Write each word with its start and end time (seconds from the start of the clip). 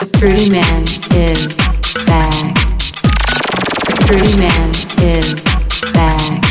The 0.00 0.06
Fruity 0.18 0.50
Man 0.52 0.82
is 0.84 1.48
back. 2.06 2.54
The 3.88 3.96
Fruity 4.06 4.38
Man 4.38 4.70
is 5.02 5.34
back. 5.92 6.44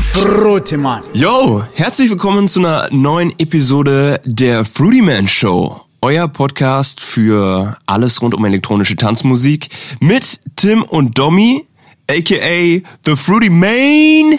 Frutemann. 0.00 1.02
Yo, 1.12 1.62
herzlich 1.74 2.08
willkommen 2.08 2.48
zu 2.48 2.60
einer 2.60 2.88
neuen 2.90 3.38
Episode 3.38 4.22
der 4.24 4.64
Fruity 4.64 5.02
Man 5.02 5.28
Show. 5.28 5.82
Euer 6.00 6.26
Podcast 6.26 7.02
für 7.02 7.76
alles 7.84 8.22
rund 8.22 8.34
um 8.34 8.42
elektronische 8.46 8.96
Tanzmusik 8.96 9.68
mit 10.00 10.40
Tim 10.56 10.84
und 10.84 11.18
Domi, 11.18 11.66
aka 12.10 12.80
The 13.04 13.14
Fruity 13.14 13.50
Man. 13.50 14.38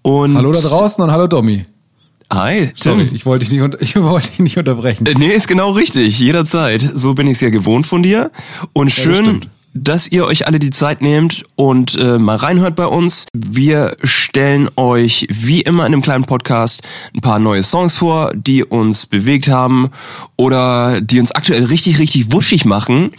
Und 0.00 0.34
Hallo 0.34 0.50
da 0.50 0.60
draußen 0.60 1.04
und 1.04 1.10
hallo 1.10 1.26
Domi. 1.26 1.66
Hi, 2.32 2.66
Tim. 2.68 2.74
Sorry, 2.76 3.10
ich 3.12 3.26
wollte 3.26 3.44
dich 3.44 3.52
nicht, 3.52 3.62
unter 3.62 3.80
ich 3.82 3.96
wollte 3.96 4.28
dich 4.30 4.38
nicht 4.40 4.56
unterbrechen. 4.58 5.06
Äh, 5.06 5.14
Nee, 5.14 5.28
ist 5.32 5.48
genau 5.48 5.70
richtig. 5.72 6.18
Jederzeit. 6.18 6.90
So 6.94 7.14
bin 7.14 7.26
ich 7.26 7.40
ja 7.40 7.50
gewohnt 7.50 7.86
von 7.86 8.02
dir. 8.02 8.30
Und 8.72 8.90
das 8.90 8.96
schön, 9.02 9.14
stimmt. 9.24 9.48
dass 9.74 10.08
ihr 10.08 10.24
euch 10.24 10.46
alle 10.46 10.58
die 10.58 10.70
Zeit 10.70 11.02
nehmt 11.02 11.44
und 11.56 11.96
äh, 11.96 12.18
mal 12.18 12.36
reinhört 12.36 12.76
bei 12.76 12.86
uns. 12.86 13.26
Wir 13.34 13.96
stellen 14.02 14.68
euch 14.76 15.26
wie 15.30 15.60
immer 15.60 15.86
in 15.86 15.92
einem 15.92 16.02
kleinen 16.02 16.24
Podcast 16.24 16.82
ein 17.14 17.20
paar 17.20 17.38
neue 17.38 17.62
Songs 17.62 17.96
vor, 17.98 18.32
die 18.34 18.64
uns 18.64 19.06
bewegt 19.06 19.48
haben 19.48 19.90
oder 20.36 21.00
die 21.00 21.20
uns 21.20 21.32
aktuell 21.32 21.64
richtig, 21.64 21.98
richtig 21.98 22.32
wuschig 22.32 22.64
machen. 22.64 23.12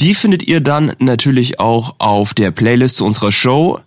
Die 0.00 0.14
findet 0.14 0.42
ihr 0.42 0.60
dann 0.60 0.92
natürlich 0.98 1.60
auch 1.60 1.94
auf 1.98 2.34
der 2.34 2.50
Playlist 2.50 2.96
zu 2.96 3.04
unserer 3.04 3.30
Show. 3.30 3.78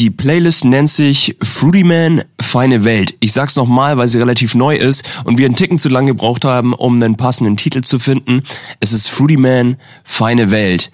Die 0.00 0.08
Playlist 0.08 0.64
nennt 0.64 0.88
sich 0.88 1.36
Fruity 1.42 1.84
Man 1.84 2.22
Feine 2.40 2.84
Welt. 2.86 3.16
Ich 3.20 3.34
sag's 3.34 3.56
nochmal, 3.56 3.98
weil 3.98 4.08
sie 4.08 4.16
relativ 4.16 4.54
neu 4.54 4.74
ist 4.74 5.06
und 5.24 5.36
wir 5.36 5.44
einen 5.44 5.56
Ticken 5.56 5.78
zu 5.78 5.90
lange 5.90 6.12
gebraucht 6.12 6.46
haben, 6.46 6.72
um 6.72 6.94
einen 6.94 7.18
passenden 7.18 7.58
Titel 7.58 7.82
zu 7.82 7.98
finden. 7.98 8.40
Es 8.80 8.92
ist 8.92 9.08
Fruity 9.08 9.36
Man 9.36 9.76
Feine 10.02 10.50
Welt. 10.50 10.90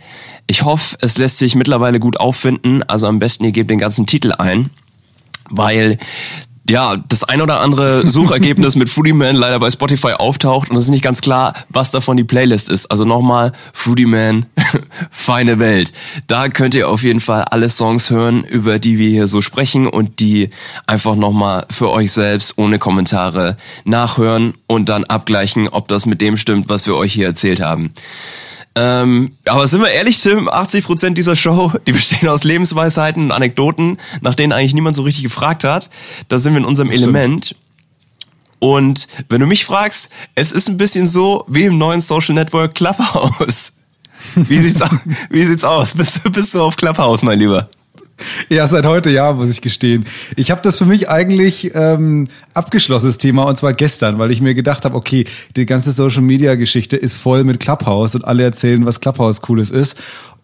Ich 0.48 0.64
hoffe, 0.64 0.96
es 1.02 1.18
lässt 1.18 1.38
sich 1.38 1.54
mittlerweile 1.54 2.00
gut 2.00 2.18
auffinden. 2.18 2.82
Also 2.82 3.06
am 3.06 3.20
besten 3.20 3.44
ihr 3.44 3.52
gebt 3.52 3.70
den 3.70 3.78
ganzen 3.78 4.06
Titel 4.06 4.32
ein, 4.32 4.70
weil 5.50 5.98
ja, 6.68 6.94
das 7.08 7.24
ein 7.24 7.40
oder 7.40 7.60
andere 7.60 8.08
Suchergebnis 8.08 8.76
mit 8.76 8.88
Fruity 8.88 9.12
Man 9.12 9.36
leider 9.36 9.58
bei 9.58 9.70
Spotify 9.70 10.12
auftaucht 10.12 10.70
und 10.70 10.76
es 10.76 10.84
ist 10.84 10.90
nicht 10.90 11.04
ganz 11.04 11.20
klar, 11.20 11.54
was 11.68 11.90
davon 11.90 12.16
die 12.16 12.24
Playlist 12.24 12.68
ist. 12.68 12.86
Also 12.86 13.04
nochmal, 13.04 13.52
Fruity 13.72 14.06
Man, 14.06 14.46
feine 15.10 15.58
Welt. 15.58 15.92
Da 16.26 16.48
könnt 16.48 16.74
ihr 16.74 16.88
auf 16.88 17.02
jeden 17.02 17.20
Fall 17.20 17.44
alle 17.44 17.68
Songs 17.68 18.10
hören, 18.10 18.44
über 18.44 18.78
die 18.78 18.98
wir 18.98 19.08
hier 19.08 19.26
so 19.26 19.40
sprechen 19.40 19.86
und 19.86 20.20
die 20.20 20.50
einfach 20.86 21.14
nochmal 21.14 21.66
für 21.70 21.90
euch 21.90 22.12
selbst 22.12 22.58
ohne 22.58 22.78
Kommentare 22.78 23.56
nachhören 23.84 24.54
und 24.66 24.88
dann 24.88 25.04
abgleichen, 25.04 25.68
ob 25.68 25.88
das 25.88 26.06
mit 26.06 26.20
dem 26.20 26.36
stimmt, 26.36 26.68
was 26.68 26.86
wir 26.86 26.96
euch 26.96 27.12
hier 27.12 27.26
erzählt 27.26 27.60
haben. 27.60 27.92
Ähm, 28.78 29.32
aber 29.46 29.66
sind 29.66 29.80
wir 29.80 29.88
ehrlich, 29.88 30.20
Tim, 30.20 30.48
80% 30.50 31.14
dieser 31.14 31.34
Show, 31.34 31.72
die 31.86 31.92
bestehen 31.92 32.28
aus 32.28 32.44
Lebensweisheiten 32.44 33.24
und 33.24 33.32
Anekdoten, 33.32 33.96
nach 34.20 34.34
denen 34.34 34.52
eigentlich 34.52 34.74
niemand 34.74 34.94
so 34.94 35.02
richtig 35.02 35.24
gefragt 35.24 35.64
hat. 35.64 35.88
Da 36.28 36.38
sind 36.38 36.52
wir 36.52 36.58
in 36.60 36.66
unserem 36.66 36.90
Element. 36.90 37.56
Und 38.58 39.06
wenn 39.28 39.40
du 39.40 39.46
mich 39.46 39.64
fragst, 39.64 40.10
es 40.34 40.52
ist 40.52 40.68
ein 40.68 40.76
bisschen 40.76 41.06
so 41.06 41.44
wie 41.48 41.64
im 41.64 41.78
neuen 41.78 42.00
Social 42.00 42.34
Network 42.34 42.74
Clubhouse. 42.74 43.72
Wie 44.34 44.58
sieht's, 44.58 44.80
wie 45.30 45.44
sieht's 45.44 45.64
aus? 45.64 45.94
Bist, 45.94 46.20
du- 46.24 46.30
bist 46.30 46.54
du 46.54 46.62
auf 46.62 46.76
Clubhouse, 46.76 47.22
mein 47.22 47.38
Lieber? 47.38 47.68
Ja, 48.48 48.66
seit 48.68 48.86
heute 48.86 49.10
ja, 49.10 49.32
muss 49.32 49.50
ich 49.50 49.60
gestehen. 49.60 50.04
Ich 50.36 50.52
habe 50.52 50.60
das 50.62 50.78
für 50.78 50.84
mich 50.84 51.08
eigentlich 51.08 51.72
ähm, 51.74 52.28
abgeschlossenes 52.54 53.18
Thema 53.18 53.42
und 53.42 53.56
zwar 53.56 53.72
gestern, 53.72 54.18
weil 54.18 54.30
ich 54.30 54.40
mir 54.40 54.54
gedacht 54.54 54.84
habe, 54.84 54.94
okay, 54.94 55.24
die 55.56 55.66
ganze 55.66 55.90
Social 55.90 56.22
Media 56.22 56.54
Geschichte 56.54 56.96
ist 56.96 57.16
voll 57.16 57.42
mit 57.42 57.58
Clubhouse 57.58 58.14
und 58.14 58.24
alle 58.24 58.44
erzählen, 58.44 58.86
was 58.86 59.00
Clubhouse 59.00 59.40
cooles 59.42 59.70
ist. 59.70 59.98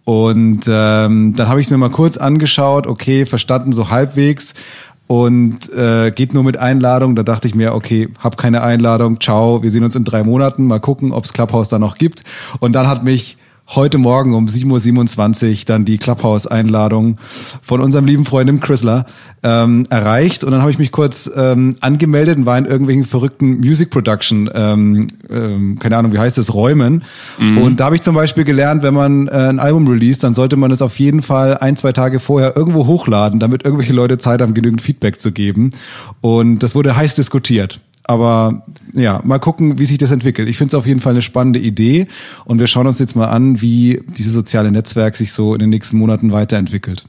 Und 0.05 0.63
ähm, 0.69 1.35
dann 1.37 1.49
habe 1.49 1.61
ich 1.61 1.67
es 1.67 1.71
mir 1.71 1.79
mal 1.79 1.91
kurz 1.91 2.17
angeschaut, 2.17 2.89
okay, 2.89 3.25
verstanden 3.25 3.73
so 3.73 3.89
halbwegs 3.91 4.55
und 5.07 5.73
äh, 5.73 6.11
geht 6.11 6.35
nur 6.35 6.43
mit 6.43 6.57
Einladung. 6.57 7.15
Da 7.15 7.23
dachte 7.23 7.47
ich 7.47 7.55
mir, 7.55 7.73
okay, 7.73 8.09
hab 8.19 8.37
keine 8.37 8.63
Einladung, 8.63 9.21
ciao, 9.21 9.63
wir 9.63 9.71
sehen 9.71 9.85
uns 9.85 9.95
in 9.95 10.03
drei 10.03 10.25
Monaten, 10.25 10.67
mal 10.67 10.81
gucken, 10.81 11.13
ob's 11.13 11.33
Clubhouse 11.33 11.69
da 11.69 11.79
noch 11.79 11.95
gibt. 11.95 12.25
Und 12.59 12.73
dann 12.73 12.89
hat 12.89 13.05
mich 13.05 13.37
heute 13.69 13.99
Morgen 13.99 14.35
um 14.35 14.47
7.27 14.47 15.51
Uhr 15.51 15.57
dann 15.67 15.85
die 15.85 15.99
Clubhouse-Einladung 15.99 17.19
von 17.63 17.81
unserem 17.81 18.05
lieben 18.05 18.25
Freund 18.25 18.61
Chrysler 18.61 19.07
ähm, 19.43 19.87
erreicht. 19.89 20.45
Und 20.45 20.53
dann 20.53 20.61
habe 20.61 20.71
ich 20.71 20.79
mich 20.79 20.93
kurz 20.93 21.31
ähm, 21.35 21.77
angemeldet 21.81 22.39
und 22.39 22.47
war 22.47 22.59
in 22.59 22.67
irgendwelchen 22.67 23.05
verrückten 23.05 23.59
Music 23.59 23.91
Production, 23.91 24.51
ähm, 24.55 25.09
ähm, 25.31 25.79
keine 25.79 25.97
Ahnung, 25.97 26.13
wie 26.13 26.19
heißt 26.19 26.39
das, 26.39 26.55
Räumen. 26.55 27.03
Und 27.39 27.81
da 27.81 27.87
habe 27.87 27.95
ich 27.95 28.03
zum 28.03 28.15
Beispiel 28.15 28.45
gelernt, 28.45 28.83
wenn 28.83 28.95
man 28.95 29.29
äh, 29.29 29.31
ein 29.31 29.59
Album 29.59 29.87
release, 29.89 30.21
dann 30.21 30.35
sollte 30.35 30.57
man 30.57 30.71
es 30.71 30.83
auf 30.83 30.99
jeden 30.99 31.23
Fall 31.23 31.57
ein, 31.59 31.77
zwei 31.77 31.93
Tage 31.93 32.21
vorher 32.21 32.57
irgendwo 32.57 32.87
hochladen, 32.87 33.41
damit 33.41 33.65
irgendwelche 33.65 33.93
Leute 33.93 34.19
Zeit 34.19 34.43
haben, 34.43 34.55
genügend 34.55 34.83
Feedback 34.83 35.21
zu 35.21 35.33
geben. 35.33 35.71
Und 36.21 36.61
das 36.61 36.75
wurde 36.75 36.97
heiß 36.97 37.15
diskutiert. 37.15 37.81
Aber 38.05 38.65
ja, 38.95 39.21
mal 39.25 39.39
gucken, 39.39 39.79
wie 39.79 39.85
sich 39.85 39.99
das 39.99 40.11
entwickelt. 40.11 40.49
Ich 40.49 40.59
finde 40.59 40.69
es 40.69 40.75
auf 40.75 40.87
jeden 40.87 41.01
Fall 41.01 41.13
eine 41.13 41.23
spannende 41.23 41.61
Idee 41.61 42.07
und 42.45 42.59
wir 42.59 42.67
schauen 42.67 42.87
uns 42.87 42.99
jetzt 42.99 43.15
mal 43.15 43.29
an, 43.29 43.61
wie 43.61 44.03
dieses 44.17 44.33
soziale 44.33 44.71
Netzwerk 44.73 45.17
sich 45.17 45.33
so 45.33 45.55
in 45.55 45.61
den 45.61 45.71
nächsten 45.71 45.99
Monaten 45.99 46.33
weiterentwickelt. 46.33 47.05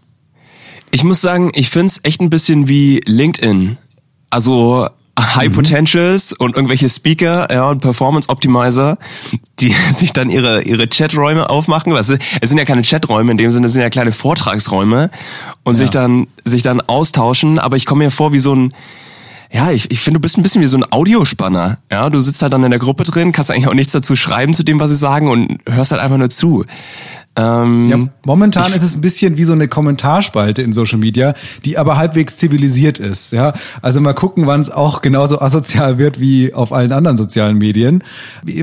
Ich 0.92 1.04
muss 1.04 1.22
sagen, 1.22 1.52
ich 1.56 1.70
find's 1.70 2.00
echt 2.04 2.22
ein 2.22 2.30
bisschen 2.30 2.68
wie 2.68 3.02
LinkedIn. 3.06 3.78
Also 4.30 4.88
High 5.20 5.54
Potentials 5.54 6.34
und 6.34 6.56
irgendwelche 6.56 6.90
Speaker 6.90 7.48
ja, 7.52 7.70
und 7.70 7.81
Performance 7.81 8.30
Optimizer, 8.30 8.98
die 9.60 9.74
sich 9.94 10.12
dann 10.12 10.30
ihre, 10.30 10.64
ihre 10.64 10.88
Chaträume 10.88 11.50
aufmachen. 11.50 11.94
Was, 11.94 12.10
es 12.10 12.50
sind 12.50 12.58
ja 12.58 12.66
keine 12.66 12.81
Chaträume 12.81 13.31
in 13.31 13.38
dem 13.38 13.52
Sinne, 13.52 13.68
es 13.68 13.74
sind 13.74 13.81
ja 13.81 13.90
kleine 13.90 14.12
Vortragsräume 14.12 15.12
und 15.64 15.75
sich 15.75 15.90
dann 15.92 16.28
sich 16.46 16.64
dann 16.64 16.81
austauschen. 16.81 17.60
Aber 17.60 17.75
ich 17.75 17.86
komme 17.86 18.06
mir 18.06 18.12
vor 18.12 18.34
wie 18.34 18.40
so 18.40 18.56
ein 18.56 18.74
ja, 19.53 19.72
ich, 19.72 19.91
ich 19.91 20.00
finde, 20.00 20.19
du 20.19 20.22
bist 20.22 20.38
ein 20.38 20.41
bisschen 20.41 20.62
wie 20.62 20.68
so 20.68 20.78
ein 20.78 20.86
Audiospanner. 20.91 21.78
Ja, 21.91 22.09
du 22.09 22.19
sitzt 22.22 22.41
halt 22.41 22.53
dann 22.53 22.64
in 22.64 22.72
der 22.72 22.80
Gruppe 22.80 23.03
drin, 23.03 23.31
kannst 23.31 23.52
eigentlich 23.52 23.68
auch 23.68 23.75
nichts 23.75 23.94
dazu 23.94 24.16
schreiben 24.16 24.53
zu 24.53 24.64
dem, 24.64 24.80
was 24.80 24.90
sie 24.90 24.96
sagen 24.97 25.30
und 25.30 25.59
hörst 25.69 25.91
halt 25.91 26.02
einfach 26.02 26.18
nur 26.18 26.31
zu. 26.31 26.66
Ähm, 27.36 27.90
Ja, 27.90 27.97
momentan 28.25 28.72
ist 28.74 28.84
es 28.84 28.96
ein 28.96 29.02
bisschen 29.02 29.38
wie 29.38 29.44
so 29.44 29.53
eine 29.53 29.68
Kommentarspalte 29.68 30.62
in 30.62 30.74
Social 30.74 31.00
Media, 31.00 31.34
die 31.66 31.78
aber 31.78 31.97
halbwegs 31.97 32.38
zivilisiert 32.38 33.00
ist. 33.00 33.31
Ja, 33.31 33.53
also 33.81 34.02
mal 34.02 34.13
gucken, 34.13 34.47
wann 34.47 34.62
es 34.62 34.72
auch 34.72 35.02
genauso 35.02 35.40
asozial 35.40 35.97
wird 36.00 36.19
wie 36.19 36.53
auf 36.53 36.74
allen 36.74 36.92
anderen 36.92 37.18
sozialen 37.18 37.58
Medien. 37.58 38.03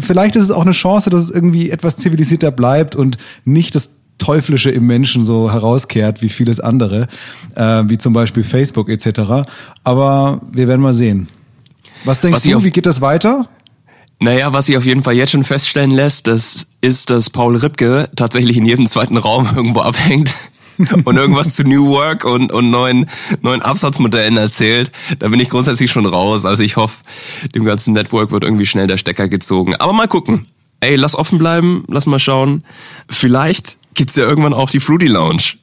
Vielleicht 0.00 0.36
ist 0.36 0.44
es 0.44 0.50
auch 0.50 0.62
eine 0.62 0.72
Chance, 0.72 1.10
dass 1.10 1.22
es 1.22 1.30
irgendwie 1.30 1.70
etwas 1.70 1.96
zivilisierter 1.98 2.50
bleibt 2.50 2.96
und 2.96 3.16
nicht 3.44 3.74
das 3.74 3.99
Teuflische 4.20 4.70
im 4.70 4.86
Menschen 4.86 5.24
so 5.24 5.50
herauskehrt 5.50 6.22
wie 6.22 6.28
vieles 6.28 6.60
andere, 6.60 7.08
äh, 7.56 7.82
wie 7.86 7.98
zum 7.98 8.12
Beispiel 8.12 8.44
Facebook 8.44 8.88
etc. 8.88 9.48
Aber 9.82 10.40
wir 10.52 10.68
werden 10.68 10.80
mal 10.80 10.94
sehen. 10.94 11.28
Was 12.04 12.20
denkst 12.20 12.36
Was 12.36 12.42
du, 12.44 12.64
wie 12.64 12.70
geht 12.70 12.86
das 12.86 13.00
weiter? 13.00 13.48
Naja, 14.20 14.52
was 14.52 14.66
sich 14.66 14.76
auf 14.76 14.84
jeden 14.84 15.02
Fall 15.02 15.14
jetzt 15.14 15.30
schon 15.30 15.44
feststellen 15.44 15.90
lässt, 15.90 16.26
das 16.26 16.66
ist, 16.82 17.08
dass 17.08 17.30
Paul 17.30 17.56
Ripke 17.56 18.10
tatsächlich 18.14 18.56
in 18.58 18.66
jedem 18.66 18.86
zweiten 18.86 19.16
Raum 19.16 19.48
irgendwo 19.56 19.80
abhängt 19.80 20.34
und 21.04 21.16
irgendwas 21.16 21.56
zu 21.56 21.64
New 21.64 21.88
Work 21.88 22.24
und, 22.24 22.52
und 22.52 22.70
neuen, 22.70 23.08
neuen 23.40 23.62
Absatzmodellen 23.62 24.36
erzählt. 24.36 24.92
Da 25.18 25.28
bin 25.28 25.40
ich 25.40 25.48
grundsätzlich 25.48 25.90
schon 25.90 26.06
raus. 26.06 26.44
Also 26.44 26.62
ich 26.62 26.76
hoffe, 26.76 27.02
dem 27.54 27.64
ganzen 27.64 27.94
Network 27.94 28.30
wird 28.30 28.44
irgendwie 28.44 28.66
schnell 28.66 28.86
der 28.86 28.98
Stecker 28.98 29.28
gezogen. 29.28 29.74
Aber 29.76 29.92
mal 29.92 30.08
gucken. 30.08 30.46
Ey, 30.80 30.96
lass 30.96 31.14
offen 31.14 31.38
bleiben, 31.38 31.84
lass 31.88 32.06
mal 32.06 32.18
schauen. 32.18 32.64
Vielleicht 33.08 33.76
gibt's 33.94 34.16
ja 34.16 34.24
irgendwann 34.24 34.54
auch 34.54 34.70
die 34.70 34.80
Fruity 34.80 35.06
Lounge. 35.06 35.54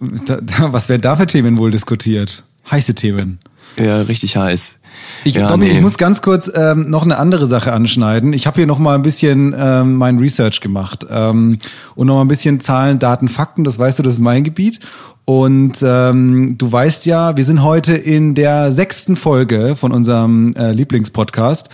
Da, 0.00 0.38
da, 0.40 0.72
was 0.72 0.88
werden 0.88 1.02
da 1.02 1.16
für 1.16 1.26
Themen 1.26 1.58
wohl 1.58 1.70
diskutiert? 1.70 2.44
Heiße 2.70 2.94
Themen. 2.94 3.38
Ja, 3.78 4.02
richtig 4.02 4.36
heiß. 4.36 4.76
Ich, 5.24 5.34
ja, 5.34 5.46
Domi, 5.46 5.66
nee. 5.66 5.72
ich 5.72 5.80
muss 5.80 5.98
ganz 5.98 6.22
kurz 6.22 6.50
ähm, 6.54 6.90
noch 6.90 7.04
eine 7.04 7.18
andere 7.18 7.46
Sache 7.46 7.72
anschneiden. 7.72 8.32
Ich 8.32 8.46
habe 8.46 8.56
hier 8.56 8.66
noch 8.66 8.78
mal 8.78 8.94
ein 8.94 9.02
bisschen 9.02 9.54
ähm, 9.56 9.94
mein 9.94 10.18
Research 10.18 10.60
gemacht 10.60 11.06
ähm, 11.10 11.58
und 11.94 12.06
noch 12.08 12.16
mal 12.16 12.22
ein 12.22 12.28
bisschen 12.28 12.60
Zahlen, 12.60 12.98
Daten, 12.98 13.28
Fakten. 13.28 13.64
Das 13.64 13.78
weißt 13.78 13.98
du, 13.98 14.02
das 14.02 14.14
ist 14.14 14.20
mein 14.20 14.42
Gebiet. 14.44 14.80
Und 15.24 15.82
ähm, 15.82 16.56
du 16.56 16.72
weißt 16.72 17.06
ja, 17.06 17.36
wir 17.36 17.44
sind 17.44 17.62
heute 17.62 17.94
in 17.94 18.34
der 18.34 18.72
sechsten 18.72 19.14
Folge 19.14 19.76
von 19.76 19.92
unserem 19.92 20.54
äh, 20.54 20.72
Lieblingspodcast. 20.72 21.68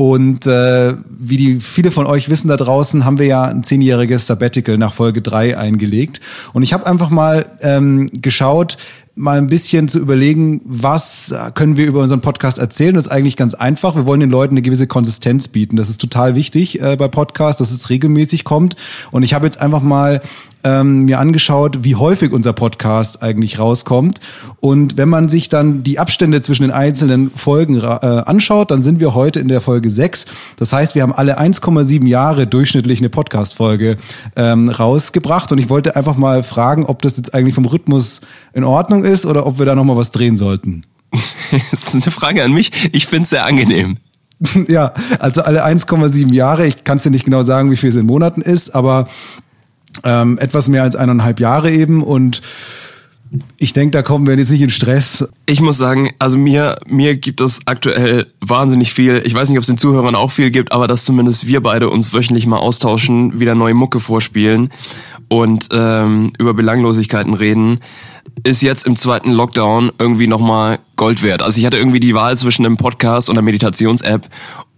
Und 0.00 0.46
äh, 0.46 0.94
wie 1.10 1.36
die 1.36 1.60
viele 1.60 1.90
von 1.90 2.06
euch 2.06 2.30
wissen 2.30 2.48
da 2.48 2.56
draußen, 2.56 3.04
haben 3.04 3.18
wir 3.18 3.26
ja 3.26 3.44
ein 3.44 3.64
zehnjähriges 3.64 4.26
Sabbatical 4.26 4.78
nach 4.78 4.94
Folge 4.94 5.20
drei 5.20 5.58
eingelegt. 5.58 6.22
Und 6.54 6.62
ich 6.62 6.72
habe 6.72 6.86
einfach 6.86 7.10
mal 7.10 7.44
ähm, 7.60 8.08
geschaut, 8.14 8.78
mal 9.14 9.36
ein 9.36 9.48
bisschen 9.48 9.88
zu 9.88 9.98
überlegen, 9.98 10.62
was 10.64 11.34
können 11.52 11.76
wir 11.76 11.86
über 11.86 12.00
unseren 12.00 12.22
Podcast 12.22 12.58
erzählen. 12.58 12.94
Das 12.94 13.08
ist 13.08 13.12
eigentlich 13.12 13.36
ganz 13.36 13.52
einfach. 13.52 13.94
Wir 13.94 14.06
wollen 14.06 14.20
den 14.20 14.30
Leuten 14.30 14.54
eine 14.54 14.62
gewisse 14.62 14.86
Konsistenz 14.86 15.48
bieten. 15.48 15.76
Das 15.76 15.90
ist 15.90 16.00
total 16.00 16.34
wichtig 16.34 16.80
äh, 16.80 16.96
bei 16.96 17.08
Podcasts, 17.08 17.58
dass 17.58 17.70
es 17.70 17.90
regelmäßig 17.90 18.44
kommt. 18.44 18.76
Und 19.10 19.22
ich 19.22 19.34
habe 19.34 19.44
jetzt 19.44 19.60
einfach 19.60 19.82
mal 19.82 20.22
ähm, 20.64 21.04
mir 21.04 21.18
angeschaut, 21.18 21.84
wie 21.84 21.94
häufig 21.94 22.32
unser 22.32 22.52
Podcast 22.52 23.22
eigentlich 23.22 23.58
rauskommt. 23.58 24.20
Und 24.60 24.96
wenn 24.96 25.08
man 25.08 25.28
sich 25.28 25.48
dann 25.48 25.82
die 25.82 25.98
Abstände 25.98 26.40
zwischen 26.42 26.62
den 26.62 26.70
einzelnen 26.70 27.30
Folgen 27.30 27.80
äh, 27.80 27.86
anschaut, 27.86 28.70
dann 28.70 28.82
sind 28.82 29.00
wir 29.00 29.14
heute 29.14 29.40
in 29.40 29.48
der 29.48 29.60
Folge 29.60 29.90
6. 29.90 30.26
Das 30.56 30.72
heißt, 30.72 30.94
wir 30.94 31.02
haben 31.02 31.12
alle 31.12 31.40
1,7 31.40 32.06
Jahre 32.06 32.46
durchschnittlich 32.46 33.00
eine 33.00 33.08
Podcast-Folge 33.08 33.96
ähm, 34.36 34.68
rausgebracht. 34.68 35.52
Und 35.52 35.58
ich 35.58 35.68
wollte 35.68 35.96
einfach 35.96 36.16
mal 36.16 36.42
fragen, 36.42 36.84
ob 36.84 37.02
das 37.02 37.16
jetzt 37.16 37.34
eigentlich 37.34 37.54
vom 37.54 37.66
Rhythmus 37.66 38.20
in 38.52 38.64
Ordnung 38.64 39.04
ist 39.04 39.26
oder 39.26 39.46
ob 39.46 39.58
wir 39.58 39.66
da 39.66 39.74
nochmal 39.74 39.96
was 39.96 40.10
drehen 40.10 40.36
sollten. 40.36 40.82
das 41.70 41.94
ist 41.94 41.94
eine 41.94 42.12
Frage 42.12 42.44
an 42.44 42.52
mich. 42.52 42.70
Ich 42.92 43.06
finde 43.06 43.24
es 43.24 43.30
sehr 43.30 43.44
angenehm. 43.44 43.96
ja, 44.68 44.94
also 45.18 45.42
alle 45.42 45.64
1,7 45.64 46.32
Jahre. 46.32 46.66
Ich 46.66 46.84
kann 46.84 46.96
es 46.96 47.02
dir 47.02 47.10
nicht 47.10 47.24
genau 47.24 47.42
sagen, 47.42 47.70
wie 47.70 47.76
viel 47.76 47.90
es 47.90 47.96
in 47.96 48.06
Monaten 48.06 48.40
ist, 48.40 48.74
aber 48.74 49.08
ähm, 50.04 50.38
etwas 50.38 50.68
mehr 50.68 50.82
als 50.82 50.96
eineinhalb 50.96 51.40
Jahre 51.40 51.70
eben 51.70 52.02
und 52.02 52.42
ich 53.58 53.72
denke, 53.72 53.92
da 53.92 54.02
kommen 54.02 54.26
wir 54.26 54.36
jetzt 54.36 54.50
nicht 54.50 54.62
in 54.62 54.70
Stress. 54.70 55.28
Ich 55.46 55.60
muss 55.60 55.78
sagen, 55.78 56.10
also 56.18 56.36
mir, 56.36 56.78
mir 56.86 57.16
gibt 57.16 57.40
es 57.40 57.60
aktuell 57.66 58.26
wahnsinnig 58.40 58.92
viel. 58.92 59.22
Ich 59.24 59.34
weiß 59.34 59.48
nicht, 59.48 59.58
ob 59.58 59.62
es 59.62 59.68
den 59.68 59.78
Zuhörern 59.78 60.16
auch 60.16 60.32
viel 60.32 60.50
gibt, 60.50 60.72
aber 60.72 60.88
dass 60.88 61.04
zumindest 61.04 61.46
wir 61.46 61.62
beide 61.62 61.90
uns 61.90 62.12
wöchentlich 62.12 62.46
mal 62.46 62.58
austauschen, 62.58 63.38
wieder 63.38 63.54
neue 63.54 63.74
Mucke 63.74 64.00
vorspielen 64.00 64.70
und 65.28 65.68
ähm, 65.72 66.30
über 66.38 66.54
Belanglosigkeiten 66.54 67.34
reden, 67.34 67.78
ist 68.42 68.62
jetzt 68.62 68.84
im 68.84 68.96
zweiten 68.96 69.30
Lockdown 69.30 69.92
irgendwie 69.98 70.26
nochmal 70.26 70.80
Gold 70.96 71.22
wert. 71.22 71.42
Also 71.42 71.58
ich 71.58 71.66
hatte 71.66 71.76
irgendwie 71.76 72.00
die 72.00 72.14
Wahl 72.14 72.36
zwischen 72.36 72.66
einem 72.66 72.76
Podcast 72.76 73.28
und 73.28 73.36
einer 73.36 73.44
Meditations-App 73.44 74.28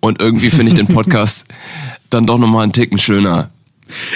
und 0.01 0.21
irgendwie 0.21 0.51
finde 0.51 0.69
ich 0.69 0.75
den 0.75 0.87
Podcast 0.89 1.47
dann 2.11 2.27
doch 2.27 2.39
nochmal 2.39 2.65
einen 2.65 2.73
Ticken 2.73 2.99
schöner. 2.99 3.51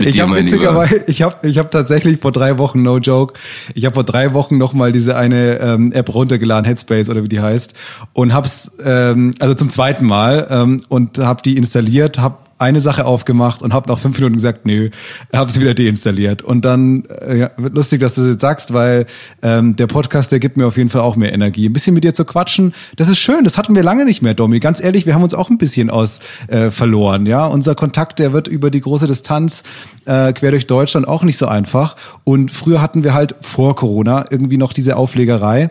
Ich 0.00 0.20
habe 0.20 0.37
witzigerweise, 0.37 1.05
ich 1.06 1.23
habe 1.23 1.49
ich 1.49 1.58
hab 1.58 1.70
tatsächlich 1.70 2.20
vor 2.20 2.32
drei 2.32 2.58
Wochen, 2.58 2.82
no 2.82 2.99
joke, 2.99 3.34
ich 3.75 3.84
habe 3.84 3.94
vor 3.94 4.05
drei 4.05 4.32
Wochen 4.32 4.58
nochmal 4.58 4.93
diese 4.93 5.17
eine 5.17 5.58
ähm, 5.61 5.93
App 5.93 6.12
runtergeladen, 6.14 6.64
Headspace 6.64 7.11
oder 7.11 7.23
wie 7.23 7.28
die 7.28 7.40
heißt, 7.40 7.75
und 8.12 8.32
hab's, 8.34 8.78
ähm, 8.84 9.34
also 9.40 9.55
zum 9.55 9.70
zweiten 9.70 10.06
Mal, 10.06 10.46
ähm, 10.50 10.82
und 10.88 11.19
habe 11.19 11.43
die 11.43 11.56
installiert, 11.56 12.19
habe 12.19 12.37
eine 12.58 12.81
Sache 12.81 13.05
aufgemacht 13.05 13.62
und 13.62 13.75
habe 13.75 13.91
nach 13.91 13.99
fünf 13.99 14.17
Minuten 14.17 14.37
gesagt, 14.37 14.64
nö, 14.64 14.91
habe 15.32 15.50
sie 15.50 15.61
wieder 15.61 15.75
deinstalliert. 15.75 16.43
Und 16.43 16.64
dann 16.64 17.05
äh, 17.05 17.38
ja, 17.38 17.50
wird 17.56 17.75
lustig, 17.75 18.00
dass 18.00 18.14
du 18.14 18.23
das 18.23 18.31
jetzt 18.31 18.41
sagst, 18.41 18.73
weil 18.73 19.06
ähm, 19.43 19.76
der 19.76 19.87
Podcast, 19.87 20.32
der 20.32 20.38
gibt 20.38 20.56
mir 20.56 20.67
auf 20.67 20.76
jeden 20.76 20.88
Fall 20.88 21.03
auch 21.03 21.17
mehr 21.17 21.32
Energie. 21.32 21.69
Ein 21.69 21.73
bisschen 21.73 21.94
mit 21.94 22.05
dir 22.05 22.14
zu 22.14 22.25
quatschen, 22.25 22.73
das 22.97 23.08
ist 23.08 23.19
schön. 23.19 23.44
Das 23.44 23.58
hatten 23.58 23.75
wir 23.75 23.82
lange 23.82 24.05
nicht 24.05 24.23
mehr, 24.23 24.35
Domi. 24.35 24.61
Ganz 24.61 24.82
ehrlich, 24.82 25.06
wir 25.06 25.14
haben 25.14 25.23
uns 25.23 25.35
auch 25.35 25.50
ein 25.50 25.58
bisschen 25.58 25.91
aus 25.91 26.20
äh, 26.49 26.70
verloren. 26.70 27.26
Ja, 27.26 27.44
unser 27.47 27.75
Kontakt, 27.75 28.19
der 28.19 28.32
wird 28.32 28.49
über 28.49 28.70
die 28.70 28.81
große 28.81 29.06
Distanz 29.06 29.62
äh, 30.06 30.32
quer 30.32 30.50
durch 30.50 30.67
Deutschland 30.67 31.06
auch 31.06 31.25
nicht 31.25 31.37
so 31.37 31.47
einfach. 31.47 31.97
Und 32.25 32.50
früher 32.50 32.81
hatten 32.81 33.05
wir 33.05 33.12
halt 33.12 33.35
vor 33.41 33.76
Corona 33.76 34.26
irgendwie 34.31 34.56
noch 34.56 34.73
diese 34.73 34.97
Auflegerei 34.97 35.70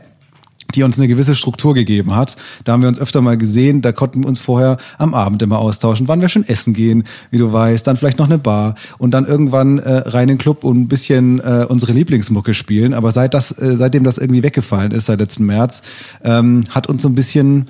die 0.75 0.83
uns 0.83 0.97
eine 0.97 1.07
gewisse 1.07 1.35
Struktur 1.35 1.73
gegeben 1.73 2.15
hat. 2.15 2.35
Da 2.63 2.73
haben 2.73 2.81
wir 2.81 2.89
uns 2.89 2.99
öfter 2.99 3.21
mal 3.21 3.37
gesehen, 3.37 3.81
da 3.81 3.91
konnten 3.91 4.23
wir 4.23 4.27
uns 4.27 4.39
vorher 4.39 4.77
am 4.97 5.13
Abend 5.13 5.41
immer 5.41 5.59
austauschen, 5.59 6.07
wann 6.07 6.21
wir 6.21 6.29
schon 6.29 6.43
essen 6.43 6.73
gehen, 6.73 7.03
wie 7.31 7.37
du 7.37 7.51
weißt, 7.51 7.85
dann 7.87 7.95
vielleicht 7.95 8.19
noch 8.19 8.27
eine 8.27 8.37
Bar 8.37 8.75
und 8.97 9.11
dann 9.11 9.25
irgendwann 9.25 9.79
äh, 9.79 10.07
rein 10.09 10.23
in 10.23 10.29
den 10.29 10.37
Club 10.37 10.63
und 10.63 10.77
ein 10.77 10.87
bisschen 10.87 11.39
äh, 11.39 11.65
unsere 11.67 11.93
Lieblingsmucke 11.93 12.53
spielen. 12.53 12.93
Aber 12.93 13.11
seit 13.11 13.33
das, 13.33 13.51
äh, 13.51 13.77
seitdem 13.77 14.03
das 14.03 14.17
irgendwie 14.17 14.43
weggefallen 14.43 14.91
ist, 14.91 15.05
seit 15.05 15.19
letzten 15.19 15.45
März, 15.45 15.83
ähm, 16.23 16.63
hat 16.69 16.87
uns 16.87 17.03
so 17.03 17.09
ein 17.09 17.15
bisschen, 17.15 17.65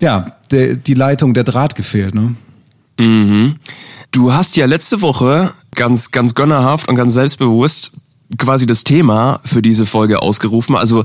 ja, 0.00 0.36
der, 0.50 0.76
die 0.76 0.94
Leitung, 0.94 1.34
der 1.34 1.44
Draht 1.44 1.74
gefehlt, 1.74 2.14
ne? 2.14 2.34
Mhm. 2.98 3.56
Du 4.10 4.32
hast 4.32 4.56
ja 4.56 4.66
letzte 4.66 5.00
Woche 5.00 5.52
ganz, 5.74 6.10
ganz 6.10 6.34
gönnerhaft 6.34 6.88
und 6.88 6.96
ganz 6.96 7.14
selbstbewusst 7.14 7.92
quasi 8.38 8.66
das 8.66 8.84
Thema 8.84 9.40
für 9.44 9.62
diese 9.62 9.86
Folge 9.86 10.22
ausgerufen. 10.22 10.76
Also 10.76 11.04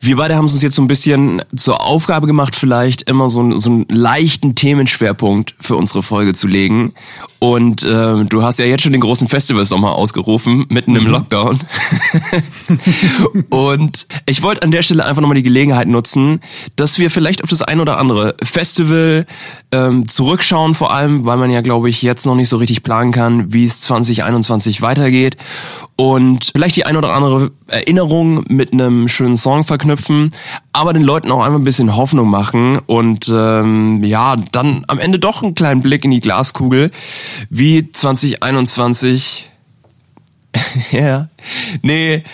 wir 0.00 0.16
beide 0.16 0.36
haben 0.36 0.44
es 0.44 0.52
uns 0.52 0.62
jetzt 0.62 0.74
so 0.74 0.82
ein 0.82 0.88
bisschen 0.88 1.42
zur 1.54 1.84
Aufgabe 1.84 2.26
gemacht, 2.26 2.54
vielleicht 2.54 3.08
immer 3.08 3.30
so, 3.30 3.40
einen, 3.40 3.58
so 3.58 3.70
einen 3.70 3.86
leichten 3.88 4.54
Themenschwerpunkt 4.54 5.54
für 5.58 5.76
unsere 5.76 6.02
Folge 6.02 6.34
zu 6.34 6.46
legen. 6.46 6.92
Und 7.38 7.84
äh, 7.84 8.24
du 8.24 8.42
hast 8.42 8.58
ja 8.58 8.64
jetzt 8.64 8.82
schon 8.82 8.92
den 8.92 9.00
großen 9.00 9.28
Festivalsommer 9.28 9.94
ausgerufen, 9.94 10.66
mitten 10.68 10.96
im 10.96 11.04
mhm. 11.04 11.10
Lockdown. 11.10 11.60
und 13.50 14.06
ich 14.26 14.42
wollte 14.42 14.62
an 14.62 14.70
der 14.70 14.82
Stelle 14.82 15.04
einfach 15.04 15.22
nochmal 15.22 15.36
die 15.36 15.42
Gelegenheit 15.42 15.88
nutzen, 15.88 16.40
dass 16.76 16.98
wir 16.98 17.10
vielleicht 17.10 17.42
auf 17.42 17.50
das 17.50 17.62
ein 17.62 17.80
oder 17.80 17.98
andere 17.98 18.34
Festival 18.42 19.26
ähm, 19.72 20.08
zurückschauen, 20.08 20.74
vor 20.74 20.92
allem, 20.92 21.24
weil 21.24 21.36
man 21.36 21.50
ja, 21.50 21.60
glaube 21.60 21.88
ich, 21.88 22.02
jetzt 22.02 22.26
noch 22.26 22.34
nicht 22.34 22.48
so 22.48 22.56
richtig 22.56 22.82
planen 22.82 23.12
kann, 23.12 23.52
wie 23.52 23.64
es 23.64 23.80
2021 23.82 24.82
weitergeht. 24.82 25.36
Und 25.96 26.50
vielleicht 26.52 26.65
die 26.72 26.86
ein 26.86 26.96
oder 26.96 27.12
andere 27.12 27.50
Erinnerung 27.66 28.44
mit 28.48 28.72
einem 28.72 29.08
schönen 29.08 29.36
Song 29.36 29.64
verknüpfen, 29.64 30.30
aber 30.72 30.92
den 30.92 31.02
Leuten 31.02 31.30
auch 31.30 31.44
einfach 31.44 31.58
ein 31.58 31.64
bisschen 31.64 31.96
Hoffnung 31.96 32.28
machen 32.28 32.78
und 32.78 33.30
ähm, 33.32 34.02
ja, 34.04 34.36
dann 34.52 34.84
am 34.88 34.98
Ende 34.98 35.18
doch 35.18 35.42
einen 35.42 35.54
kleinen 35.54 35.82
Blick 35.82 36.04
in 36.04 36.10
die 36.10 36.20
Glaskugel, 36.20 36.90
wie 37.50 37.90
2021. 37.90 39.50
ja, 40.90 41.28
nee, 41.82 42.24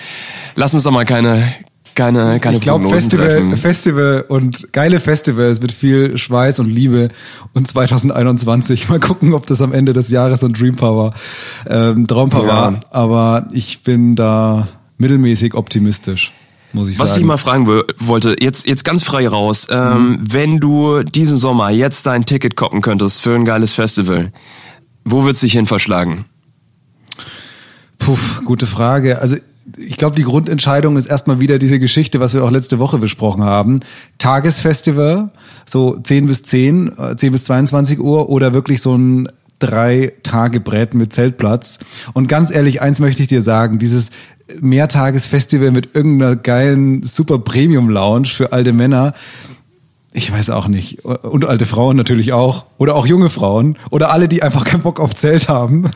lass 0.55 0.75
uns 0.75 0.85
doch 0.85 0.93
mal 0.93 1.05
keine 1.05 1.55
keine, 1.95 2.41
keine 2.41 2.57
Ich 2.57 2.63
glaube, 2.63 2.89
Festival, 2.89 3.57
Festival 3.57 4.25
und 4.29 4.73
geile 4.73 5.01
Festivals 5.01 5.61
mit 5.61 5.73
viel 5.73 6.17
Schweiß 6.17 6.61
und 6.61 6.69
Liebe 6.69 7.09
und 7.53 7.67
2021. 7.67 8.89
Mal 8.89 9.01
gucken, 9.01 9.35
ob 9.35 9.47
das 9.47 9.63
am 9.63 9.73
Ende 9.73 9.93
des 9.93 10.11
Jahres 10.11 10.41
so 10.41 10.47
ein 10.47 10.53
Dreampaar 10.53 10.97
war, 10.97 11.15
ähm, 11.69 12.07
Traumpaar 12.07 12.43
ja. 12.43 12.49
war. 12.49 12.81
Aber 12.91 13.49
ich 13.53 13.83
bin 13.83 14.17
da 14.17 14.69
mittelmäßig 14.99 15.55
optimistisch. 15.55 16.33
Muss 16.73 16.89
ich 16.89 16.99
Was 16.99 17.11
sagen. 17.11 17.21
ich 17.21 17.27
mal 17.27 17.37
fragen 17.37 17.67
wollte, 17.99 18.37
jetzt, 18.41 18.67
jetzt 18.67 18.85
ganz 18.85 19.05
frei 19.05 19.29
raus, 19.29 19.67
ähm, 19.71 20.13
mhm. 20.13 20.19
wenn 20.23 20.59
du 20.59 21.03
diesen 21.03 21.37
Sommer 21.37 21.71
jetzt 21.71 22.07
dein 22.07 22.25
Ticket 22.25 22.57
koppen 22.57 22.81
könntest 22.81 23.21
für 23.21 23.35
ein 23.35 23.45
geiles 23.45 23.75
Festival, 23.75 24.33
wo 25.05 25.25
würdest 25.25 25.43
du 25.43 25.47
dich 25.47 25.55
hin 25.55 25.67
verschlagen? 25.67 26.25
Puh, 27.99 28.17
gute 28.45 28.67
Frage. 28.67 29.21
Also 29.21 29.37
ich 29.77 29.97
glaube, 29.97 30.17
die 30.17 30.23
Grundentscheidung 30.23 30.97
ist 30.97 31.07
erstmal 31.07 31.41
wieder 31.41 31.59
diese 31.59 31.79
Geschichte, 31.79 32.21
was 32.21 32.35
wir 32.35 32.45
auch 32.45 32.51
letzte 32.51 32.79
Woche 32.79 32.99
besprochen 32.99 33.43
haben. 33.43 33.81
Tagesfestival, 34.19 35.31
so 35.67 35.99
10 36.03 36.27
bis 36.27 36.43
10, 36.43 36.93
10 37.17 37.29
äh, 37.29 37.31
bis 37.31 37.45
22 37.45 38.01
Uhr 38.01 38.29
oder 38.29 38.55
wirklich 38.55 38.83
so 38.83 38.97
ein 38.97 39.29
drei 39.59 40.13
Tage 40.25 40.61
Brett 40.61 40.95
mit 40.95 41.13
Zeltplatz. 41.13 41.79
Und 42.15 42.29
ganz 42.29 42.51
ehrlich, 42.51 42.83
eins 42.83 43.01
möchte 43.01 43.23
ich 43.23 43.29
dir 43.29 43.43
sagen, 43.43 43.79
dieses 43.79 44.11
Mehrtagesfestival 44.61 45.71
mit 45.71 45.95
irgendeiner 45.95 46.37
geilen 46.37 47.03
Super 47.05 47.39
Premium 47.39 47.89
Lounge 47.89 48.27
für 48.27 48.53
alte 48.53 48.73
Männer, 48.73 49.15
ich 50.15 50.31
weiß 50.31 50.51
auch 50.51 50.69
nicht. 50.69 51.05
Und 51.05 51.47
alte 51.47 51.65
Frauen 51.65 51.97
natürlich 51.97 52.33
auch. 52.33 52.67
Oder 52.77 52.97
auch 52.97 53.07
junge 53.07 53.31
Frauen. 53.31 53.79
Oder 53.91 54.11
alle, 54.11 54.29
die 54.29 54.43
einfach 54.43 54.65
keinen 54.65 54.83
Bock 54.83 55.01
auf 55.01 55.15
Zelt 55.15 55.49
haben. 55.49 55.91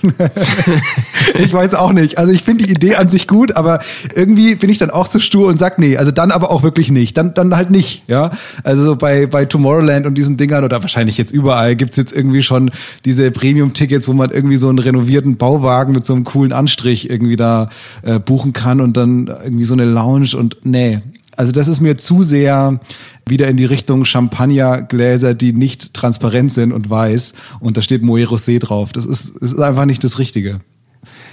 ich 1.39 1.53
weiß 1.53 1.75
auch 1.75 1.93
nicht. 1.93 2.17
Also 2.17 2.33
ich 2.33 2.43
finde 2.43 2.65
die 2.65 2.71
Idee 2.71 2.95
an 2.95 3.11
sich 3.11 3.29
gut, 3.29 3.57
aber 3.57 3.81
irgendwie 4.15 4.55
bin 4.55 4.71
ich 4.71 4.79
dann 4.79 4.91
auch 4.91 5.07
so 5.07 5.19
stur 5.19 5.49
und 5.49 5.59
sag, 5.59 5.79
nee, 5.79 5.99
also 5.99 6.13
dann 6.13 6.31
aber 6.31 6.51
auch 6.51 6.63
wirklich 6.63 6.91
nicht. 6.91 7.17
Dann, 7.19 7.35
dann 7.35 7.55
halt 7.55 7.71
nicht, 7.71 8.05
ja. 8.07 8.31
Also 8.65 8.97
bei, 8.97 9.27
bei 9.27 9.45
Tomorrowland 9.45 10.07
und 10.07 10.15
diesen 10.15 10.39
Dingern 10.39 10.65
oder 10.65 10.81
wahrscheinlich 10.81 11.19
jetzt 11.19 11.33
überall 11.33 11.77
gibt's 11.77 11.97
jetzt 11.97 12.17
irgendwie 12.17 12.43
schon 12.43 12.71
diese 13.05 13.31
Premium-Tickets, 13.31 14.09
wo 14.09 14.15
man 14.15 14.31
irgendwie 14.31 14.57
so 14.57 14.71
einen 14.71 14.79
renovierten 14.79 15.37
Bauwagen 15.37 15.93
mit 15.93 16.07
so 16.07 16.15
einem 16.15 16.25
coolen 16.25 16.53
Anstrich 16.53 17.11
irgendwie 17.11 17.37
da 17.37 17.69
äh, 18.03 18.19
buchen 18.19 18.55
kann 18.55 18.81
und 18.81 18.97
dann 18.97 19.27
irgendwie 19.27 19.65
so 19.65 19.75
eine 19.75 19.85
Lounge 19.85 20.37
und 20.39 20.57
nee, 20.63 21.03
also 21.37 21.53
das 21.53 21.69
ist 21.69 21.81
mir 21.81 21.97
zu 21.97 22.23
sehr 22.23 22.81
wieder 23.27 23.49
in 23.49 23.57
die 23.57 23.65
Richtung 23.65 24.05
Champagnergläser, 24.05 25.35
die 25.35 25.53
nicht 25.53 25.95
transparent 25.95 26.53
sind 26.53 26.73
und 26.73 26.89
weiß 26.89 27.35
und 27.61 27.77
da 27.77 27.83
steht 27.83 28.03
Moe 28.03 28.25
Rosé 28.25 28.59
drauf. 28.59 28.93
Das 28.93 29.07
ist, 29.07 29.37
ist 29.37 29.59
einfach 29.59 29.85
nicht 29.85 30.03
das 30.05 30.19
Richtige. 30.19 30.61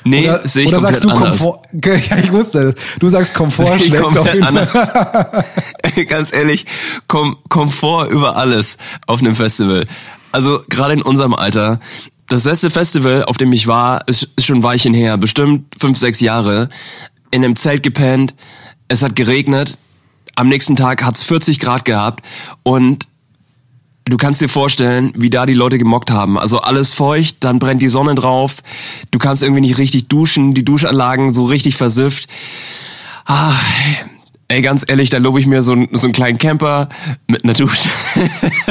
Nee, 0.05 0.25
oder, 0.25 0.48
sehe 0.48 0.65
ich 0.65 0.69
oder 0.69 0.81
sagst 0.81 1.03
du 1.03 1.10
anders. 1.10 1.39
Komfort? 1.39 1.62
Ja, 2.10 2.17
ich 2.17 2.31
wusste, 2.31 2.75
du 3.00 3.07
sagst 3.07 3.33
Komfort 3.33 3.79
schlägt 3.79 4.03
auf 4.03 4.33
jeden 4.33 4.45
Fall. 4.45 5.45
Ganz 6.07 6.33
ehrlich, 6.33 6.65
Kom 7.07 7.38
Komfort 7.50 8.10
über 8.10 8.36
alles 8.36 8.77
auf 9.07 9.22
einem 9.22 9.36
Festival. 9.36 9.86
Also 10.31 10.62
gerade 10.69 10.93
in 10.93 11.01
unserem 11.01 11.33
Alter. 11.33 11.79
Das 12.27 12.45
letzte 12.45 12.69
Festival, 12.69 13.24
auf 13.25 13.38
dem 13.38 13.51
ich 13.53 13.67
war, 13.67 14.07
ist, 14.07 14.29
ist 14.36 14.45
schon 14.45 14.60
ein 14.60 14.63
Weilchen 14.63 14.93
her, 14.93 15.17
bestimmt 15.17 15.65
fünf, 15.77 15.98
sechs 15.98 16.19
Jahre. 16.19 16.69
In 17.31 17.43
einem 17.43 17.55
Zelt 17.55 17.83
gepennt, 17.83 18.33
es 18.88 19.03
hat 19.03 19.15
geregnet, 19.15 19.77
am 20.35 20.47
nächsten 20.47 20.75
Tag 20.75 21.03
hat's 21.03 21.23
40 21.23 21.59
Grad 21.59 21.85
gehabt 21.85 22.25
und 22.63 23.07
du 24.05 24.17
kannst 24.17 24.41
dir 24.41 24.49
vorstellen, 24.49 25.13
wie 25.15 25.29
da 25.29 25.45
die 25.45 25.53
Leute 25.53 25.77
gemockt 25.77 26.11
haben. 26.11 26.37
Also 26.37 26.59
alles 26.59 26.93
feucht, 26.93 27.37
dann 27.41 27.59
brennt 27.59 27.81
die 27.81 27.89
Sonne 27.89 28.15
drauf, 28.15 28.57
du 29.11 29.19
kannst 29.19 29.43
irgendwie 29.43 29.61
nicht 29.61 29.77
richtig 29.77 30.07
duschen, 30.07 30.53
die 30.53 30.65
Duschanlagen 30.65 31.33
so 31.33 31.45
richtig 31.45 31.75
versifft. 31.75 32.27
Ach, 33.25 33.63
ey, 34.49 34.61
ganz 34.61 34.83
ehrlich, 34.87 35.09
da 35.09 35.17
lobe 35.17 35.39
ich 35.39 35.45
mir 35.45 35.61
so, 35.61 35.75
so 35.91 36.07
einen 36.07 36.13
kleinen 36.13 36.37
Camper 36.37 36.89
mit 37.27 37.43
einer 37.43 37.53
Dusche. 37.53 37.89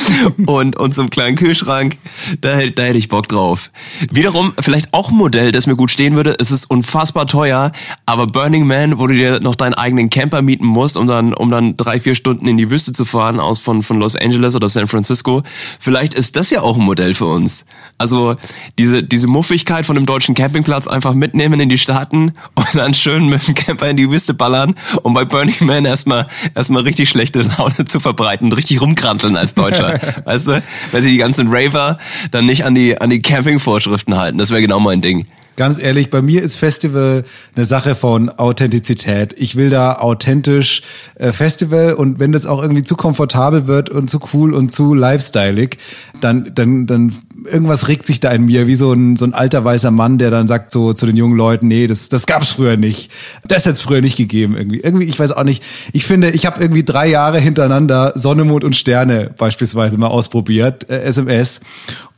und, 0.46 0.78
und 0.78 0.94
so 0.94 1.02
einem 1.02 1.10
kleinen 1.10 1.36
Kühlschrank, 1.36 1.96
da, 2.40 2.66
da 2.66 2.82
hätte 2.82 2.98
ich 2.98 3.08
Bock 3.08 3.28
drauf. 3.28 3.70
Wiederum, 4.10 4.52
vielleicht 4.60 4.92
auch 4.92 5.10
ein 5.10 5.16
Modell, 5.16 5.52
das 5.52 5.66
mir 5.66 5.76
gut 5.76 5.90
stehen 5.90 6.16
würde. 6.16 6.36
Es 6.38 6.50
ist 6.50 6.66
unfassbar 6.70 7.26
teuer, 7.26 7.72
aber 8.06 8.26
Burning 8.26 8.66
Man, 8.66 8.98
wo 8.98 9.06
du 9.06 9.14
dir 9.14 9.40
noch 9.40 9.56
deinen 9.56 9.74
eigenen 9.74 10.10
Camper 10.10 10.42
mieten 10.42 10.66
musst, 10.66 10.96
um 10.96 11.06
dann, 11.06 11.34
um 11.34 11.50
dann 11.50 11.76
drei, 11.76 12.00
vier 12.00 12.14
Stunden 12.14 12.46
in 12.46 12.56
die 12.56 12.70
Wüste 12.70 12.92
zu 12.92 13.04
fahren, 13.04 13.40
aus 13.40 13.58
von, 13.58 13.82
von 13.82 13.98
Los 13.98 14.16
Angeles 14.16 14.56
oder 14.56 14.68
San 14.68 14.88
Francisco. 14.88 15.42
Vielleicht 15.78 16.14
ist 16.14 16.36
das 16.36 16.50
ja 16.50 16.62
auch 16.62 16.76
ein 16.76 16.84
Modell 16.84 17.14
für 17.14 17.26
uns. 17.26 17.64
Also, 17.98 18.36
diese, 18.78 19.02
diese 19.02 19.28
Muffigkeit 19.28 19.86
von 19.86 19.94
dem 19.94 20.06
deutschen 20.06 20.34
Campingplatz 20.34 20.88
einfach 20.88 21.14
mitnehmen 21.14 21.60
in 21.60 21.68
die 21.68 21.78
Staaten 21.78 22.32
und 22.54 22.74
dann 22.74 22.94
schön 22.94 23.28
mit 23.28 23.46
dem 23.46 23.54
Camper 23.54 23.88
in 23.90 23.96
die 23.96 24.10
Wüste 24.10 24.34
ballern 24.34 24.74
und 25.02 25.14
bei 25.14 25.24
Burning 25.24 25.54
Man 25.60 25.84
erstmal, 25.84 26.26
erstmal 26.54 26.82
richtig 26.82 27.08
schlechte 27.08 27.42
Laune 27.42 27.84
zu 27.84 28.00
verbreiten 28.00 28.46
und 28.46 28.52
richtig 28.52 28.80
rumkranteln 28.80 29.36
als 29.36 29.54
Deutscher. 29.90 30.14
weißt 30.24 30.48
du? 30.48 30.62
Weil 30.92 31.02
sie 31.02 31.10
die 31.10 31.18
ganzen 31.18 31.48
Raver 31.52 31.98
dann 32.30 32.46
nicht 32.46 32.64
an 32.64 32.74
die, 32.74 33.00
an 33.00 33.10
die 33.10 33.22
Campingvorschriften 33.22 34.16
halten. 34.16 34.38
Das 34.38 34.50
wäre 34.50 34.60
genau 34.60 34.80
mein 34.80 35.00
Ding. 35.00 35.26
Ganz 35.56 35.78
ehrlich, 35.78 36.08
bei 36.08 36.22
mir 36.22 36.42
ist 36.42 36.56
Festival 36.56 37.24
eine 37.54 37.64
Sache 37.66 37.94
von 37.94 38.30
Authentizität. 38.30 39.34
Ich 39.36 39.54
will 39.54 39.68
da 39.68 39.96
authentisch 39.96 40.82
äh, 41.16 41.30
Festival 41.30 41.92
und 41.92 42.18
wenn 42.18 42.32
das 42.32 42.46
auch 42.46 42.62
irgendwie 42.62 42.82
zu 42.82 42.96
komfortabel 42.96 43.66
wird 43.66 43.90
und 43.90 44.08
zu 44.08 44.18
cool 44.32 44.54
und 44.54 44.72
zu 44.72 44.94
lifestyleig, 44.94 45.76
dann, 46.20 46.52
dann, 46.54 46.86
dann 46.86 47.12
irgendwas 47.44 47.88
regt 47.88 48.06
sich 48.06 48.20
da 48.20 48.30
in 48.30 48.46
mir, 48.46 48.66
wie 48.66 48.76
so 48.76 48.92
ein, 48.92 49.16
so 49.16 49.26
ein 49.26 49.34
alter 49.34 49.62
weißer 49.62 49.90
Mann, 49.90 50.18
der 50.18 50.30
dann 50.30 50.48
sagt 50.48 50.70
so 50.70 50.94
zu 50.94 51.04
den 51.04 51.16
jungen 51.16 51.36
Leuten, 51.36 51.68
nee, 51.68 51.86
das, 51.86 52.08
das 52.08 52.26
gab's 52.26 52.52
früher 52.52 52.76
nicht. 52.76 53.10
Das 53.46 53.66
es 53.66 53.80
früher 53.80 54.00
nicht 54.00 54.16
gegeben 54.16 54.56
irgendwie. 54.56 54.80
Irgendwie, 54.80 55.06
ich 55.06 55.18
weiß 55.18 55.32
auch 55.32 55.44
nicht. 55.44 55.62
Ich 55.92 56.04
finde, 56.04 56.30
ich 56.30 56.46
habe 56.46 56.60
irgendwie 56.60 56.84
drei 56.84 57.08
Jahre 57.08 57.40
hintereinander 57.40 58.12
Sonne, 58.14 58.44
Mond 58.44 58.64
und 58.64 58.76
Sterne 58.76 59.30
beispielsweise 59.36 59.98
mal 59.98 60.08
ausprobiert, 60.08 60.88
äh, 60.88 61.02
SMS. 61.02 61.60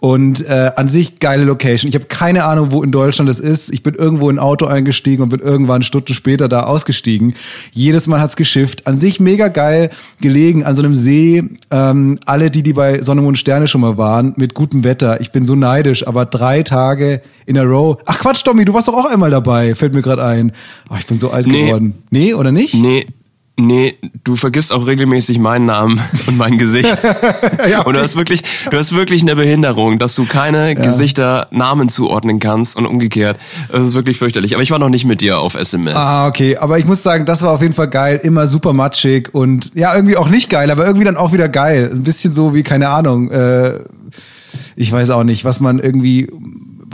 Und 0.05 0.47
äh, 0.51 0.71
an 0.77 0.89
sich 0.89 1.19
geile 1.19 1.45
Location. 1.45 1.89
Ich 1.89 1.95
habe 1.95 2.05
keine 2.05 2.45
Ahnung, 2.45 2.73
wo 2.73 2.83
in 2.83 2.93
Deutschland 2.93 3.27
das 3.27 3.41
ist. 3.41 3.73
Ich 3.73 3.83
bin 3.83 3.95
irgendwo 3.95 4.29
in 4.29 4.37
ein 4.37 4.39
Auto 4.39 4.67
eingestiegen 4.67 5.23
und 5.23 5.31
bin 5.31 5.41
irgendwann 5.41 5.77
eine 5.77 5.85
Stunde 5.85 6.13
später 6.13 6.47
da 6.47 6.65
ausgestiegen. 6.65 7.33
Jedes 7.73 8.07
Mal 8.07 8.21
hat's 8.21 8.37
geschifft. 8.37 8.87
An 8.87 8.99
sich 8.99 9.19
mega 9.19 9.49
geil 9.49 9.89
gelegen 10.21 10.63
an 10.63 10.77
so 10.77 10.83
einem 10.83 10.95
See. 10.95 11.43
Ähm, 11.71 12.19
alle, 12.27 12.51
die, 12.51 12.63
die 12.63 12.75
bei 12.75 13.01
Sonne, 13.01 13.23
Mond, 13.23 13.39
Sterne 13.39 13.67
schon 13.67 13.81
mal 13.81 13.97
waren, 13.97 14.35
mit 14.37 14.53
gutem 14.53 14.85
Wetter. 14.85 15.23
Ich 15.23 15.33
bin 15.33 15.47
so 15.47 15.55
neidisch, 15.55 16.07
aber 16.07 16.27
drei 16.27 16.63
Tage 16.63 17.23
in 17.47 17.57
a 17.57 17.63
row. 17.63 17.97
Ach 18.05 18.19
Quatsch, 18.19 18.45
Tommy, 18.45 18.67
du 18.67 18.75
warst 18.75 18.89
doch 18.89 18.95
auch 18.95 19.11
einmal 19.11 19.31
dabei. 19.31 19.75
Fällt 19.75 19.95
mir 19.95 20.03
gerade 20.03 20.23
ein. 20.23 20.53
Oh, 20.91 20.97
ich 20.99 21.07
bin 21.07 21.19
so 21.19 21.31
alt 21.31 21.47
Nee. 21.47 21.65
geworden. 21.65 21.95
Nee, 22.11 22.35
oder 22.35 22.53
nicht? 22.53 22.75
Nee, 22.75 23.07
nee, 23.57 23.97
du 24.25 24.37
vergisst 24.37 24.73
auch 24.73 24.87
regelmäßig 24.87 25.39
meinen 25.39 25.67
Namen 25.67 26.01
und 26.27 26.37
mein 26.37 26.59
Gesicht. 26.59 26.91
Und 27.85 27.97
du 27.97 28.01
hast 28.01 28.17
wirklich, 28.17 28.43
du 28.71 28.77
hast 28.77 28.95
wirklich 28.95 29.23
eine 29.23 29.37
Behinderung, 29.37 29.99
dass 29.99 30.15
du 30.15 30.25
keine 30.25 30.75
Gesichter 30.75 31.49
Namen 31.51 31.89
zuordnen 31.89 32.41
kannst 32.41 32.77
und 32.77 32.87
umgekehrt. 32.87 33.39
Das 33.71 33.89
ist 33.89 33.95
wirklich 33.95 34.19
fürchterlich. 34.19 34.55
Aber 34.55 34.63
ich 34.63 34.71
war 34.71 34.79
noch 34.79 34.89
nicht 34.89 35.05
mit 35.05 35.21
dir 35.21 35.39
auf 35.39 35.55
SMS. 35.55 35.97
Ah, 35.97 36.27
okay. 36.27 36.57
Aber 36.57 36.79
ich 36.79 36.85
muss 36.85 37.03
sagen, 37.03 37.27
das 37.27 37.43
war 37.43 37.53
auf 37.53 37.63
jeden 37.63 37.75
Fall 37.75 37.89
geil. 37.89 38.21
Immer 38.23 38.47
super 38.47 38.73
matschig 38.73 39.35
und 39.35 39.75
ja, 39.75 39.95
irgendwie 39.95 40.17
auch 40.17 40.29
nicht 40.29 40.51
geil, 40.51 40.71
aber 40.71 40.87
irgendwie 40.87 41.05
dann 41.05 41.17
auch 41.17 41.33
wieder 41.33 41.49
geil. 41.49 41.91
Ein 41.93 42.03
bisschen 42.03 42.33
so 42.33 42.55
wie, 42.55 42.63
keine 42.63 42.89
Ahnung, 42.89 43.31
äh, 43.31 43.81
ich 44.77 44.91
weiß 44.91 45.11
auch 45.11 45.25
nicht, 45.25 45.45
was 45.45 45.61
man 45.61 45.79
irgendwie, 45.79 46.29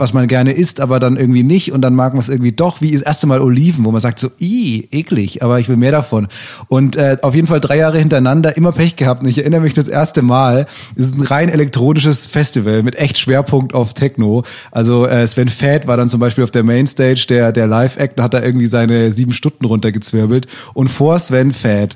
was 0.01 0.13
man 0.13 0.27
gerne 0.27 0.51
isst, 0.51 0.81
aber 0.81 0.99
dann 0.99 1.15
irgendwie 1.15 1.43
nicht 1.43 1.71
und 1.71 1.81
dann 1.81 1.95
mag 1.95 2.13
man 2.13 2.19
es 2.19 2.27
irgendwie 2.27 2.51
doch, 2.51 2.81
wie 2.81 2.91
das 2.91 3.01
erste 3.01 3.27
Mal 3.27 3.39
Oliven, 3.39 3.85
wo 3.85 3.91
man 3.91 4.01
sagt 4.01 4.19
so, 4.19 4.29
i, 4.41 4.87
eklig, 4.91 5.43
aber 5.43 5.59
ich 5.59 5.69
will 5.69 5.77
mehr 5.77 5.91
davon. 5.91 6.27
Und 6.67 6.95
äh, 6.97 7.17
auf 7.21 7.35
jeden 7.35 7.47
Fall 7.47 7.61
drei 7.61 7.77
Jahre 7.77 7.99
hintereinander 7.99 8.57
immer 8.57 8.71
Pech 8.71 8.95
gehabt 8.95 9.23
und 9.23 9.29
ich 9.29 9.37
erinnere 9.37 9.61
mich 9.61 9.73
das 9.73 9.87
erste 9.87 10.21
Mal, 10.21 10.65
es 10.95 11.07
ist 11.07 11.17
ein 11.17 11.21
rein 11.21 11.49
elektronisches 11.49 12.27
Festival 12.27 12.83
mit 12.83 12.95
echt 12.95 13.19
Schwerpunkt 13.19 13.73
auf 13.73 13.93
Techno. 13.93 14.43
Also 14.71 15.05
äh, 15.05 15.25
Sven 15.27 15.49
Fett 15.49 15.87
war 15.87 15.97
dann 15.97 16.09
zum 16.09 16.19
Beispiel 16.19 16.43
auf 16.43 16.51
der 16.51 16.63
Mainstage, 16.63 17.25
der, 17.29 17.51
der 17.51 17.67
Live-Act 17.67 18.19
hat 18.19 18.33
da 18.33 18.41
irgendwie 18.41 18.67
seine 18.67 19.11
sieben 19.11 19.33
Stunden 19.33 19.65
runtergezwirbelt 19.65 20.47
und 20.73 20.89
vor 20.89 21.19
Sven 21.19 21.51
Fett 21.51 21.95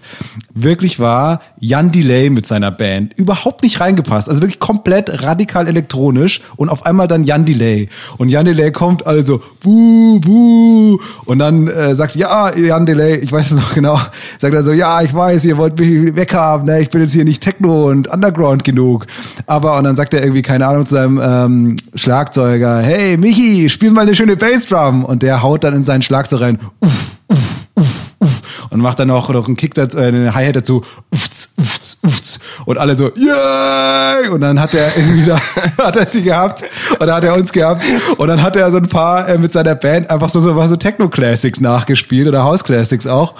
wirklich 0.53 0.99
war 0.99 1.41
Jan 1.59 1.91
Delay 1.91 2.29
mit 2.29 2.45
seiner 2.45 2.71
Band 2.71 3.13
überhaupt 3.17 3.63
nicht 3.63 3.79
reingepasst. 3.79 4.29
Also 4.29 4.41
wirklich 4.41 4.59
komplett 4.59 5.23
radikal 5.23 5.67
elektronisch 5.67 6.41
und 6.55 6.69
auf 6.69 6.85
einmal 6.85 7.07
dann 7.07 7.23
Jan 7.23 7.45
Delay. 7.45 7.89
Und 8.17 8.29
Jan 8.29 8.45
Delay 8.45 8.71
kommt 8.71 9.05
alle 9.05 9.23
so, 9.23 9.41
wuh, 9.61 10.19
wuh. 10.23 10.97
Und 11.25 11.39
dann 11.39 11.67
äh, 11.67 11.95
sagt, 11.95 12.15
ja, 12.15 12.55
Jan 12.55 12.85
Delay, 12.85 13.17
ich 13.17 13.31
weiß 13.31 13.51
es 13.51 13.57
noch 13.57 13.73
genau, 13.73 13.99
sagt 14.39 14.53
er 14.53 14.63
so, 14.63 14.71
ja, 14.71 15.01
ich 15.01 15.13
weiß, 15.13 15.45
ihr 15.45 15.57
wollt 15.57 15.79
mich 15.79 16.15
weghaben, 16.15 16.65
ne? 16.65 16.81
ich 16.81 16.89
bin 16.89 17.01
jetzt 17.01 17.13
hier 17.13 17.25
nicht 17.25 17.41
Techno 17.41 17.87
und 17.89 18.07
Underground 18.07 18.63
genug. 18.63 19.05
Aber, 19.47 19.77
und 19.77 19.83
dann 19.83 19.95
sagt 19.95 20.13
er 20.13 20.21
irgendwie, 20.21 20.41
keine 20.41 20.67
Ahnung, 20.67 20.85
zu 20.85 20.95
seinem 20.95 21.19
ähm, 21.21 21.75
Schlagzeuger, 21.95 22.79
hey, 22.79 23.17
Michi, 23.17 23.69
spiel 23.69 23.91
mal 23.91 24.01
eine 24.01 24.15
schöne 24.15 24.35
Bassdrum. 24.35 25.05
Und 25.05 25.23
der 25.23 25.41
haut 25.41 25.63
dann 25.63 25.75
in 25.75 25.83
seinen 25.83 26.01
Schlagzeug 26.01 26.41
rein, 26.41 26.59
uff, 26.79 27.19
uff, 27.29 27.67
uff, 27.75 28.15
uff. 28.19 28.41
Und 28.69 28.81
macht 28.81 28.99
dann 28.99 29.11
auch 29.11 29.29
noch 29.29 29.47
einen 29.47 29.55
Kick 29.55 29.73
dazu, 29.73 29.97
äh, 29.97 30.07
eine 30.07 30.33
Hi-Hat 30.33 30.55
dazu, 30.55 30.83
uffz, 31.11 31.49
uffz, 31.57 31.97
uffz. 32.01 32.39
Und 32.65 32.77
alle 32.77 32.97
so, 32.97 33.11
yay! 33.15 34.29
Und 34.29 34.41
dann 34.41 34.59
hat 34.59 34.73
er 34.73 34.95
irgendwie 34.97 35.25
da, 35.25 35.39
hat 35.85 35.95
er 35.95 36.07
sie 36.07 36.23
gehabt. 36.23 36.63
Und 36.91 37.01
dann 37.01 37.15
hat 37.15 37.23
er 37.23 37.35
uns 37.35 37.51
gehabt. 37.51 37.74
Und 38.17 38.27
dann 38.27 38.41
hat 38.41 38.55
er 38.55 38.71
so 38.71 38.77
ein 38.77 38.87
paar 38.87 39.27
äh, 39.27 39.37
mit 39.37 39.51
seiner 39.51 39.75
Band 39.75 40.09
einfach 40.09 40.29
so, 40.29 40.39
so, 40.39 40.67
so 40.67 40.75
Techno-Classics 40.75 41.61
nachgespielt 41.61 42.27
oder 42.27 42.43
House-Classics 42.43 43.07
auch. 43.07 43.35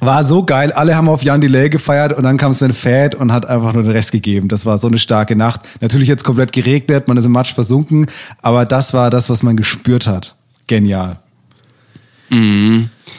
War 0.00 0.24
so 0.24 0.44
geil. 0.44 0.72
Alle 0.72 0.96
haben 0.96 1.08
auf 1.08 1.22
Jan 1.22 1.40
Delay 1.40 1.70
gefeiert 1.70 2.12
und 2.12 2.24
dann 2.24 2.36
kam 2.36 2.52
Sven 2.52 2.72
Fett 2.72 3.14
und 3.14 3.32
hat 3.32 3.46
einfach 3.46 3.72
nur 3.72 3.82
den 3.82 3.92
Rest 3.92 4.12
gegeben. 4.12 4.48
Das 4.48 4.66
war 4.66 4.76
so 4.78 4.88
eine 4.88 4.98
starke 4.98 5.36
Nacht. 5.36 5.60
Natürlich 5.80 6.08
jetzt 6.08 6.24
komplett 6.24 6.52
geregnet, 6.52 7.08
man 7.08 7.16
ist 7.16 7.24
im 7.24 7.32
Matsch 7.32 7.54
versunken, 7.54 8.06
aber 8.42 8.66
das 8.66 8.92
war 8.92 9.10
das, 9.10 9.30
was 9.30 9.42
man 9.42 9.56
gespürt 9.56 10.06
hat. 10.06 10.36
Genial. 10.66 11.20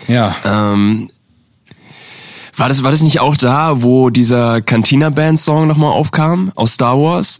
Ja. 0.07 0.35
Ähm, 0.45 1.09
war 2.57 2.69
das, 2.69 2.83
war 2.83 2.91
das 2.91 3.01
nicht 3.01 3.19
auch 3.19 3.35
da, 3.35 3.81
wo 3.81 4.09
dieser 4.09 4.61
Cantina 4.61 5.09
Band 5.09 5.39
Song 5.39 5.67
nochmal 5.67 5.91
aufkam 5.91 6.51
aus 6.55 6.73
Star 6.73 6.97
Wars? 6.97 7.39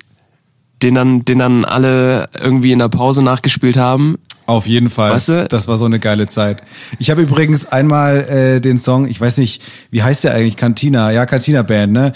den 0.86 0.96
dann, 0.96 1.26
den 1.26 1.40
dann 1.40 1.66
alle 1.66 2.28
irgendwie 2.40 2.72
in 2.72 2.80
der 2.80 2.90
Pause 2.90 3.24
nachgespielt 3.24 3.76
haben. 3.76 4.16
Auf 4.46 4.68
jeden 4.68 4.92
Fall. 4.92 5.12
Weißt 5.12 5.30
du? 5.30 5.48
Das 5.48 5.68
war 5.68 5.80
so 5.80 5.86
eine 5.86 6.00
geile 6.00 6.28
Zeit. 6.28 6.62
Ich 7.00 7.10
habe 7.10 7.24
übrigens 7.24 7.66
einmal 7.66 8.20
äh, 8.20 8.62
den 8.62 8.78
Song, 8.78 9.08
ich 9.08 9.20
weiß 9.20 9.40
nicht, 9.40 9.64
wie 9.90 10.04
heißt 10.04 10.24
der 10.24 10.36
eigentlich? 10.36 10.56
Cantina, 10.56 11.12
ja, 11.12 11.26
Cantina 11.26 11.64
Band, 11.64 11.94
ne? 11.94 12.14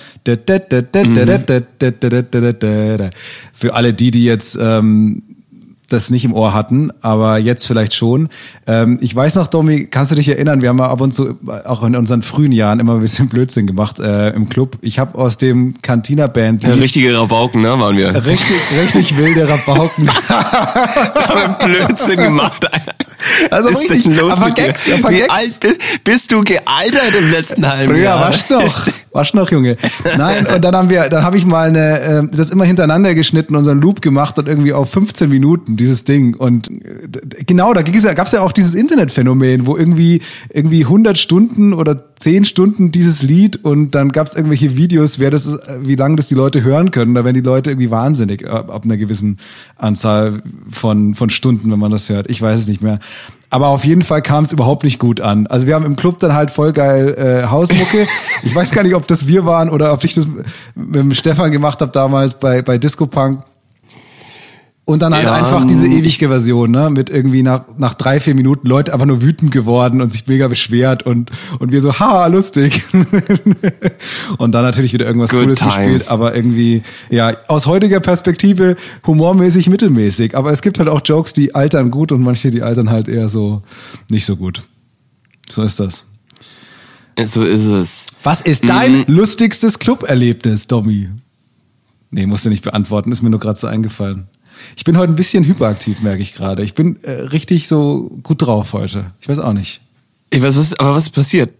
Für 3.51 3.73
alle 3.73 3.93
die, 3.95 4.11
die 4.11 4.23
jetzt 4.23 4.59
ähm, 4.61 5.23
das 5.89 6.09
nicht 6.09 6.25
im 6.25 6.33
Ohr 6.33 6.53
hatten, 6.53 6.91
aber 7.01 7.37
jetzt 7.37 7.65
vielleicht 7.65 7.93
schon. 7.93 8.29
Ähm, 8.67 8.97
ich 9.01 9.15
weiß 9.15 9.35
noch, 9.35 9.47
Domi, 9.47 9.85
kannst 9.85 10.11
du 10.11 10.15
dich 10.15 10.29
erinnern, 10.29 10.61
wir 10.61 10.69
haben 10.69 10.77
ja 10.79 10.87
ab 10.87 11.01
und 11.01 11.13
zu, 11.13 11.37
auch 11.65 11.83
in 11.83 11.95
unseren 11.95 12.21
frühen 12.21 12.51
Jahren, 12.51 12.79
immer 12.79 12.93
ein 12.93 13.01
bisschen 13.01 13.29
Blödsinn 13.29 13.67
gemacht 13.67 13.99
äh, 13.99 14.29
im 14.29 14.49
Club. 14.49 14.77
Ich 14.81 14.99
habe 14.99 15.17
aus 15.17 15.37
dem 15.37 15.75
Cantina 15.81 16.27
Band 16.27 16.65
Richtige 16.65 17.17
Rabauken, 17.17 17.61
ne, 17.61 17.79
waren 17.79 17.97
wir. 17.97 18.13
richtig, 18.25 18.57
richtig 18.81 19.17
wilde 19.17 19.47
Rabauken. 19.47 20.09
haben 20.29 21.55
Blödsinn 21.71 22.17
gemacht, 22.17 22.71
Alter. 22.71 22.93
Also 23.51 23.69
ist 23.69 23.91
richtig, 23.91 24.17
los 24.17 24.33
aber 24.33 24.47
mit 24.47 24.57
dir? 24.57 24.67
Gags, 24.67 24.89
aber 24.91 25.09
Wie 25.09 25.17
Gags. 25.17 25.29
alt 25.29 25.59
bist, 25.59 26.03
bist 26.03 26.31
du 26.31 26.43
gealtert 26.43 27.13
im 27.19 27.31
letzten 27.31 27.67
halben 27.67 27.91
Früher 27.91 28.03
Jahr? 28.03 28.21
wasch 28.21 28.49
noch, 28.49 28.87
wasch 29.11 29.33
noch, 29.33 29.51
Junge. 29.51 29.77
Nein, 30.17 30.45
und 30.47 30.63
dann 30.63 30.75
haben 30.75 30.89
wir, 30.89 31.09
dann 31.09 31.23
habe 31.23 31.37
ich 31.37 31.45
mal 31.45 31.67
eine, 31.67 31.99
äh, 31.99 32.27
das 32.31 32.49
immer 32.49 32.65
hintereinander 32.65 33.13
geschnitten, 33.15 33.55
unseren 33.55 33.81
Loop 33.81 34.01
gemacht 34.01 34.39
und 34.39 34.47
irgendwie 34.47 34.73
auf 34.73 34.89
15 34.91 35.29
Minuten 35.29 35.75
dieses 35.79 36.03
Ding. 36.03 36.35
Und 36.35 36.69
äh, 36.69 37.43
genau, 37.47 37.73
da 37.73 37.81
ja, 37.81 38.13
gab's 38.13 38.31
ja 38.31 38.41
auch 38.41 38.51
dieses 38.51 38.73
Internetphänomen, 38.73 39.65
wo 39.65 39.77
irgendwie 39.77 40.21
irgendwie 40.53 40.83
100 40.83 41.17
Stunden 41.17 41.73
oder 41.73 42.03
10 42.19 42.45
Stunden 42.45 42.91
dieses 42.91 43.23
Lied 43.23 43.63
und 43.63 43.95
dann 43.95 44.11
gab's 44.11 44.35
irgendwelche 44.35 44.75
Videos, 44.75 45.19
wer 45.19 45.31
das, 45.31 45.47
äh, 45.47 45.79
wie 45.81 45.95
lange 45.95 46.17
das 46.17 46.27
die 46.27 46.35
Leute 46.35 46.61
hören 46.61 46.91
können. 46.91 47.15
Da 47.15 47.23
werden 47.23 47.35
die 47.35 47.41
Leute 47.41 47.71
irgendwie 47.71 47.91
wahnsinnig 47.91 48.47
ab, 48.47 48.69
ab 48.69 48.85
einer 48.85 48.97
gewissen 48.97 49.37
Anzahl 49.77 50.43
von 50.69 51.15
von 51.15 51.29
Stunden, 51.29 51.71
wenn 51.71 51.79
man 51.79 51.91
das 51.91 52.09
hört. 52.09 52.29
Ich 52.29 52.41
weiß 52.41 52.59
es 52.59 52.67
nicht 52.67 52.83
mehr. 52.83 52.99
Aber 53.51 53.67
auf 53.67 53.83
jeden 53.83 54.03
Fall 54.03 54.21
kam 54.21 54.43
es 54.43 54.51
überhaupt 54.51 54.83
nicht 54.83 54.99
gut 54.99 55.21
an. 55.21 55.47
Also 55.47 55.65
wir 55.65 55.73
haben 55.73 55.85
im 55.85 55.95
Club 55.95 56.19
dann 56.19 56.33
halt 56.33 56.51
voll 56.51 56.71
geil 56.71 57.15
äh, 57.17 57.47
Hausmucke. 57.47 58.07
Ich 58.43 58.53
weiß 58.55 58.71
gar 58.71 58.83
nicht, 58.83 58.95
ob 58.95 59.07
das 59.07 59.27
wir 59.27 59.45
waren 59.45 59.69
oder 59.69 59.91
ob 59.91 60.03
ich 60.03 60.13
das 60.13 60.27
mit 60.75 60.95
dem 60.95 61.13
Stefan 61.13 61.51
gemacht 61.51 61.81
habe 61.81 61.91
damals 61.91 62.39
bei, 62.39 62.61
bei 62.61 62.77
Disco 62.77 63.07
Punk. 63.07 63.41
Und 64.89 65.03
dann 65.03 65.13
halt 65.13 65.25
Ja, 65.25 65.33
einfach 65.33 65.65
diese 65.65 65.85
ewige 65.85 66.29
Version, 66.29 66.71
ne? 66.71 66.89
Mit 66.89 67.11
irgendwie 67.11 67.43
nach, 67.43 67.65
nach 67.77 67.93
drei, 67.93 68.19
vier 68.19 68.33
Minuten 68.33 68.67
Leute 68.67 68.91
einfach 68.91 69.05
nur 69.05 69.21
wütend 69.21 69.51
geworden 69.51 70.01
und 70.01 70.09
sich 70.09 70.25
mega 70.25 70.47
beschwert 70.47 71.03
und, 71.03 71.29
und 71.59 71.71
wir 71.71 71.79
so, 71.79 71.99
ha, 71.99 72.25
lustig. 72.25 72.81
und 74.39 74.51
dann 74.51 74.63
natürlich 74.63 74.91
wieder 74.91 75.05
irgendwas 75.05 75.29
Good 75.29 75.43
Cooles 75.43 75.59
times. 75.59 75.75
gespielt, 75.75 76.09
aber 76.09 76.35
irgendwie, 76.35 76.81
ja, 77.11 77.37
aus 77.49 77.67
heutiger 77.67 77.99
Perspektive 77.99 78.77
humormäßig 79.05 79.69
mittelmäßig. 79.69 80.35
Aber 80.35 80.51
es 80.51 80.63
gibt 80.63 80.79
halt 80.79 80.89
auch 80.89 81.01
Jokes, 81.05 81.33
die 81.33 81.53
altern 81.53 81.91
gut 81.91 82.11
und 82.11 82.23
manche, 82.23 82.49
die 82.49 82.63
altern 82.63 82.89
halt 82.89 83.07
eher 83.07 83.29
so 83.29 83.61
nicht 84.09 84.25
so 84.25 84.37
gut. 84.37 84.63
So 85.51 85.61
ist 85.61 85.79
das. 85.79 86.07
So 87.25 87.45
ist 87.45 87.67
es. 87.67 88.07
Was 88.23 88.41
ist 88.41 88.67
dein 88.67 89.05
lustigstes 89.05 89.77
Club-Erlebnis, 89.77 90.65
Domi? 90.65 91.09
Nee, 92.09 92.25
musst 92.25 92.45
du 92.47 92.49
nicht 92.49 92.63
beantworten, 92.63 93.11
ist 93.11 93.21
mir 93.21 93.29
nur 93.29 93.39
gerade 93.39 93.59
so 93.59 93.67
eingefallen. 93.67 94.27
Ich 94.75 94.83
bin 94.83 94.97
heute 94.97 95.11
ein 95.11 95.15
bisschen 95.15 95.45
hyperaktiv, 95.45 96.01
merke 96.01 96.21
ich 96.21 96.33
gerade. 96.33 96.63
Ich 96.63 96.73
bin 96.73 96.97
äh, 97.03 97.11
richtig 97.11 97.67
so 97.67 98.09
gut 98.23 98.41
drauf 98.41 98.73
heute. 98.73 99.11
Ich 99.21 99.29
weiß 99.29 99.39
auch 99.39 99.53
nicht. 99.53 99.81
Ich 100.31 100.41
weiß, 100.41 100.57
was, 100.57 100.79
aber 100.79 100.95
was 100.95 101.03
ist 101.05 101.11
passiert? 101.11 101.53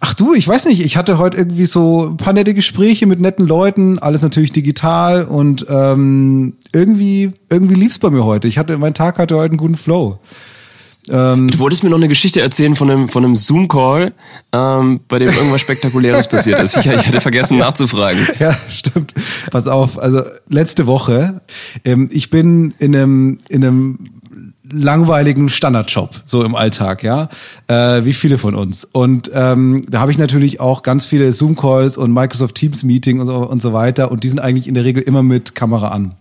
Ach 0.00 0.14
du, 0.14 0.34
ich 0.34 0.46
weiß 0.46 0.66
nicht. 0.66 0.84
Ich 0.84 0.96
hatte 0.96 1.18
heute 1.18 1.36
irgendwie 1.36 1.66
so 1.66 2.08
ein 2.08 2.16
paar 2.16 2.32
nette 2.32 2.54
Gespräche 2.54 3.06
mit 3.06 3.20
netten 3.20 3.46
Leuten, 3.46 3.98
alles 3.98 4.22
natürlich 4.22 4.52
digital 4.52 5.24
und 5.24 5.66
ähm, 5.68 6.54
irgendwie 6.72 7.32
irgendwie 7.48 7.74
lief's 7.74 7.98
bei 7.98 8.10
mir 8.10 8.24
heute. 8.24 8.48
Ich 8.48 8.58
hatte 8.58 8.76
mein 8.78 8.94
Tag 8.94 9.18
hatte 9.18 9.36
heute 9.36 9.52
einen 9.52 9.58
guten 9.58 9.76
Flow. 9.76 10.18
Du 11.06 11.58
wolltest 11.58 11.82
mir 11.82 11.90
noch 11.90 11.96
eine 11.96 12.08
Geschichte 12.08 12.40
erzählen 12.40 12.76
von 12.76 12.90
einem, 12.90 13.08
von 13.08 13.24
einem 13.24 13.34
Zoom-Call, 13.34 14.12
ähm, 14.52 15.00
bei 15.08 15.18
dem 15.18 15.28
irgendwas 15.28 15.62
Spektakuläres 15.62 16.28
passiert 16.28 16.62
ist. 16.62 16.76
Ich, 16.76 16.86
ich 16.86 17.06
hatte 17.06 17.20
vergessen 17.20 17.58
nachzufragen. 17.58 18.18
Ja, 18.38 18.56
stimmt. 18.68 19.14
Pass 19.50 19.66
auf, 19.66 19.98
also 19.98 20.22
letzte 20.48 20.86
Woche, 20.86 21.40
ähm, 21.84 22.08
ich 22.12 22.30
bin 22.30 22.74
in 22.78 22.94
einem, 22.94 23.38
in 23.48 23.64
einem 23.64 24.10
langweiligen 24.72 25.48
Standardjob, 25.48 26.22
so 26.24 26.44
im 26.44 26.54
Alltag, 26.54 27.02
ja, 27.02 27.28
äh, 27.66 28.04
wie 28.04 28.12
viele 28.12 28.38
von 28.38 28.54
uns. 28.54 28.84
Und 28.84 29.30
ähm, 29.34 29.82
da 29.88 30.00
habe 30.00 30.12
ich 30.12 30.18
natürlich 30.18 30.60
auch 30.60 30.82
ganz 30.82 31.06
viele 31.06 31.32
Zoom-Calls 31.32 31.96
und 31.96 32.12
Microsoft 32.12 32.54
Teams-Meeting 32.56 33.20
und 33.20 33.26
so, 33.26 33.36
und 33.36 33.62
so 33.62 33.72
weiter 33.72 34.10
und 34.10 34.24
die 34.24 34.28
sind 34.28 34.40
eigentlich 34.40 34.68
in 34.68 34.74
der 34.74 34.84
Regel 34.84 35.02
immer 35.02 35.22
mit 35.22 35.54
Kamera 35.54 35.88
an 35.88 36.14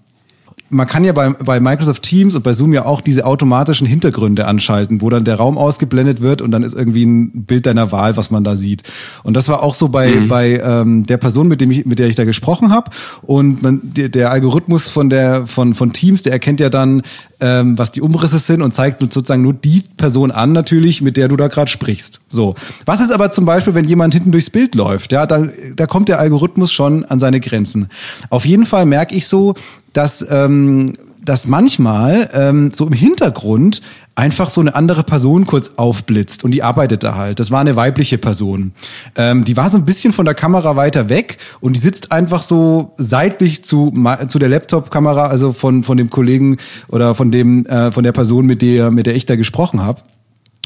man 0.70 0.88
kann 0.88 1.04
ja 1.04 1.14
bei, 1.14 1.30
bei 1.30 1.60
Microsoft 1.60 2.04
Teams 2.04 2.36
und 2.36 2.44
bei 2.44 2.54
Zoom 2.54 2.74
ja 2.74 2.86
auch 2.86 3.02
diese 3.02 3.26
automatischen 3.26 3.88
Hintergründe 3.88 4.46
anschalten, 4.46 5.02
wo 5.02 5.10
dann 5.10 5.24
der 5.24 5.36
Raum 5.36 5.58
ausgeblendet 5.58 6.22
wird 6.22 6.42
und 6.42 6.52
dann 6.52 6.64
ist 6.64 6.76
irgendwie 6.76 7.06
ein 7.06 7.46
Bild 7.46 7.66
deiner 7.66 7.92
Wahl, 7.92 8.18
was 8.18 8.30
man 8.30 8.44
da 8.44 8.56
sieht. 8.56 8.84
Und 9.24 9.36
das 9.36 9.50
war 9.50 9.64
auch 9.64 9.74
so 9.74 9.90
bei, 9.90 10.12
mhm. 10.12 10.28
bei 10.28 10.60
ähm, 10.64 11.06
der 11.06 11.18
Person, 11.18 11.48
mit, 11.48 11.62
dem 11.62 11.72
ich, 11.72 11.86
mit 11.86 12.00
der 12.00 12.08
ich 12.08 12.16
da 12.16 12.24
gesprochen 12.24 12.72
habe. 12.72 12.92
Und 13.24 13.64
man, 13.64 13.82
der, 13.84 14.10
der 14.10 14.32
Algorithmus 14.32 14.90
von, 14.90 15.10
der, 15.10 15.48
von, 15.48 15.74
von 15.74 15.92
Teams, 15.92 16.22
der 16.22 16.34
erkennt 16.34 16.60
ja 16.60 16.70
dann, 16.70 17.02
ähm, 17.40 17.78
was 17.78 17.92
die 17.92 18.02
Umrisse 18.02 18.38
sind 18.38 18.62
und 18.62 18.74
zeigt 18.74 19.02
sozusagen 19.02 19.42
nur 19.42 19.54
die 19.54 19.84
Person 19.98 20.32
an, 20.32 20.52
natürlich, 20.52 21.02
mit 21.02 21.18
der 21.18 21.28
du 21.28 21.36
da 21.36 21.48
gerade 21.48 21.72
sprichst. 21.72 22.22
So. 22.30 22.56
Was 22.86 23.02
ist 23.02 23.12
aber 23.12 23.32
zum 23.32 23.46
Beispiel, 23.46 23.74
wenn 23.74 23.86
jemand 23.86 24.14
hinten 24.14 24.32
durchs 24.32 24.50
Bild 24.50 24.76
läuft? 24.76 25.12
Ja, 25.12 25.26
da, 25.26 25.48
da 25.76 25.88
kommt 25.88 26.10
der 26.10 26.20
Algorithmus 26.20 26.72
schon 26.72 27.06
an 27.06 27.20
seine 27.20 27.40
Grenzen. 27.40 27.90
Auf 28.30 28.46
jeden 28.46 28.66
Fall 28.66 28.86
merke 28.86 29.16
ich 29.16 29.28
so, 29.28 29.56
dass, 29.94 30.26
ähm, 30.30 30.94
dass 31.24 31.48
manchmal 31.48 32.30
ähm, 32.34 32.72
so 32.74 32.88
im 32.88 32.94
Hintergrund 32.94 33.82
einfach 34.16 34.50
so 34.50 34.60
eine 34.60 34.76
andere 34.76 35.04
Person 35.04 35.46
kurz 35.46 35.74
aufblitzt 35.78 36.44
und 36.44 36.52
die 36.52 36.62
arbeitet 36.62 37.04
da 37.04 37.16
halt. 37.16 37.40
Das 37.40 37.52
war 37.52 37.62
eine 37.62 37.78
weibliche 37.78 38.18
Person. 38.18 38.74
Ähm, 39.16 39.46
die 39.46 39.56
war 39.56 39.70
so 39.70 39.78
ein 39.78 39.86
bisschen 39.86 40.12
von 40.12 40.26
der 40.26 40.36
Kamera 40.36 40.76
weiter 40.76 41.08
weg 41.08 41.38
und 41.62 41.78
die 41.78 41.80
sitzt 41.80 42.12
einfach 42.12 42.42
so 42.42 42.94
seitlich 42.98 43.64
zu, 43.64 43.94
zu 44.28 44.40
der 44.40 44.50
Laptop-Kamera, 44.50 45.28
also 45.28 45.54
von, 45.54 45.84
von 45.84 45.96
dem 45.96 46.10
Kollegen 46.10 46.58
oder 46.90 47.16
von 47.16 47.32
dem, 47.32 47.66
äh, 47.66 47.94
von 47.94 48.04
der 48.04 48.12
Person, 48.12 48.46
mit 48.46 48.62
der, 48.62 48.92
mit 48.92 49.06
der 49.06 49.16
ich 49.16 49.26
da 49.26 49.38
gesprochen 49.38 49.82
habe. 49.82 50.02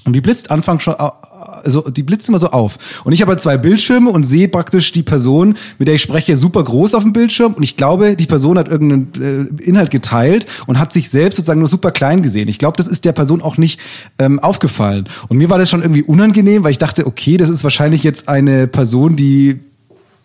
Und 0.05 0.13
die 0.13 0.21
blitzt 0.21 0.51
Anfang 0.51 0.79
schon, 0.79 0.95
also 0.95 1.81
die 1.89 2.03
blitzt 2.03 2.27
immer 2.27 2.39
so 2.39 2.49
auf. 2.49 3.01
Und 3.05 3.13
ich 3.13 3.21
habe 3.21 3.37
zwei 3.37 3.57
Bildschirme 3.57 4.09
und 4.09 4.23
sehe 4.23 4.49
praktisch 4.49 4.91
die 4.91 5.03
Person, 5.03 5.55
mit 5.79 5.87
der 5.87 5.95
ich 5.95 6.01
spreche, 6.01 6.35
super 6.35 6.63
groß 6.63 6.93
auf 6.95 7.03
dem 7.03 7.13
Bildschirm. 7.13 7.53
Und 7.53 7.63
ich 7.63 7.77
glaube, 7.77 8.15
die 8.15 8.25
Person 8.25 8.57
hat 8.57 8.67
irgendeinen 8.67 9.57
äh, 9.59 9.63
Inhalt 9.63 9.91
geteilt 9.91 10.45
und 10.67 10.77
hat 10.77 10.91
sich 10.91 11.09
selbst 11.09 11.37
sozusagen 11.37 11.59
nur 11.59 11.69
super 11.69 11.91
klein 11.91 12.21
gesehen. 12.21 12.49
Ich 12.49 12.57
glaube, 12.57 12.75
das 12.75 12.87
ist 12.87 13.05
der 13.05 13.13
Person 13.13 13.41
auch 13.41 13.57
nicht 13.57 13.79
ähm, 14.19 14.39
aufgefallen. 14.39 15.05
Und 15.29 15.37
mir 15.37 15.49
war 15.49 15.57
das 15.57 15.69
schon 15.69 15.81
irgendwie 15.81 16.03
unangenehm, 16.03 16.63
weil 16.63 16.71
ich 16.71 16.77
dachte, 16.77 17.07
okay, 17.07 17.37
das 17.37 17.49
ist 17.49 17.63
wahrscheinlich 17.63 18.03
jetzt 18.03 18.27
eine 18.27 18.67
Person, 18.67 19.15
die 19.15 19.61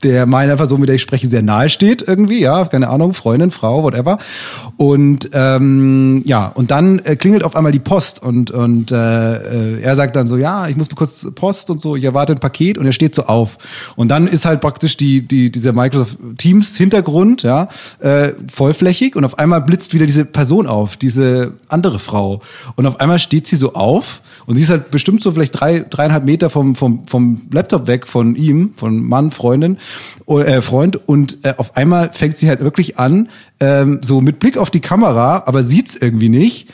der 0.02 0.26
meiner 0.26 0.57
Person, 0.57 0.81
mit 0.81 0.88
der 0.88 0.97
ich 0.97 1.02
spreche, 1.02 1.26
sehr 1.26 1.43
nahe 1.43 1.69
steht 1.69 2.02
irgendwie, 2.07 2.40
ja, 2.40 2.64
keine 2.64 2.88
Ahnung, 2.88 3.14
Freundin, 3.14 3.50
Frau, 3.50 3.83
whatever. 3.83 4.19
Und 4.76 5.31
ähm, 5.33 6.23
ja, 6.25 6.47
und 6.47 6.71
dann 6.71 7.00
äh, 7.00 7.17
klingelt 7.17 7.43
auf 7.43 7.57
einmal 7.57 7.73
die 7.73 7.81
Post 7.81 8.23
und 8.23 8.50
und 8.50 8.93
äh, 8.93 8.97
äh 8.97 9.81
er 9.83 9.97
sagt 9.97 10.17
dann 10.17 10.26
so, 10.26 10.37
ja, 10.37 10.69
ich 10.69 10.76
muss 10.76 10.88
kurz 10.95 11.28
Post 11.35 11.71
und 11.71 11.81
so, 11.81 11.97
ich 11.97 12.05
erwarte 12.05 12.33
ein 12.33 12.38
Paket 12.38 12.78
und 12.78 12.87
er 12.87 12.93
steht 12.93 13.14
so 13.14 13.25
auf. 13.25 13.59
Und 13.97 14.09
dann 14.09 14.26
ist 14.28 14.45
halt 14.45 14.61
praktisch 14.61 14.97
die 14.97 15.26
die 15.26 15.50
dieser 15.50 15.73
Microsoft 15.73 16.19
Teams 16.37 16.76
Hintergrund, 16.76 17.43
ja, 17.43 17.69
äh, 18.00 18.33
vollflächig 18.50 19.17
und 19.17 19.25
auf 19.25 19.38
einmal 19.38 19.62
blitzt 19.62 19.95
wieder 19.95 20.07
diese 20.07 20.25
Person 20.25 20.67
auf, 20.67 20.97
diese 20.97 21.52
andere 21.69 21.99
Frau. 21.99 22.40
Und 22.76 22.87
auf 22.87 23.00
einmal 23.00 23.19
steht 23.19 23.49
sie 23.49 23.57
so 23.57 23.75
auf 23.75 24.23
und 24.47 24.57
sie 24.57 24.62
ist 24.62 24.70
halt 24.70 24.90
bestimmt 24.90 25.23
so 25.23 25.33
vielleicht 25.33 25.59
drei 25.59 25.81
dreieinhalb 25.81 26.25
Meter 26.25 26.51
vom 26.51 26.77
vom 26.77 27.07
vom 27.09 27.49
Laptop 27.53 27.88
weg 27.88 28.07
von 28.07 28.37
ihm, 28.37 28.73
von 28.77 29.03
Mann, 29.03 29.33
Freundin 29.33 29.79
äh, 30.27 30.62
Freund 30.62 31.09
und 31.09 31.38
äh, 31.44 31.55
auf 31.57 31.77
einmal 31.77 32.12
fängt 32.12 32.38
sie 32.38 32.48
halt 32.48 32.61
wirklich 32.61 32.98
an, 32.98 33.29
ähm, 33.61 34.01
so 34.03 34.20
mit 34.20 34.38
Blick 34.38 34.59
auf 34.59 34.70
die 34.70 34.81
Kamera, 34.81 35.44
aber 35.46 35.62
sieht's 35.62 35.96
irgendwie 35.96 36.29
nicht, 36.29 36.68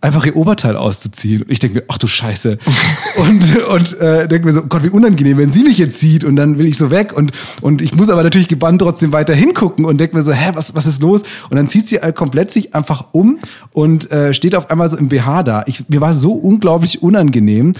einfach 0.00 0.24
ihr 0.26 0.36
Oberteil 0.36 0.76
auszuziehen. 0.76 1.42
Und 1.42 1.50
ich 1.50 1.58
denke 1.58 1.78
mir, 1.78 1.84
ach 1.88 1.98
du 1.98 2.06
Scheiße. 2.06 2.58
und 3.16 3.64
und 3.66 4.00
äh, 4.00 4.28
denke 4.28 4.46
mir 4.46 4.52
so, 4.52 4.60
oh 4.60 4.66
Gott, 4.68 4.84
wie 4.84 4.90
unangenehm, 4.90 5.38
wenn 5.38 5.52
sie 5.52 5.62
mich 5.62 5.78
jetzt 5.78 5.98
sieht 5.98 6.24
und 6.24 6.36
dann 6.36 6.58
will 6.58 6.66
ich 6.66 6.78
so 6.78 6.90
weg 6.90 7.12
und 7.16 7.32
und 7.60 7.82
ich 7.82 7.94
muss 7.94 8.10
aber 8.10 8.22
natürlich 8.22 8.48
gebannt 8.48 8.80
trotzdem 8.80 9.12
weiter 9.12 9.34
hingucken 9.34 9.84
und 9.84 9.98
denke 9.98 10.16
mir 10.16 10.22
so, 10.22 10.32
hä, 10.32 10.50
was 10.54 10.74
was 10.74 10.86
ist 10.86 11.02
los? 11.02 11.22
Und 11.50 11.56
dann 11.56 11.68
zieht 11.68 11.86
sie 11.88 12.00
halt 12.00 12.14
komplett 12.14 12.52
sich 12.52 12.74
einfach 12.74 13.08
um 13.12 13.38
und 13.72 14.10
äh, 14.12 14.34
steht 14.34 14.54
auf 14.54 14.70
einmal 14.70 14.88
so 14.88 14.96
im 14.96 15.08
BH 15.08 15.42
da. 15.42 15.64
Ich, 15.66 15.88
mir 15.88 16.00
war 16.00 16.14
so 16.14 16.32
unglaublich 16.32 17.02
unangenehm 17.02 17.72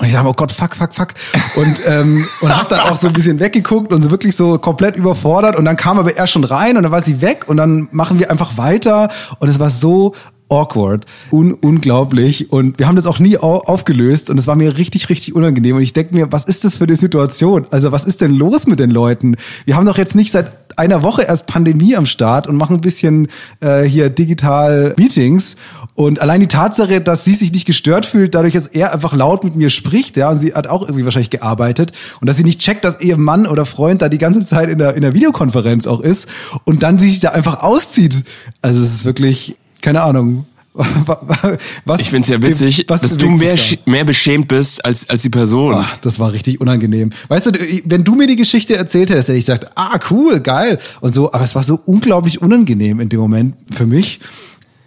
und 0.00 0.06
ich 0.06 0.14
dachte, 0.14 0.28
oh 0.28 0.32
Gott, 0.32 0.50
fuck, 0.50 0.74
fuck, 0.74 0.94
fuck. 0.94 1.08
Und, 1.56 1.82
ähm, 1.86 2.26
und 2.40 2.56
hab 2.56 2.70
dann 2.70 2.80
auch 2.80 2.96
so 2.96 3.08
ein 3.08 3.12
bisschen 3.12 3.38
weggeguckt 3.38 3.92
und 3.92 4.00
so 4.00 4.10
wirklich 4.10 4.34
so 4.34 4.58
komplett 4.58 4.96
überfordert. 4.96 5.56
Und 5.56 5.66
dann 5.66 5.76
kam 5.76 5.98
aber 5.98 6.16
er 6.16 6.26
schon 6.26 6.44
rein 6.44 6.78
und 6.78 6.84
dann 6.84 6.92
war 6.92 7.02
sie 7.02 7.20
weg 7.20 7.44
und 7.48 7.58
dann 7.58 7.86
machen 7.92 8.18
wir 8.18 8.30
einfach 8.30 8.56
weiter. 8.56 9.10
Und 9.40 9.50
es 9.50 9.58
war 9.58 9.68
so 9.68 10.14
awkward, 10.48 11.04
un 11.30 11.52
unglaublich 11.52 12.50
und 12.50 12.78
wir 12.78 12.88
haben 12.88 12.96
das 12.96 13.06
auch 13.06 13.18
nie 13.18 13.36
aufgelöst 13.36 14.30
und 14.30 14.38
es 14.38 14.46
war 14.46 14.56
mir 14.56 14.78
richtig, 14.78 15.08
richtig 15.10 15.34
unangenehm 15.34 15.76
und 15.76 15.82
ich 15.82 15.92
denke 15.92 16.14
mir, 16.14 16.32
was 16.32 16.44
ist 16.44 16.64
das 16.64 16.76
für 16.76 16.84
eine 16.84 16.96
Situation? 16.96 17.66
Also 17.70 17.92
was 17.92 18.04
ist 18.04 18.20
denn 18.20 18.34
los 18.34 18.66
mit 18.66 18.80
den 18.80 18.90
Leuten? 18.90 19.36
Wir 19.64 19.76
haben 19.76 19.86
doch 19.86 19.98
jetzt 19.98 20.16
nicht 20.16 20.32
seit 20.32 20.59
einer 20.78 21.02
Woche 21.02 21.22
erst 21.22 21.46
Pandemie 21.46 21.96
am 21.96 22.06
Start 22.06 22.46
und 22.46 22.56
machen 22.56 22.76
ein 22.76 22.80
bisschen 22.80 23.28
äh, 23.60 23.82
hier 23.82 24.10
digital 24.10 24.94
Meetings 24.96 25.56
und 25.94 26.20
allein 26.20 26.40
die 26.40 26.48
Tatsache, 26.48 27.00
dass 27.00 27.24
sie 27.24 27.34
sich 27.34 27.52
nicht 27.52 27.66
gestört 27.66 28.06
fühlt, 28.06 28.34
dadurch, 28.34 28.54
dass 28.54 28.66
er 28.66 28.92
einfach 28.92 29.14
laut 29.14 29.44
mit 29.44 29.56
mir 29.56 29.70
spricht, 29.70 30.16
ja, 30.16 30.30
und 30.30 30.38
sie 30.38 30.54
hat 30.54 30.66
auch 30.66 30.82
irgendwie 30.82 31.04
wahrscheinlich 31.04 31.30
gearbeitet 31.30 31.92
und 32.20 32.26
dass 32.26 32.36
sie 32.36 32.44
nicht 32.44 32.60
checkt, 32.60 32.84
dass 32.84 33.00
ihr 33.00 33.16
Mann 33.16 33.46
oder 33.46 33.66
Freund 33.66 34.02
da 34.02 34.08
die 34.08 34.18
ganze 34.18 34.46
Zeit 34.46 34.68
in 34.68 34.78
der, 34.78 34.94
in 34.94 35.02
der 35.02 35.14
Videokonferenz 35.14 35.86
auch 35.86 36.00
ist 36.00 36.28
und 36.64 36.82
dann 36.82 36.98
sich 36.98 37.20
da 37.20 37.30
einfach 37.30 37.62
auszieht. 37.62 38.24
Also 38.62 38.82
es 38.82 38.92
ist 38.94 39.04
wirklich 39.04 39.56
keine 39.82 40.02
Ahnung. 40.02 40.46
Was, 41.84 42.00
ich 42.00 42.10
finde 42.10 42.26
es 42.26 42.28
ja 42.28 42.40
witzig, 42.40 42.86
dass 42.86 43.16
du 43.16 43.30
mehr, 43.30 43.54
da? 43.54 43.76
mehr 43.86 44.04
beschämt 44.04 44.46
bist 44.46 44.84
als, 44.84 45.08
als 45.10 45.22
die 45.22 45.28
Person. 45.28 45.74
Ach, 45.74 45.96
das 45.96 46.20
war 46.20 46.32
richtig 46.32 46.60
unangenehm. 46.60 47.10
Weißt 47.26 47.46
du, 47.46 47.52
wenn 47.86 48.04
du 48.04 48.14
mir 48.14 48.28
die 48.28 48.36
Geschichte 48.36 48.76
erzählt 48.76 49.10
hättest, 49.10 49.28
hätte 49.28 49.38
ich 49.38 49.46
gesagt, 49.46 49.72
ah, 49.74 49.98
cool, 50.10 50.38
geil. 50.38 50.78
Und 51.00 51.12
so, 51.12 51.32
aber 51.32 51.42
es 51.42 51.56
war 51.56 51.64
so 51.64 51.80
unglaublich 51.86 52.40
unangenehm 52.40 53.00
in 53.00 53.08
dem 53.08 53.18
Moment 53.18 53.56
für 53.70 53.86
mich. 53.86 54.20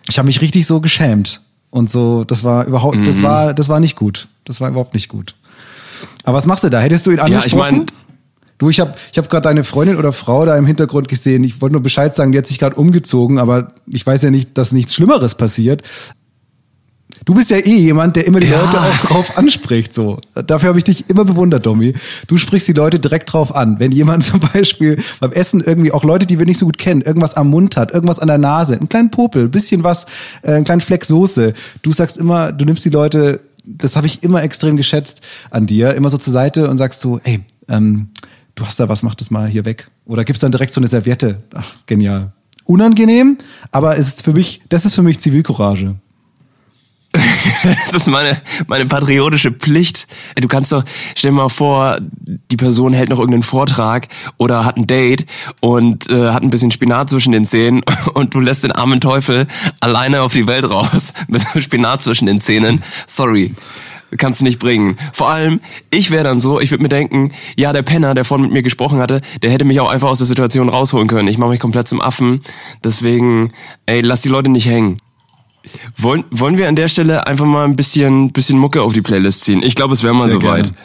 Ich 0.09 0.17
habe 0.17 0.25
mich 0.25 0.39
richtig 0.39 0.65
so 0.65 0.79
geschämt. 0.79 1.41
Und 1.69 1.89
so, 1.89 2.23
das 2.23 2.43
war 2.43 2.65
überhaupt, 2.65 2.97
mhm. 2.97 3.05
das 3.05 3.21
war, 3.21 3.53
das 3.53 3.67
war 3.67 3.79
nicht 3.79 3.97
gut. 3.97 4.29
Das 4.45 4.61
war 4.61 4.69
überhaupt 4.69 4.93
nicht 4.93 5.09
gut. 5.09 5.35
Aber 6.23 6.37
was 6.37 6.45
machst 6.45 6.63
du 6.63 6.69
da? 6.69 6.79
Hättest 6.79 7.05
du 7.07 7.11
ihn 7.11 7.19
angesprochen? 7.19 7.59
Ja, 7.59 7.71
ich 7.71 7.77
mein, 7.77 7.85
Du, 8.63 8.69
ich 8.69 8.79
habe 8.79 8.93
ich 9.11 9.17
hab 9.17 9.29
gerade 9.29 9.43
deine 9.43 9.65
Freundin 9.65 9.97
oder 9.97 10.13
Frau 10.13 10.45
da 10.45 10.57
im 10.57 10.65
Hintergrund 10.65 11.09
gesehen. 11.09 11.43
Ich 11.43 11.59
wollte 11.59 11.73
nur 11.73 11.83
Bescheid 11.83 12.15
sagen, 12.15 12.31
die 12.31 12.37
hat 12.37 12.47
sich 12.47 12.59
gerade 12.59 12.77
umgezogen, 12.77 13.37
aber 13.37 13.73
ich 13.91 14.07
weiß 14.07 14.23
ja 14.23 14.31
nicht, 14.31 14.57
dass 14.57 14.71
nichts 14.71 14.95
Schlimmeres 14.95 15.35
passiert. 15.35 15.83
Du 17.25 17.33
bist 17.33 17.51
ja 17.51 17.57
eh 17.57 17.75
jemand, 17.75 18.15
der 18.15 18.25
immer 18.25 18.39
die 18.39 18.47
ja. 18.47 18.63
Leute 18.63 18.79
auch 18.79 18.97
drauf 19.01 19.37
anspricht. 19.37 19.93
So, 19.93 20.21
dafür 20.33 20.69
habe 20.69 20.77
ich 20.77 20.85
dich 20.85 21.09
immer 21.09 21.25
bewundert, 21.25 21.65
Domi. 21.65 21.93
Du 22.27 22.37
sprichst 22.37 22.69
die 22.69 22.73
Leute 22.73 23.01
direkt 23.01 23.33
drauf 23.33 23.53
an. 23.53 23.81
Wenn 23.81 23.91
jemand 23.91 24.23
zum 24.23 24.39
Beispiel 24.39 24.97
beim 25.19 25.33
Essen 25.33 25.59
irgendwie 25.59 25.91
auch 25.91 26.05
Leute, 26.05 26.25
die 26.25 26.39
wir 26.39 26.45
nicht 26.45 26.57
so 26.57 26.65
gut 26.65 26.77
kennen, 26.77 27.01
irgendwas 27.01 27.35
am 27.35 27.49
Mund 27.49 27.75
hat, 27.75 27.91
irgendwas 27.91 28.19
an 28.19 28.29
der 28.29 28.37
Nase, 28.37 28.77
einen 28.77 28.87
kleinen 28.87 29.11
Popel, 29.11 29.49
bisschen 29.49 29.83
was, 29.83 30.05
äh, 30.41 30.53
einen 30.53 30.63
kleinen 30.63 30.81
Fleck 30.81 31.03
Soße. 31.03 31.53
Du 31.81 31.91
sagst 31.91 32.17
immer, 32.17 32.53
du 32.53 32.63
nimmst 32.63 32.85
die 32.85 32.89
Leute. 32.89 33.41
Das 33.65 33.97
habe 33.97 34.07
ich 34.07 34.23
immer 34.23 34.41
extrem 34.41 34.77
geschätzt 34.77 35.21
an 35.49 35.67
dir, 35.67 35.95
immer 35.95 36.09
so 36.09 36.15
zur 36.15 36.31
Seite 36.31 36.69
und 36.69 36.77
sagst 36.77 37.01
so, 37.01 37.19
ey, 37.25 37.41
ähm, 37.67 38.09
du 38.55 38.65
hast 38.65 38.79
da 38.79 38.89
was, 38.89 39.03
mach 39.03 39.15
das 39.15 39.31
mal 39.31 39.47
hier 39.47 39.65
weg. 39.65 39.87
Oder 40.05 40.23
gibst 40.23 40.43
dann 40.43 40.51
direkt 40.51 40.73
so 40.73 40.81
eine 40.81 40.87
Serviette. 40.87 41.43
Ach, 41.53 41.73
genial. 41.85 42.33
Unangenehm, 42.65 43.37
aber 43.71 43.97
es 43.97 44.07
ist 44.07 44.23
für 44.23 44.33
mich, 44.33 44.61
das 44.69 44.85
ist 44.85 44.95
für 44.95 45.03
mich 45.03 45.19
Zivilcourage. 45.19 45.95
das 47.63 47.93
ist 47.93 48.09
meine, 48.09 48.41
meine 48.67 48.85
patriotische 48.85 49.51
Pflicht. 49.51 50.07
Du 50.35 50.47
kannst 50.47 50.71
doch, 50.71 50.83
stell 51.15 51.31
dir 51.31 51.37
mal 51.37 51.49
vor, 51.49 51.97
die 52.01 52.57
Person 52.57 52.93
hält 52.93 53.09
noch 53.09 53.19
irgendeinen 53.19 53.43
Vortrag 53.43 54.07
oder 54.37 54.65
hat 54.65 54.77
ein 54.77 54.87
Date 54.87 55.25
und 55.59 56.09
äh, 56.09 56.31
hat 56.31 56.43
ein 56.43 56.49
bisschen 56.49 56.71
Spinat 56.71 57.09
zwischen 57.09 57.31
den 57.31 57.45
Zähnen 57.45 57.81
und 58.13 58.33
du 58.33 58.39
lässt 58.39 58.63
den 58.63 58.71
armen 58.71 58.99
Teufel 58.99 59.47
alleine 59.79 60.21
auf 60.21 60.33
die 60.33 60.47
Welt 60.47 60.69
raus 60.69 61.13
mit 61.27 61.43
Spinat 61.59 62.01
zwischen 62.01 62.25
den 62.25 62.41
Zähnen. 62.41 62.83
Sorry. 63.05 63.53
kannst 64.17 64.41
du 64.41 64.45
nicht 64.45 64.59
bringen. 64.59 64.97
Vor 65.13 65.29
allem, 65.29 65.59
ich 65.91 66.09
wäre 66.09 66.23
dann 66.23 66.39
so, 66.39 66.59
ich 66.59 66.71
würde 66.71 66.83
mir 66.83 66.89
denken, 66.89 67.31
ja, 67.55 67.73
der 67.73 67.83
Penner, 67.83 68.15
der 68.15 68.25
vorhin 68.25 68.45
mit 68.45 68.53
mir 68.53 68.63
gesprochen 68.63 68.99
hatte, 68.99 69.21
der 69.41 69.51
hätte 69.51 69.65
mich 69.65 69.79
auch 69.79 69.89
einfach 69.89 70.09
aus 70.09 70.19
der 70.19 70.27
Situation 70.27 70.69
rausholen 70.69 71.07
können. 71.07 71.27
Ich 71.27 71.37
mache 71.37 71.51
mich 71.51 71.59
komplett 71.59 71.87
zum 71.87 72.01
Affen. 72.01 72.41
Deswegen, 72.83 73.51
ey, 73.85 74.01
lass 74.01 74.21
die 74.21 74.29
Leute 74.29 74.49
nicht 74.49 74.67
hängen. 74.67 74.97
Wollen, 75.97 76.25
wollen 76.31 76.57
wir 76.57 76.67
an 76.67 76.75
der 76.75 76.87
Stelle 76.87 77.25
einfach 77.27 77.45
mal 77.45 77.65
ein 77.65 77.75
bisschen, 77.75 78.31
bisschen 78.31 78.59
Mucke 78.59 78.81
auf 78.81 78.93
die 78.93 79.01
Playlist 79.01 79.41
ziehen? 79.41 79.61
Ich 79.63 79.75
glaube, 79.75 79.93
es 79.93 80.03
wäre 80.03 80.13
mal 80.13 80.29
Sehr 80.29 80.41
soweit. 80.41 80.63
gerne. 80.63 80.77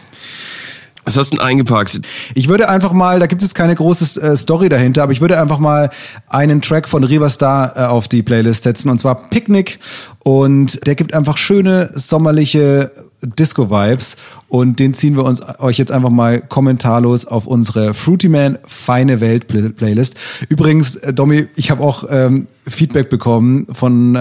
Was 1.05 1.17
hast 1.17 1.33
du 1.33 1.37
denn 1.37 1.45
eingepackt? 1.47 2.03
Ich 2.35 2.49
würde 2.49 2.69
einfach 2.69 2.93
mal, 2.93 3.19
da 3.19 3.27
gibt 3.27 3.43
es 3.43 3.55
keine 3.55 3.75
große 3.75 4.21
äh, 4.21 4.37
Story 4.37 4.69
dahinter, 4.69 5.03
aber 5.03 5.13
ich 5.13 5.23
würde 5.23 5.41
einfach 5.41 5.59
mal 5.59 5.89
einen 6.29 6.61
Track 6.61 6.87
von 6.87 7.03
Riverstar 7.03 7.77
äh, 7.77 7.81
auf 7.87 8.09
die 8.09 8.23
Playlist 8.23 8.65
setzen 8.65 8.91
und 8.91 8.99
zwar 8.99 9.31
Picnic 9.31 9.79
und 10.19 10.87
der 10.87 10.97
gibt 10.97 11.15
einfach 11.15 11.39
schöne 11.39 11.89
sommerliche 11.95 12.93
Disco-Vibes 13.23 14.17
und 14.49 14.79
den 14.79 14.95
ziehen 14.95 15.17
wir 15.17 15.25
uns 15.25 15.43
euch 15.59 15.79
jetzt 15.79 15.93
einfach 15.93 16.11
mal 16.11 16.41
kommentarlos 16.41 17.27
auf 17.27 17.47
unsere 17.47 17.95
Fruity 17.95 18.29
Man 18.29 18.59
Feine 18.67 19.21
Welt 19.21 19.47
Play- 19.49 19.69
Playlist. 19.71 20.17
Übrigens, 20.49 20.97
äh, 20.97 21.13
Domi, 21.13 21.47
ich 21.57 21.71
habe 21.71 21.83
auch 21.83 22.05
ähm, 22.11 22.47
Feedback 22.67 23.11
bekommen 23.11 23.67
von 23.73 24.15
äh, 24.15 24.19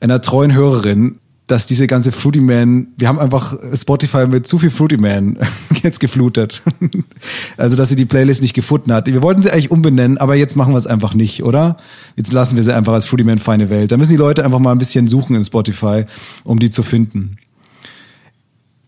einer 0.00 0.22
treuen 0.22 0.54
Hörerin, 0.54 1.16
dass 1.46 1.66
diese 1.66 1.88
ganze 1.88 2.12
Fruity 2.12 2.40
Man, 2.40 2.88
wir 2.96 3.08
haben 3.08 3.18
einfach 3.18 3.56
Spotify 3.74 4.28
mit 4.28 4.46
zu 4.46 4.60
viel 4.60 4.70
Fruity 4.70 4.98
Man 4.98 5.36
jetzt 5.82 5.98
geflutet. 6.00 6.62
Also, 7.56 7.76
dass 7.76 7.90
sie 7.90 7.96
die 7.96 8.06
Playlist 8.06 8.40
nicht 8.40 8.54
gefunden 8.54 8.92
hat. 8.92 9.06
Wir 9.06 9.20
wollten 9.20 9.42
sie 9.42 9.50
eigentlich 9.50 9.70
umbenennen, 9.70 10.16
aber 10.16 10.34
jetzt 10.34 10.56
machen 10.56 10.72
wir 10.72 10.78
es 10.78 10.86
einfach 10.86 11.12
nicht, 11.12 11.42
oder? 11.44 11.76
Jetzt 12.16 12.32
lassen 12.32 12.56
wir 12.56 12.64
sie 12.64 12.74
einfach 12.74 12.94
als 12.94 13.04
Fruity 13.04 13.24
Man 13.24 13.36
Feine 13.38 13.68
Welt. 13.68 13.92
Da 13.92 13.98
müssen 13.98 14.12
die 14.12 14.16
Leute 14.16 14.44
einfach 14.44 14.58
mal 14.60 14.72
ein 14.72 14.78
bisschen 14.78 15.06
suchen 15.08 15.36
in 15.36 15.44
Spotify, 15.44 16.04
um 16.44 16.58
die 16.58 16.70
zu 16.70 16.82
finden. 16.82 17.36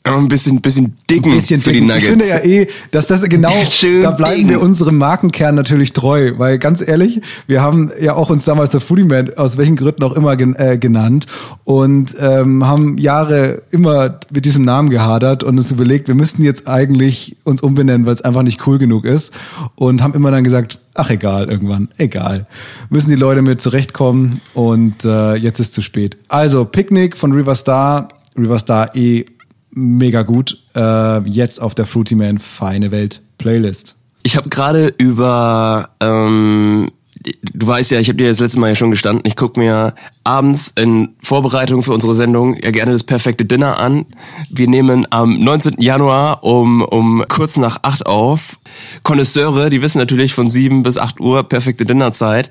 Ein 0.05 0.27
bisschen, 0.27 0.61
bisschen 0.61 0.97
dicken 1.09 1.31
Ein 1.31 1.39
bisschen 1.39 1.61
für 1.61 1.73
die 1.73 1.81
dicken. 1.81 1.89
Nuggets. 1.89 2.05
Ich 2.05 2.11
finde 2.11 2.29
ja 2.29 2.39
eh, 2.39 2.67
dass 2.91 3.07
das 3.07 3.23
genau, 3.29 3.53
Schön 3.71 4.03
da 4.03 4.11
bleiben 4.11 4.35
dicken. 4.35 4.51
wir 4.51 4.61
unserem 4.61 4.99
Markenkern 4.99 5.55
natürlich 5.55 5.93
treu, 5.93 6.33
weil 6.39 6.59
ganz 6.59 6.87
ehrlich, 6.87 7.21
wir 7.47 7.63
haben 7.63 7.91
ja 8.01 8.15
auch 8.15 8.29
uns 8.29 8.45
damals 8.45 8.71
der 8.71 8.81
Foodie 8.81 9.05
Man 9.05 9.35
aus 9.35 9.59
welchen 9.59 9.77
Gründen 9.77 10.03
auch 10.03 10.15
immer 10.15 10.37
gen, 10.37 10.57
äh, 10.57 10.77
genannt 10.77 11.27
und 11.65 12.17
ähm, 12.19 12.67
haben 12.67 12.99
Jahre 12.99 13.63
immer 13.71 14.19
mit 14.33 14.45
diesem 14.45 14.65
Namen 14.65 14.91
gehadert 14.91 15.45
und 15.45 15.57
uns 15.57 15.71
überlegt, 15.71 16.09
wir 16.09 16.17
müssten 16.17 16.43
jetzt 16.43 16.67
eigentlich 16.67 17.37
uns 17.45 17.63
umbenennen, 17.63 18.05
weil 18.05 18.15
es 18.15 18.23
einfach 18.23 18.43
nicht 18.43 18.67
cool 18.67 18.79
genug 18.79 19.05
ist 19.05 19.33
und 19.77 20.03
haben 20.03 20.15
immer 20.15 20.33
dann 20.33 20.43
gesagt, 20.43 20.81
ach 20.95 21.11
egal, 21.11 21.49
irgendwann, 21.49 21.89
egal. 21.99 22.47
Müssen 22.91 23.11
die 23.11 23.17
Leute 23.17 23.43
mit 23.43 23.61
zurechtkommen 23.61 24.41
und 24.53 25.05
äh, 25.05 25.37
jetzt 25.37 25.61
ist 25.61 25.75
zu 25.75 25.83
spät. 25.83 26.19
Also, 26.29 26.65
Picknick 26.65 27.17
von 27.17 27.33
Riverstar, 27.33 28.09
Riverstar 28.37 28.97
eh 28.97 29.27
mega 29.73 30.23
gut. 30.23 30.59
Äh, 30.75 31.21
jetzt 31.29 31.61
auf 31.61 31.75
der 31.75 31.87
Fruity 31.87 32.15
Man 32.15 32.39
Feine 32.39 32.91
Welt 32.91 33.21
Playlist. 33.39 33.97
Ich 34.23 34.37
habe 34.37 34.49
gerade 34.49 34.95
über, 34.99 35.91
ähm, 36.01 36.93
du 37.23 37.67
weißt 37.67 37.91
ja, 37.91 38.01
ich 38.01 38.09
habe 38.09 38.17
dir 38.17 38.29
das 38.29 38.41
letzte 38.41 38.61
Mal 38.61 38.69
ja 38.69 38.75
schon 38.75 38.91
gestanden, 38.91 39.23
ich 39.27 39.37
gucke 39.37 39.59
mir 39.59 39.95
abends 40.25 40.73
in 40.77 41.11
Vorbereitung 41.23 41.83
für 41.83 41.93
unsere 41.93 42.15
Sendung 42.15 42.57
ja 42.63 42.71
gerne 42.71 42.93
das 42.93 43.05
perfekte 43.05 43.45
Dinner 43.45 43.79
an. 43.79 44.07
Wir 44.51 44.69
nehmen 44.69 45.07
am 45.11 45.39
19. 45.39 45.77
Januar 45.81 46.45
um, 46.45 46.83
um 46.83 47.25
kurz 47.29 47.57
nach 47.57 47.79
acht 47.83 48.07
auf. 48.07 48.59
Connoisseure, 49.03 49.71
die 49.71 49.83
wissen 49.83 49.99
natürlich 49.99 50.33
von 50.35 50.49
sieben 50.49 50.83
bis 50.83 50.99
acht 50.99 51.21
Uhr 51.21 51.43
perfekte 51.43 51.85
Dinnerzeit. 51.85 52.49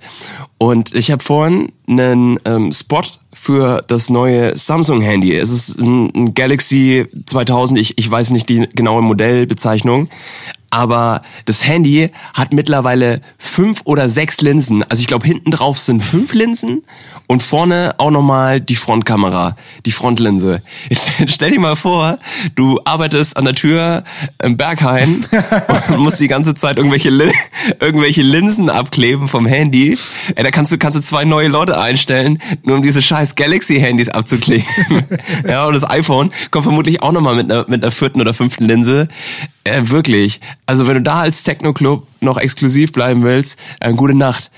Und 0.57 0.93
ich 0.93 1.11
habe 1.11 1.23
vorhin 1.23 1.71
einen 1.87 2.39
ähm, 2.45 2.71
Spot 2.71 3.01
für 3.33 3.83
das 3.87 4.09
neue 4.09 4.55
Samsung-Handy. 4.55 5.33
Es 5.33 5.51
ist 5.51 5.79
ein, 5.79 6.11
ein 6.15 6.33
Galaxy 6.33 7.07
2000, 7.25 7.79
ich, 7.79 7.97
ich 7.97 8.11
weiß 8.11 8.31
nicht 8.31 8.47
die 8.49 8.67
genaue 8.75 9.01
Modellbezeichnung, 9.01 10.09
aber 10.71 11.21
das 11.45 11.67
Handy 11.67 12.11
hat 12.33 12.53
mittlerweile 12.53 13.21
fünf 13.37 13.81
oder 13.83 14.09
sechs 14.09 14.41
Linsen. 14.41 14.83
Also 14.83 15.01
ich 15.01 15.07
glaube, 15.07 15.27
hinten 15.27 15.51
drauf 15.51 15.77
sind 15.77 16.01
fünf 16.01 16.33
Linsen 16.33 16.83
und 17.27 17.43
vorne 17.43 17.95
auch 17.97 18.09
nochmal 18.09 18.61
die 18.61 18.75
Frontkamera, 18.75 19.57
die 19.85 19.91
Frontlinse. 19.91 20.61
Jetzt 20.89 21.11
stell 21.27 21.51
dir 21.51 21.59
mal 21.59 21.75
vor, 21.75 22.19
du 22.55 22.79
arbeitest 22.85 23.37
an 23.37 23.45
der 23.45 23.53
Tür 23.53 24.03
im 24.41 24.57
Berghain 24.57 25.25
und 25.89 25.99
musst 25.99 26.19
die 26.19 26.29
ganze 26.29 26.55
Zeit 26.55 26.77
irgendwelche, 26.77 27.09
Lin 27.09 27.31
irgendwelche 27.79 28.21
Linsen 28.21 28.69
abkleben 28.69 29.27
vom 29.27 29.45
Handy. 29.45 29.97
Ey, 30.35 30.43
da 30.43 30.51
kannst 30.51 30.71
du, 30.71 30.77
kannst 30.77 30.97
du 30.97 31.01
zwei 31.01 31.25
neue 31.25 31.49
Leute 31.49 31.79
einstellen, 31.79 32.41
nur 32.63 32.77
um 32.77 32.83
diese 32.83 33.01
scheiß 33.01 33.35
Galaxy-Handys 33.35 34.09
abzukleben. 34.09 34.65
ja, 35.47 35.65
und 35.65 35.73
das 35.73 35.89
iPhone 35.89 36.31
kommt 36.49 36.63
vermutlich 36.63 37.03
auch 37.03 37.11
nochmal 37.11 37.35
mit 37.35 37.51
einer, 37.51 37.65
mit 37.67 37.83
einer 37.83 37.91
vierten 37.91 38.21
oder 38.21 38.33
fünften 38.33 38.65
Linse. 38.65 39.09
Äh, 39.63 39.89
wirklich. 39.89 40.41
Also 40.65 40.87
wenn 40.87 40.95
du 40.95 41.01
da 41.01 41.21
als 41.21 41.43
Techno-Club 41.43 42.07
noch 42.19 42.37
exklusiv 42.37 42.91
bleiben 42.91 43.23
willst, 43.23 43.59
äh, 43.79 43.93
gute 43.93 44.15
Nacht. 44.15 44.51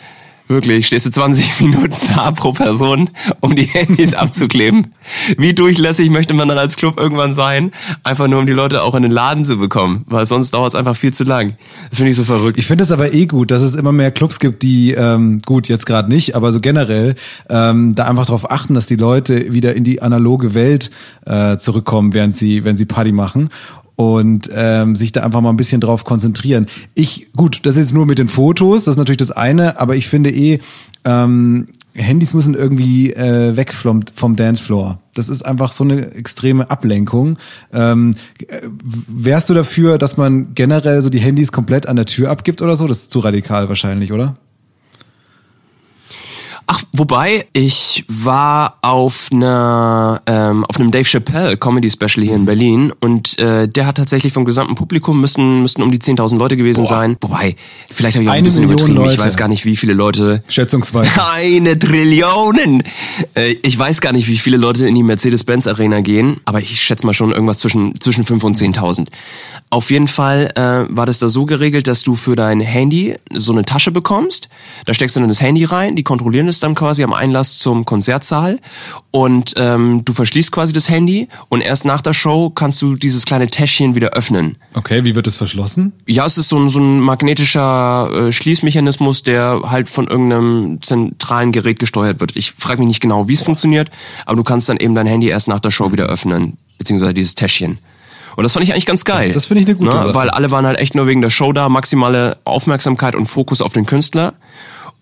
Wirklich, 0.49 0.87
stehst 0.87 1.05
du 1.05 1.09
20 1.09 1.59
Minuten 1.61 1.95
da 2.13 2.31
pro 2.31 2.51
Person, 2.51 3.09
um 3.39 3.55
die 3.55 3.63
Handys 3.63 4.13
abzukleben. 4.13 4.93
Wie 5.37 5.53
durchlässig 5.53 6.09
möchte 6.09 6.33
man 6.33 6.49
dann 6.49 6.57
als 6.57 6.75
Club 6.75 6.99
irgendwann 6.99 7.33
sein? 7.33 7.71
Einfach 8.03 8.27
nur, 8.27 8.39
um 8.39 8.45
die 8.45 8.53
Leute 8.53 8.83
auch 8.83 8.93
in 8.93 9.03
den 9.03 9.11
Laden 9.11 9.45
zu 9.45 9.57
bekommen, 9.57 10.03
weil 10.07 10.25
sonst 10.25 10.53
dauert 10.53 10.73
es 10.73 10.75
einfach 10.75 10.97
viel 10.97 11.13
zu 11.13 11.23
lang. 11.23 11.55
Das 11.89 11.97
finde 11.97 12.11
ich 12.11 12.17
so 12.17 12.25
verrückt. 12.25 12.59
Ich 12.59 12.67
finde 12.67 12.83
es 12.83 12.91
aber 12.91 13.13
eh 13.13 13.25
gut, 13.25 13.51
dass 13.51 13.61
es 13.61 13.73
immer 13.73 13.93
mehr 13.93 14.11
Clubs 14.11 14.39
gibt, 14.39 14.63
die, 14.63 14.91
ähm, 14.91 15.39
gut, 15.45 15.69
jetzt 15.69 15.85
gerade 15.85 16.09
nicht, 16.09 16.35
aber 16.35 16.51
so 16.51 16.59
generell, 16.59 17.15
ähm, 17.49 17.95
da 17.95 18.05
einfach 18.05 18.25
darauf 18.25 18.51
achten, 18.51 18.73
dass 18.73 18.85
die 18.85 18.97
Leute 18.97 19.53
wieder 19.53 19.73
in 19.73 19.85
die 19.85 20.01
analoge 20.01 20.53
Welt 20.53 20.91
äh, 21.25 21.57
zurückkommen, 21.57 22.13
während 22.13 22.35
sie, 22.35 22.65
wenn 22.65 22.75
sie 22.75 22.85
Party 22.85 23.13
machen 23.13 23.49
und 23.95 24.49
ähm, 24.53 24.95
sich 24.95 25.11
da 25.11 25.21
einfach 25.21 25.41
mal 25.41 25.49
ein 25.49 25.57
bisschen 25.57 25.81
drauf 25.81 26.03
konzentrieren. 26.03 26.67
Ich, 26.93 27.31
gut, 27.33 27.61
das 27.63 27.75
ist 27.75 27.81
jetzt 27.81 27.93
nur 27.93 28.05
mit 28.05 28.19
den 28.19 28.27
Fotos, 28.27 28.85
das 28.85 28.95
ist 28.95 28.99
natürlich 28.99 29.17
das 29.17 29.31
eine, 29.31 29.79
aber 29.79 29.95
ich 29.95 30.07
finde 30.07 30.31
eh, 30.31 30.59
ähm, 31.05 31.67
Handys 31.95 32.33
müssen 32.33 32.55
irgendwie 32.55 33.13
äh, 33.13 33.55
weg 33.55 33.71
vom, 33.71 34.01
vom 34.13 34.35
Dancefloor. 34.35 34.99
Das 35.13 35.29
ist 35.29 35.43
einfach 35.43 35.71
so 35.71 35.83
eine 35.83 36.11
extreme 36.15 36.71
Ablenkung. 36.71 37.37
Ähm, 37.71 38.15
äh, 38.47 38.61
wärst 39.07 39.49
du 39.49 39.53
dafür, 39.53 39.99
dass 39.99 40.17
man 40.17 40.55
generell 40.55 41.01
so 41.01 41.09
die 41.09 41.19
Handys 41.19 41.51
komplett 41.51 41.85
an 41.85 41.95
der 41.95 42.05
Tür 42.05 42.31
abgibt 42.31 42.61
oder 42.63 42.75
so? 42.75 42.87
Das 42.87 42.99
ist 42.99 43.11
zu 43.11 43.19
radikal 43.19 43.69
wahrscheinlich, 43.69 44.11
oder? 44.11 44.37
Ach, 46.65 46.81
wobei, 46.93 47.47
ich 47.53 48.05
war 48.07 48.77
auf 48.81 49.29
einer 49.31 50.21
ähm, 50.25 50.63
auf 50.65 50.79
einem 50.79 50.91
Dave 50.91 51.03
Chappelle 51.03 51.57
Comedy 51.57 51.89
Special 51.89 52.25
hier 52.25 52.35
in 52.35 52.45
Berlin 52.45 52.93
und 53.01 53.37
äh, 53.39 53.67
der 53.67 53.85
hat 53.85 53.97
tatsächlich 53.97 54.31
vom 54.31 54.45
gesamten 54.45 54.75
Publikum 54.75 55.19
müssten 55.19 55.61
müssten 55.61 55.81
um 55.81 55.91
die 55.91 55.99
10.000 55.99 56.37
Leute 56.37 56.55
gewesen 56.55 56.85
sein. 56.85 57.17
Wobei, 57.21 57.55
vielleicht 57.91 58.15
habe 58.15 58.23
ich 58.23 58.29
auch 58.29 58.33
ein 58.33 58.37
Eine 58.37 58.45
bisschen 58.45 58.61
Million 58.61 58.77
übertrieben. 58.77 59.05
Ich 59.05 59.11
Leute. 59.17 59.25
weiß 59.25 59.37
gar 59.37 59.47
nicht, 59.47 59.65
wie 59.65 59.75
viele 59.75 59.93
Leute 59.93 60.43
Schätzungsweise. 60.47 61.11
eine 61.33 61.77
Trillionen. 61.77 62.83
Äh, 63.35 63.55
ich 63.63 63.77
weiß 63.77 63.99
gar 64.01 64.13
nicht, 64.13 64.27
wie 64.27 64.37
viele 64.37 64.57
Leute 64.57 64.87
in 64.87 64.95
die 64.95 65.03
Mercedes-Benz 65.03 65.67
Arena 65.67 66.01
gehen, 66.01 66.37
aber 66.45 66.61
ich 66.61 66.81
schätze 66.81 67.05
mal 67.05 67.13
schon 67.13 67.31
irgendwas 67.31 67.59
zwischen 67.59 67.99
zwischen 67.99 68.23
5 68.23 68.43
und 68.43 68.55
10.000. 68.55 69.07
Auf 69.69 69.89
jeden 69.89 70.07
Fall 70.07 70.51
äh, 70.55 70.95
war 70.95 71.05
das 71.05 71.19
da 71.19 71.27
so 71.27 71.45
geregelt, 71.45 71.87
dass 71.87 72.03
du 72.03 72.15
für 72.15 72.35
dein 72.35 72.59
Handy 72.59 73.15
so 73.33 73.51
eine 73.51 73.63
Tasche 73.65 73.91
bekommst. 73.91 74.49
Da 74.85 74.93
steckst 74.93 75.15
du 75.15 75.19
dann 75.19 75.29
das 75.29 75.41
Handy 75.41 75.65
rein, 75.65 75.95
die 75.95 76.03
kontrollieren 76.03 76.47
es 76.47 76.59
dann 76.59 76.75
quasi 76.83 77.01
am 77.01 77.13
Einlass 77.13 77.59
zum 77.59 77.85
Konzertsaal 77.85 78.59
und 79.11 79.53
ähm, 79.55 80.01
du 80.03 80.11
verschließt 80.11 80.51
quasi 80.51 80.73
das 80.73 80.89
Handy 80.89 81.29
und 81.47 81.61
erst 81.61 81.85
nach 81.85 82.01
der 82.01 82.11
Show 82.11 82.49
kannst 82.49 82.81
du 82.81 82.95
dieses 82.95 83.23
kleine 83.23 83.47
Täschchen 83.47 83.95
wieder 83.95 84.09
öffnen. 84.09 84.57
Okay, 84.73 85.05
wie 85.05 85.15
wird 85.15 85.25
das 85.25 85.37
verschlossen? 85.37 85.93
Ja, 86.07 86.25
es 86.25 86.37
ist 86.37 86.49
so 86.49 86.59
ein, 86.59 86.67
so 86.67 86.79
ein 86.79 86.99
magnetischer 86.99 88.09
äh, 88.27 88.31
Schließmechanismus, 88.33 89.23
der 89.23 89.61
halt 89.69 89.87
von 89.87 90.07
irgendeinem 90.09 90.79
zentralen 90.81 91.53
Gerät 91.53 91.79
gesteuert 91.79 92.19
wird. 92.19 92.35
Ich 92.35 92.51
frage 92.51 92.79
mich 92.79 92.89
nicht 92.89 92.99
genau, 93.01 93.29
wie 93.29 93.33
es 93.33 93.41
funktioniert, 93.43 93.89
aber 94.25 94.35
du 94.35 94.43
kannst 94.43 94.67
dann 94.67 94.75
eben 94.77 94.93
dein 94.93 95.07
Handy 95.07 95.27
erst 95.29 95.47
nach 95.47 95.61
der 95.61 95.71
Show 95.71 95.93
wieder 95.93 96.07
öffnen, 96.07 96.57
beziehungsweise 96.77 97.13
dieses 97.13 97.33
Täschchen. 97.35 97.79
Und 98.35 98.43
das 98.43 98.53
fand 98.53 98.65
ich 98.65 98.73
eigentlich 98.73 98.87
ganz 98.87 99.05
geil. 99.05 99.27
Das- 99.27 99.35
das 99.35 99.45
finde 99.45 99.61
ich 99.61 99.67
eine 99.67 99.77
gute 99.77 99.95
ne? 99.95 100.01
Sache. 100.03 100.15
Weil 100.15 100.29
alle 100.31 100.49
waren 100.51 100.65
halt 100.65 100.79
echt 100.79 100.95
nur 100.95 101.07
wegen 101.07 101.21
der 101.21 101.29
Show 101.29 101.53
da, 101.53 101.69
maximale 101.69 102.37
Aufmerksamkeit 102.45 103.15
und 103.15 103.27
Fokus 103.27 103.61
auf 103.61 103.73
den 103.73 103.85
Künstler. 103.85 104.33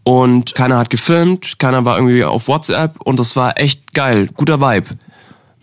Und 0.03 0.55
keiner 0.55 0.77
hat 0.77 0.89
gefilmt, 0.89 1.59
keiner 1.59 1.85
war 1.85 1.97
irgendwie 1.97 2.23
auf 2.23 2.47
WhatsApp 2.47 2.99
und 3.01 3.19
das 3.19 3.35
war 3.35 3.59
echt 3.59 3.93
geil, 3.93 4.29
guter 4.35 4.59
Vibe. 4.59 4.97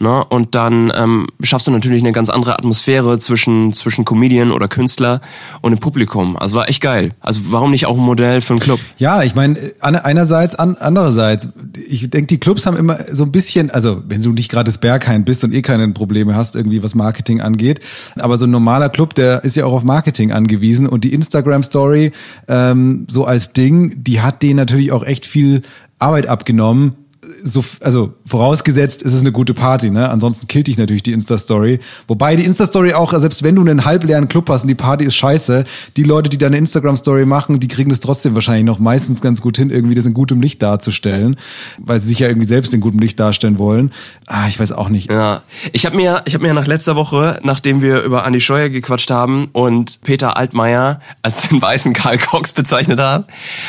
Ne? 0.01 0.25
Und 0.25 0.55
dann 0.55 0.93
ähm, 0.95 1.27
schaffst 1.43 1.67
du 1.67 1.73
natürlich 1.73 2.03
eine 2.03 2.13
ganz 2.13 2.31
andere 2.31 2.57
Atmosphäre 2.57 3.19
zwischen, 3.19 3.73
zwischen 3.73 4.05
Comedian 4.05 4.53
oder 4.53 4.69
Künstler 4.69 5.21
und 5.61 5.73
dem 5.73 5.81
Publikum. 5.81 6.37
Also 6.37 6.57
war 6.57 6.69
echt 6.69 6.81
geil. 6.81 7.11
Also 7.21 7.41
warum 7.51 7.73
nicht 7.73 7.87
auch 7.87 7.97
ein 7.97 8.05
Modell 8.05 8.41
für 8.41 8.53
einen 8.53 8.61
Club? 8.61 8.79
Ja, 8.99 9.25
ich 9.25 9.35
meine, 9.35 9.59
einerseits, 9.81 10.55
an, 10.55 10.77
andererseits, 10.79 11.49
ich 11.89 12.09
denke, 12.11 12.29
die 12.29 12.39
Clubs 12.39 12.67
haben 12.67 12.77
immer 12.77 12.97
so 13.11 13.25
ein 13.25 13.33
bisschen, 13.33 13.71
also 13.71 14.03
wenn 14.07 14.23
du 14.23 14.33
nicht 14.33 14.51
gerade 14.51 14.69
das 14.69 14.79
Berghain 14.79 15.25
bist 15.25 15.43
und 15.43 15.53
eh 15.53 15.63
keine 15.63 15.89
Probleme 15.89 16.37
hast, 16.37 16.55
irgendwie 16.55 16.83
was 16.85 16.95
Marketing 16.95 17.41
angeht, 17.41 17.81
aber 18.21 18.39
so 18.39 18.47
ein 18.47 18.51
normaler 18.51 18.91
Club, 18.91 19.15
der 19.15 19.43
ist 19.43 19.57
ja 19.57 19.65
auch 19.65 19.73
auf 19.73 19.85
Marketing 19.85 20.31
angewiesen 20.31 20.87
und 20.87 21.03
die 21.03 21.13
Instagram-Story 21.13 22.13
ähm, 22.47 23.07
so 23.11 23.25
als 23.25 23.53
Ding, 23.53 24.05
die 24.05 24.21
hat 24.21 24.45
denen 24.45 24.57
natürlich 24.57 24.93
auch 24.93 25.03
echt 25.03 25.27
viel 25.27 25.63
Arbeit 25.99 26.29
abgenommen, 26.29 26.95
so, 27.43 27.65
also 27.83 28.15
vorausgesetzt, 28.27 29.05
es 29.05 29.15
ist 29.15 29.21
eine 29.21 29.33
gute 29.33 29.55
Party, 29.55 29.91
ne? 29.91 30.09
Ansonsten 30.11 30.47
killt 30.49 30.67
dich 30.67 30.79
natürlich 30.79 31.03
die 31.03 31.13
Insta-Story. 31.13 31.81
Wobei 32.07 32.37
die 32.37 32.45
Insta-Story 32.45 32.95
auch, 32.95 33.19
selbst 33.19 33.43
wenn 33.43 33.55
du 33.55 33.63
einen 33.63 33.85
halbleeren 33.85 34.29
Club 34.29 34.49
hast 34.51 34.63
und 34.63 34.69
die 34.69 34.75
Party 34.75 35.05
ist 35.05 35.17
scheiße, 35.17 35.65
die 35.97 36.03
Leute, 36.03 36.31
die 36.31 36.39
deine 36.39 36.57
Instagram-Story 36.57 37.27
machen, 37.27 37.61
die 37.61 37.69
kriegen 37.69 37.91
das 37.91 38.01
trotzdem 38.01 38.35
wahrscheinlich 38.35 38.65
noch 38.65 38.79
meistens 38.79 39.21
ganz 39.21 39.41
gut 39.41 39.57
hin, 39.57 39.71
irgendwie 39.71 39.95
das 39.95 40.07
in 40.07 40.15
gutem 40.15 40.41
Licht 40.41 40.63
darzustellen, 40.63 41.37
weil 41.79 42.01
sie 42.01 42.09
sich 42.09 42.21
ja 42.21 42.29
irgendwie 42.29 42.47
selbst 42.47 42.73
in 42.75 42.81
gutem 42.81 43.01
Licht 43.01 43.19
darstellen 43.21 43.59
wollen. 43.59 43.91
Ah, 44.27 44.49
ich 44.49 44.59
weiß 44.59 44.73
auch 44.73 44.89
nicht. 44.89 45.11
Ja, 45.11 45.43
ich 45.73 45.87
habe 45.87 45.97
mir, 45.97 46.23
ich 46.27 46.35
habe 46.35 46.47
mir 46.47 46.55
nach 46.55 46.67
letzter 46.67 46.97
Woche, 46.97 47.41
nachdem 47.43 47.83
wir 47.83 48.03
über 48.03 48.25
Andi 48.25 48.41
Scheuer 48.41 48.69
gequatscht 48.69 49.11
haben 49.11 49.49
und 49.53 50.01
Peter 50.03 50.37
Altmaier 50.37 51.01
als 51.23 51.49
den 51.49 51.61
weißen 51.61 51.93
Karl 51.93 52.19
Cox 52.19 52.53
bezeichnet 52.53 53.01
haben, 53.01 53.25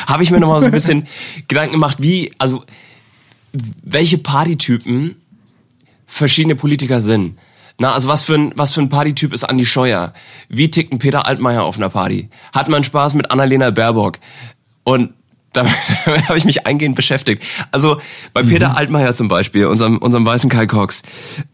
habe 0.08 0.24
ich 0.24 0.32
mir 0.32 0.40
noch 0.40 0.50
mal 0.50 0.62
so 0.62 0.68
ein 0.68 0.72
bisschen 0.72 1.08
Gedanken 1.48 1.74
gemacht, 1.74 1.98
wie, 2.00 2.32
also 2.38 2.64
welche 3.84 4.18
Partytypen 4.18 5.16
verschiedene 6.06 6.56
Politiker 6.56 7.02
sind. 7.02 7.38
Na, 7.78 7.94
also 7.94 8.10
was 8.10 8.24
für 8.24 8.36
ein, 8.36 8.54
was 8.56 8.74
für 8.74 8.82
ein 8.82 8.90
Partytyp 8.90 9.34
ist 9.34 9.44
Andi 9.46 9.66
Scheuer? 9.66 10.14
Wie 10.50 10.70
tickt 10.70 10.92
ein 10.92 11.00
Peter 11.00 11.28
Altmaier 11.28 11.64
auf 11.64 11.78
einer 11.78 11.90
Party? 11.90 12.30
Hat 12.54 12.68
man 12.68 12.84
Spaß 12.84 13.14
mit 13.14 13.32
Annalena 13.32 13.70
Baerbock? 13.72 14.20
Und 14.84 15.14
damit, 15.54 15.74
damit 16.06 16.28
habe 16.30 16.38
ich 16.38 16.46
mich 16.46 16.68
eingehend 16.68 16.96
beschäftigt. 16.96 17.42
Also 17.72 18.00
bei 18.34 18.44
Peter 18.44 18.78
Altmaier 18.78 19.14
zum 19.14 19.30
Beispiel, 19.30 19.66
unserem, 19.66 19.98
unserem 19.98 20.24
weißen 20.24 20.48
Kai 20.50 20.68
Cox. 20.68 21.02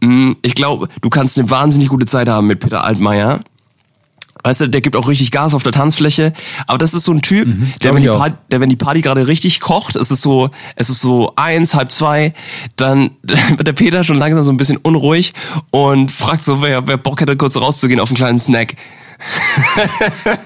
mm, 0.01 0.33
Ich 0.41 0.53
glaube, 0.55 0.89
du 0.99 1.09
kannst 1.09 1.39
eine 1.39 1.49
wahnsinnig 1.49 1.87
gute 1.87 2.05
Zeit 2.05 2.27
haben 2.27 2.47
mit 2.47 2.59
Peter 2.59 2.83
Altmaier. 2.83 3.39
Weißt 4.45 4.61
du, 4.61 4.69
der 4.69 4.81
gibt 4.81 4.95
auch 4.95 5.07
richtig 5.07 5.31
Gas 5.31 5.55
auf 5.55 5.63
der 5.63 5.71
Tanzfläche. 5.71 6.31
Aber 6.67 6.77
das 6.77 6.93
ist 6.93 7.05
so 7.05 7.11
ein 7.11 7.23
Typ, 7.23 7.47
der, 7.47 7.55
glaub 7.79 7.95
wenn 7.95 8.03
die. 8.03 8.09
Party, 8.09 8.35
der, 8.51 8.61
wenn 8.61 8.69
die 8.69 8.75
Party 8.75 9.01
gerade 9.01 9.25
richtig 9.25 9.59
kocht, 9.59 9.95
es 9.95 10.11
ist 10.11 10.21
so, 10.21 10.51
es 10.75 10.87
ist 10.91 11.01
so 11.01 11.33
eins, 11.35 11.73
halb 11.73 11.91
zwei, 11.91 12.31
dann 12.75 13.09
wird 13.23 13.65
der 13.65 13.73
Peter 13.73 14.03
schon 14.03 14.17
langsam 14.17 14.43
so 14.43 14.51
ein 14.51 14.57
bisschen 14.57 14.77
unruhig 14.77 15.33
und 15.71 16.11
fragt 16.11 16.43
so, 16.43 16.61
wer, 16.61 16.85
wer 16.85 16.97
Bock 16.97 17.21
hätte, 17.21 17.35
kurz 17.35 17.57
rauszugehen 17.57 17.99
auf 17.99 18.09
einen 18.09 18.17
kleinen 18.17 18.37
Snack. 18.37 18.75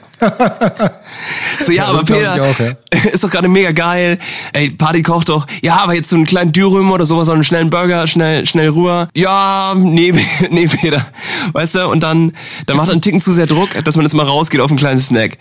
so, 1.60 1.72
ja, 1.72 1.84
Ja, 1.84 1.86
aber 1.88 2.04
Peter, 2.04 2.34
auch, 2.42 2.60
ja. 2.60 2.72
ist 3.12 3.24
doch 3.24 3.30
gerade 3.30 3.48
mega 3.48 3.72
geil. 3.72 4.18
Ey, 4.54 4.70
Party 4.70 5.02
kocht 5.02 5.30
doch. 5.30 5.46
Ja, 5.62 5.78
aber 5.78 5.94
jetzt 5.96 6.10
so 6.10 6.16
einen 6.16 6.26
kleinen 6.26 6.52
Dürüm 6.52 6.92
oder 6.92 7.06
sowas, 7.06 7.28
so 7.28 7.34
einen 7.34 7.44
schnellen 7.44 7.70
Burger, 7.70 8.08
schnell, 8.08 8.46
schnell 8.46 8.70
rüber. 8.70 9.10
Ja, 9.16 9.76
nee, 9.78 10.14
nee, 10.50 10.68
Peter. 10.68 11.06
Weißt 11.54 11.76
du, 11.76 11.88
und 11.88 12.04
dann, 12.04 12.34
dann 12.66 12.78
macht 12.78 12.90
er 12.90 12.94
einen 12.94 13.02
Ticken 13.02 13.20
zu 13.20 13.32
sehr 13.32 13.48
Druck, 13.48 13.70
dass 13.84 13.96
man 13.96 14.06
jetzt 14.06 14.14
mal 14.16 14.26
rausgeht 14.26 14.62
auf 14.62 14.70
einen 14.70 14.80
kleinen 14.80 15.00
Snack. 15.00 15.38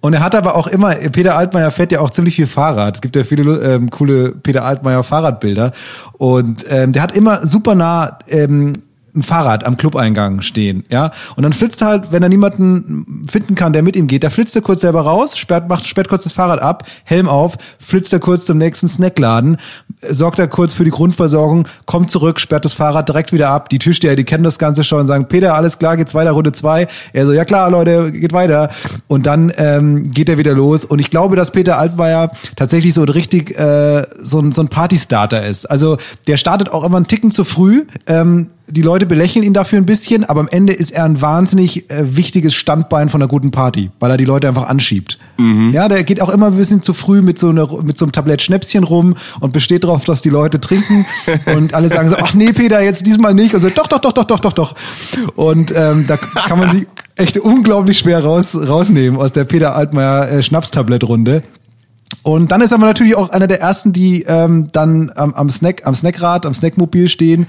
Und 0.00 0.14
er 0.14 0.20
hat 0.20 0.34
aber 0.34 0.56
auch 0.56 0.66
immer, 0.66 0.94
Peter 0.94 1.36
Altmaier 1.36 1.70
fährt 1.70 1.92
ja 1.92 2.00
auch 2.00 2.10
ziemlich 2.10 2.34
viel 2.34 2.48
Fahrrad. 2.48 2.96
Es 2.96 3.00
gibt 3.00 3.14
ja 3.14 3.22
viele 3.22 3.58
ähm, 3.62 3.88
coole 3.88 4.32
Peter 4.32 4.64
Altmaier 4.64 5.04
Fahrradbilder. 5.04 5.70
Und 6.14 6.64
ähm, 6.68 6.90
der 6.92 7.02
hat 7.02 7.14
immer 7.14 7.46
super 7.46 7.76
nah 7.76 8.18
ähm, 8.28 8.72
ein 9.14 9.22
Fahrrad 9.22 9.64
am 9.64 9.76
Clubeingang 9.76 10.42
stehen, 10.42 10.84
ja. 10.88 11.10
Und 11.36 11.42
dann 11.42 11.52
flitzt 11.52 11.82
er 11.82 11.88
halt, 11.88 12.12
wenn 12.12 12.22
er 12.22 12.28
niemanden 12.28 13.24
finden 13.28 13.54
kann, 13.54 13.72
der 13.72 13.82
mit 13.82 13.96
ihm 13.96 14.06
geht, 14.06 14.24
da 14.24 14.30
flitzt 14.30 14.56
er 14.56 14.62
kurz 14.62 14.80
selber 14.80 15.02
raus, 15.02 15.36
sperrt, 15.36 15.68
macht, 15.68 15.86
sperrt 15.86 16.08
kurz 16.08 16.24
das 16.24 16.32
Fahrrad 16.32 16.60
ab, 16.60 16.84
Helm 17.04 17.28
auf, 17.28 17.56
flitzt 17.78 18.12
er 18.12 18.20
kurz 18.20 18.46
zum 18.46 18.58
nächsten 18.58 18.88
Snackladen, 18.88 19.58
sorgt 20.00 20.38
er 20.38 20.48
kurz 20.48 20.74
für 20.74 20.84
die 20.84 20.90
Grundversorgung, 20.90 21.68
kommt 21.86 22.10
zurück, 22.10 22.40
sperrt 22.40 22.64
das 22.64 22.74
Fahrrad 22.74 23.08
direkt 23.08 23.32
wieder 23.32 23.50
ab. 23.50 23.68
Die 23.68 23.78
Türsteher, 23.78 24.16
die 24.16 24.24
kennen 24.24 24.44
das 24.44 24.58
Ganze 24.58 24.84
schon 24.84 25.06
sagen, 25.06 25.28
Peter, 25.28 25.54
alles 25.54 25.78
klar, 25.78 25.96
geht's 25.96 26.14
weiter, 26.14 26.32
Runde 26.32 26.52
zwei. 26.52 26.86
Er 27.12 27.26
so, 27.26 27.32
ja 27.32 27.44
klar, 27.44 27.70
Leute, 27.70 28.12
geht 28.12 28.32
weiter. 28.32 28.70
Und 29.08 29.26
dann 29.26 29.52
ähm, 29.56 30.10
geht 30.10 30.28
er 30.28 30.38
wieder 30.38 30.54
los. 30.54 30.84
Und 30.84 30.98
ich 30.98 31.10
glaube, 31.10 31.36
dass 31.36 31.52
Peter 31.52 31.78
Altmaier 31.78 32.30
tatsächlich 32.56 32.94
so 32.94 33.02
ein 33.02 33.08
richtig 33.08 33.58
äh, 33.58 34.04
so 34.22 34.40
ein, 34.40 34.52
so 34.52 34.62
ein 34.62 34.68
Partystarter 34.68 35.44
ist. 35.46 35.66
Also 35.66 35.98
der 36.26 36.36
startet 36.36 36.70
auch 36.70 36.84
immer 36.84 36.96
einen 36.96 37.06
Ticken 37.06 37.30
zu 37.30 37.44
früh. 37.44 37.86
Ähm, 38.06 38.48
die 38.68 38.82
Leute 38.82 39.06
belächeln 39.06 39.44
ihn 39.44 39.52
dafür 39.52 39.78
ein 39.78 39.86
bisschen, 39.86 40.24
aber 40.24 40.40
am 40.40 40.48
Ende 40.48 40.72
ist 40.72 40.92
er 40.92 41.04
ein 41.04 41.20
wahnsinnig 41.20 41.90
äh, 41.90 42.16
wichtiges 42.16 42.54
Standbein 42.54 43.08
von 43.08 43.20
einer 43.20 43.28
guten 43.28 43.50
Party, 43.50 43.90
weil 44.00 44.10
er 44.10 44.16
die 44.16 44.24
Leute 44.24 44.48
einfach 44.48 44.68
anschiebt. 44.68 45.18
Ja, 45.72 45.88
der 45.88 46.04
geht 46.04 46.20
auch 46.20 46.28
immer 46.28 46.46
ein 46.46 46.56
bisschen 46.56 46.82
zu 46.82 46.94
früh 46.94 47.22
mit 47.22 47.38
so, 47.38 47.48
einer, 47.48 47.68
mit 47.82 47.98
so 47.98 48.04
einem 48.04 48.12
Tablett 48.12 48.40
Schnäpschen 48.40 48.84
rum 48.84 49.16
und 49.40 49.52
besteht 49.52 49.84
darauf, 49.84 50.04
dass 50.04 50.22
die 50.22 50.30
Leute 50.30 50.60
trinken 50.60 51.04
und 51.54 51.74
alle 51.74 51.88
sagen 51.88 52.08
so, 52.08 52.16
ach 52.18 52.34
nee, 52.34 52.52
Peter, 52.52 52.80
jetzt 52.80 53.06
diesmal 53.06 53.34
nicht 53.34 53.54
und 53.54 53.60
so, 53.60 53.68
doch, 53.68 53.86
doch, 53.88 53.98
doch, 53.98 54.12
doch, 54.12 54.24
doch, 54.24 54.40
doch, 54.40 54.52
doch. 54.52 54.74
Und 55.34 55.72
ähm, 55.76 56.06
da 56.06 56.16
kann 56.16 56.58
man 56.58 56.70
sich 56.70 56.86
echt 57.16 57.38
unglaublich 57.38 57.98
schwer 57.98 58.24
raus, 58.24 58.56
rausnehmen 58.56 59.20
aus 59.20 59.32
der 59.32 59.44
Peter 59.44 59.74
Altmaier 59.74 60.30
äh, 60.30 60.42
Schnapstablettrunde. 60.42 61.42
Und 62.22 62.52
dann 62.52 62.60
ist 62.60 62.72
er 62.72 62.76
aber 62.76 62.86
natürlich 62.86 63.16
auch 63.16 63.30
einer 63.30 63.46
der 63.46 63.60
ersten, 63.60 63.92
die 63.92 64.22
ähm, 64.22 64.68
dann 64.72 65.10
am, 65.16 65.34
am 65.34 65.50
Snack, 65.50 65.86
am 65.86 65.94
Snackrad, 65.94 66.46
am 66.46 66.54
Snackmobil 66.54 67.08
stehen 67.08 67.46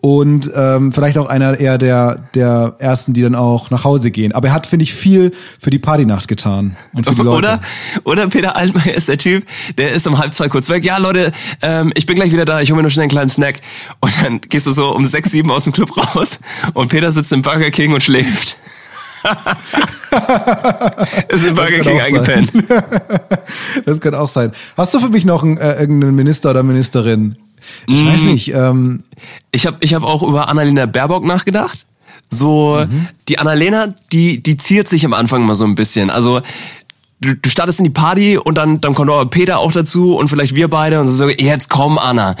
und 0.00 0.50
ähm, 0.54 0.92
vielleicht 0.92 1.18
auch 1.18 1.28
einer 1.28 1.60
eher 1.60 1.76
der 1.76 2.24
der 2.34 2.74
ersten, 2.78 3.12
die 3.12 3.22
dann 3.22 3.34
auch 3.34 3.70
nach 3.70 3.84
Hause 3.84 4.10
gehen. 4.10 4.32
Aber 4.32 4.48
er 4.48 4.54
hat, 4.54 4.66
finde 4.66 4.84
ich, 4.84 4.94
viel 4.94 5.32
für 5.58 5.70
die 5.70 5.78
Partynacht 5.78 6.26
getan 6.26 6.76
und 6.94 7.06
für 7.06 7.14
die 7.14 7.22
Leute. 7.22 7.38
Oder, 7.38 7.60
oder 8.04 8.28
Peter 8.28 8.56
Altmaier 8.56 8.94
ist 8.94 9.08
der 9.08 9.18
Typ, 9.18 9.44
der 9.76 9.92
ist 9.92 10.06
um 10.06 10.18
halb 10.18 10.34
zwei 10.34 10.48
kurz 10.48 10.70
weg. 10.70 10.84
Ja, 10.84 10.98
Leute, 10.98 11.32
ähm, 11.60 11.92
ich 11.94 12.06
bin 12.06 12.16
gleich 12.16 12.32
wieder 12.32 12.44
da, 12.44 12.60
ich 12.60 12.70
hole 12.70 12.76
mir 12.76 12.82
nur 12.82 12.90
schnell 12.90 13.04
einen 13.04 13.10
kleinen 13.10 13.30
Snack. 13.30 13.60
Und 14.00 14.12
dann 14.22 14.40
gehst 14.40 14.66
du 14.66 14.70
so 14.70 14.94
um 14.94 15.04
sechs, 15.04 15.32
sieben 15.32 15.50
aus 15.50 15.64
dem 15.64 15.72
Club 15.72 15.94
raus 15.96 16.38
und 16.72 16.88
Peter 16.88 17.12
sitzt 17.12 17.32
im 17.32 17.42
Burger 17.42 17.70
King 17.70 17.92
und 17.92 18.02
schläft. 18.02 18.58
ist 21.28 21.46
im 21.46 21.54
Burger 21.54 21.80
King 21.80 22.00
eingepennt. 22.00 22.52
Das 23.84 24.00
kann 24.00 24.14
auch 24.14 24.28
sein. 24.28 24.52
Hast 24.76 24.94
du 24.94 24.98
für 24.98 25.08
mich 25.08 25.24
noch 25.24 25.42
einen, 25.42 25.58
äh, 25.58 25.80
irgendeinen 25.80 26.14
Minister 26.14 26.50
oder 26.50 26.62
Ministerin? 26.62 27.36
Ich 27.86 28.04
Mm. 28.04 28.06
weiß 28.08 28.22
nicht. 28.24 28.52
Ähm, 28.54 29.02
Ich 29.52 29.66
habe 29.66 29.76
ich 29.80 29.94
hab 29.94 30.02
auch 30.02 30.22
über 30.22 30.48
Annalena 30.48 30.86
Baerbock 30.86 31.24
nachgedacht. 31.24 31.86
So, 32.32 32.84
die 33.28 33.38
Annalena, 33.38 33.94
die, 34.12 34.40
die 34.42 34.56
ziert 34.56 34.88
sich 34.88 35.04
am 35.04 35.14
Anfang 35.14 35.42
mal 35.42 35.54
so 35.56 35.64
ein 35.64 35.74
bisschen. 35.74 36.10
Also, 36.10 36.40
du, 37.20 37.34
du 37.34 37.48
startest 37.50 37.80
in 37.80 37.84
die 37.84 37.90
Party 37.90 38.38
und 38.38 38.54
dann, 38.56 38.80
dann 38.80 38.94
kommt 38.94 39.10
auch 39.10 39.24
Peter 39.24 39.58
auch 39.58 39.72
dazu 39.72 40.14
und 40.14 40.28
vielleicht 40.28 40.54
wir 40.54 40.68
beide 40.68 41.00
und 41.00 41.08
so, 41.08 41.28
jetzt 41.28 41.68
komm, 41.70 41.98
Anna. 41.98 42.36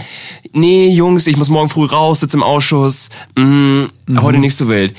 Nee, 0.52 0.90
Jungs, 0.90 1.26
ich 1.26 1.36
muss 1.36 1.48
morgen 1.48 1.68
früh 1.68 1.86
raus, 1.86 2.20
sitze 2.20 2.36
im 2.36 2.44
Ausschuss. 2.44 3.10
Mm, 3.36 3.84
Heute 4.20 4.38
nicht 4.38 4.54
so 4.54 4.68
wild. 4.68 4.94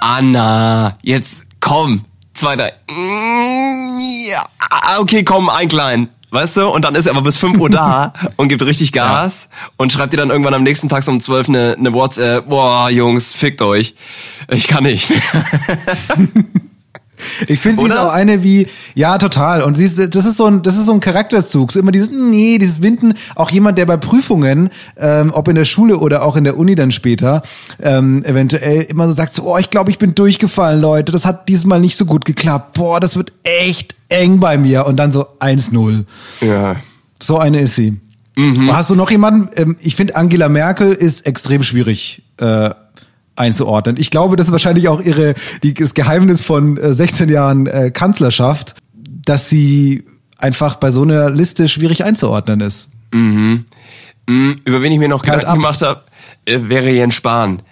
Anna, 0.00 0.96
jetzt 1.02 1.44
komm. 1.60 2.04
Zweiter. 2.34 2.72
Mm, 2.90 3.98
ja, 4.30 4.42
ah, 4.70 4.98
okay, 4.98 5.22
komm, 5.24 5.48
ein 5.50 5.68
klein. 5.68 6.08
Weißt 6.32 6.56
du? 6.56 6.66
Und 6.66 6.86
dann 6.86 6.94
ist 6.94 7.04
er 7.04 7.12
aber 7.12 7.20
bis 7.20 7.36
5 7.36 7.58
Uhr 7.58 7.68
da 7.68 8.14
und 8.36 8.48
gibt 8.48 8.62
richtig 8.62 8.92
Gas 8.92 9.50
und 9.76 9.92
schreibt 9.92 10.14
dir 10.14 10.16
dann 10.16 10.30
irgendwann 10.30 10.54
am 10.54 10.62
nächsten 10.62 10.88
Tag 10.88 11.02
so 11.02 11.12
um 11.12 11.20
12 11.20 11.50
eine, 11.50 11.76
eine 11.78 11.92
WhatsApp. 11.92 12.48
Boah, 12.48 12.88
Jungs, 12.88 13.34
fickt 13.34 13.60
euch. 13.60 13.94
Ich 14.48 14.66
kann 14.66 14.84
nicht. 14.84 15.12
Ich 17.46 17.60
finde, 17.60 17.80
sie 17.80 17.86
ist 17.86 17.96
auch 17.96 18.12
eine 18.12 18.42
wie, 18.42 18.66
ja, 18.94 19.18
total. 19.18 19.62
Und 19.62 19.76
sie 19.76 19.84
ist, 19.84 20.14
das 20.14 20.24
ist 20.24 20.36
so 20.36 20.46
ein, 20.46 20.62
das 20.62 20.76
ist 20.76 20.86
so 20.86 20.92
ein 20.92 21.00
Charakterzug. 21.00 21.72
So 21.72 21.80
immer 21.80 21.92
dieses, 21.92 22.10
nee, 22.10 22.58
dieses 22.58 22.82
Winden. 22.82 23.14
Auch 23.34 23.50
jemand, 23.50 23.78
der 23.78 23.86
bei 23.86 23.96
Prüfungen, 23.96 24.70
ähm, 24.96 25.30
ob 25.34 25.48
in 25.48 25.54
der 25.54 25.64
Schule 25.64 25.98
oder 25.98 26.24
auch 26.24 26.36
in 26.36 26.44
der 26.44 26.56
Uni 26.56 26.74
dann 26.74 26.90
später, 26.90 27.42
ähm, 27.80 28.22
eventuell 28.24 28.82
immer 28.82 29.08
so 29.08 29.14
sagt, 29.14 29.32
so, 29.32 29.44
oh, 29.44 29.58
ich 29.58 29.70
glaube, 29.70 29.90
ich 29.90 29.98
bin 29.98 30.14
durchgefallen, 30.14 30.80
Leute. 30.80 31.12
Das 31.12 31.24
hat 31.24 31.48
diesmal 31.48 31.80
nicht 31.80 31.96
so 31.96 32.04
gut 32.06 32.24
geklappt. 32.24 32.74
Boah, 32.74 33.00
das 33.00 33.16
wird 33.16 33.32
echt 33.42 33.96
eng 34.08 34.40
bei 34.40 34.58
mir. 34.58 34.86
Und 34.86 34.96
dann 34.96 35.12
so 35.12 35.26
1-0. 35.40 36.04
ja. 36.40 36.76
So 37.20 37.38
eine 37.38 37.60
ist 37.60 37.76
sie. 37.76 38.00
Mhm. 38.36 38.74
Hast 38.74 38.90
du 38.90 38.96
noch 38.96 39.10
jemanden? 39.10 39.48
Ähm, 39.54 39.76
ich 39.80 39.94
finde, 39.94 40.16
Angela 40.16 40.48
Merkel 40.48 40.92
ist 40.92 41.26
extrem 41.26 41.62
schwierig 41.62 42.22
äh, 42.38 42.70
einzuordnen. 43.36 43.96
Ich 43.98 44.10
glaube, 44.10 44.36
das 44.36 44.46
ist 44.46 44.52
wahrscheinlich 44.52 44.88
auch 44.88 45.00
ihre 45.00 45.34
die, 45.62 45.74
das 45.74 45.94
Geheimnis 45.94 46.42
von 46.42 46.76
äh, 46.76 46.94
16 46.94 47.28
Jahren 47.28 47.66
äh, 47.66 47.90
Kanzlerschaft, 47.90 48.74
dass 48.94 49.48
sie 49.48 50.04
einfach 50.38 50.76
bei 50.76 50.90
so 50.90 51.02
einer 51.02 51.30
Liste 51.30 51.68
schwierig 51.68 52.04
einzuordnen 52.04 52.60
ist. 52.60 52.92
Mm, 53.12 53.56
Über 54.64 54.82
wen 54.82 54.92
ich 54.92 54.98
mir 54.98 55.08
noch 55.08 55.22
Kalt 55.22 55.40
Gedanken 55.40 55.64
ab. 55.64 55.74
gemacht 55.78 55.82
habe, 55.82 56.02
äh, 56.44 56.58
wäre 56.68 56.90
Jens 56.90 57.14
Spahn. 57.14 57.62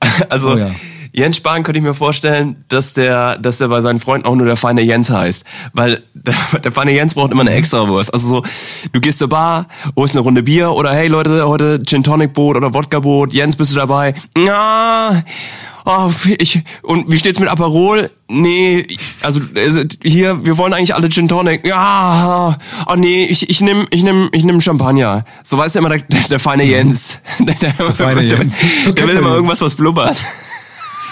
Also 0.28 0.52
Oh 0.54 0.56
ja. 0.58 0.70
Jens 1.14 1.36
Spahn 1.36 1.62
könnte 1.62 1.78
ich 1.78 1.84
mir 1.84 1.92
vorstellen, 1.94 2.56
dass 2.68 2.94
der, 2.94 3.36
dass 3.38 3.58
der 3.58 3.68
bei 3.68 3.82
seinen 3.82 4.00
Freunden 4.00 4.26
auch 4.26 4.34
nur 4.34 4.46
der 4.46 4.56
feine 4.56 4.80
Jens 4.80 5.10
heißt. 5.10 5.44
Weil 5.74 6.02
der, 6.14 6.34
der 6.64 6.72
feine 6.72 6.92
Jens 6.92 7.14
braucht 7.14 7.32
immer 7.32 7.42
eine 7.42 7.50
Extrawurst. 7.52 8.12
Also 8.14 8.26
so, 8.28 8.42
du 8.92 9.00
gehst 9.00 9.18
zur 9.18 9.28
Bar, 9.28 9.66
holst 9.94 10.14
eine 10.14 10.22
Runde 10.22 10.42
Bier 10.42 10.70
oder 10.72 10.94
hey 10.94 11.08
Leute, 11.08 11.46
heute 11.46 11.82
Gin 11.82 12.02
Tonic 12.02 12.32
Boot 12.32 12.56
oder 12.56 12.72
Wodka 12.72 13.00
Boot, 13.00 13.32
Jens, 13.32 13.56
bist 13.56 13.72
du 13.72 13.76
dabei? 13.76 14.14
Ja, 14.38 15.22
oh, 15.84 16.10
ich, 16.38 16.62
und 16.82 17.10
wie 17.12 17.18
steht's 17.18 17.38
mit 17.38 17.50
Aperol? 17.50 18.10
Nee, 18.28 18.86
also 19.20 19.40
hier, 20.02 20.42
wir 20.46 20.56
wollen 20.56 20.72
eigentlich 20.72 20.94
alle 20.94 21.10
Gin 21.10 21.28
Tonic. 21.28 21.66
Ja, 21.66 22.56
oh 22.86 22.94
nee, 22.96 23.24
ich, 23.26 23.50
ich 23.50 23.60
nehm, 23.60 23.86
ich 23.90 24.02
nehm, 24.02 24.30
ich 24.32 24.44
nehm 24.44 24.62
Champagner. 24.62 25.26
So 25.44 25.58
weißt 25.58 25.74
du 25.74 25.80
immer 25.80 25.90
der, 25.90 25.98
der, 25.98 26.20
der 26.22 26.38
feine 26.38 26.62
Jens. 26.64 27.18
Der, 27.40 27.54
der, 27.56 27.74
Mhm. 27.86 27.94
feine 27.94 28.26
der, 28.26 28.38
Jens. 28.38 28.62
So 28.84 28.92
der 28.92 29.06
will 29.08 29.16
immer 29.16 29.34
irgendwas, 29.34 29.60
was 29.60 29.74
blubbert. 29.74 30.16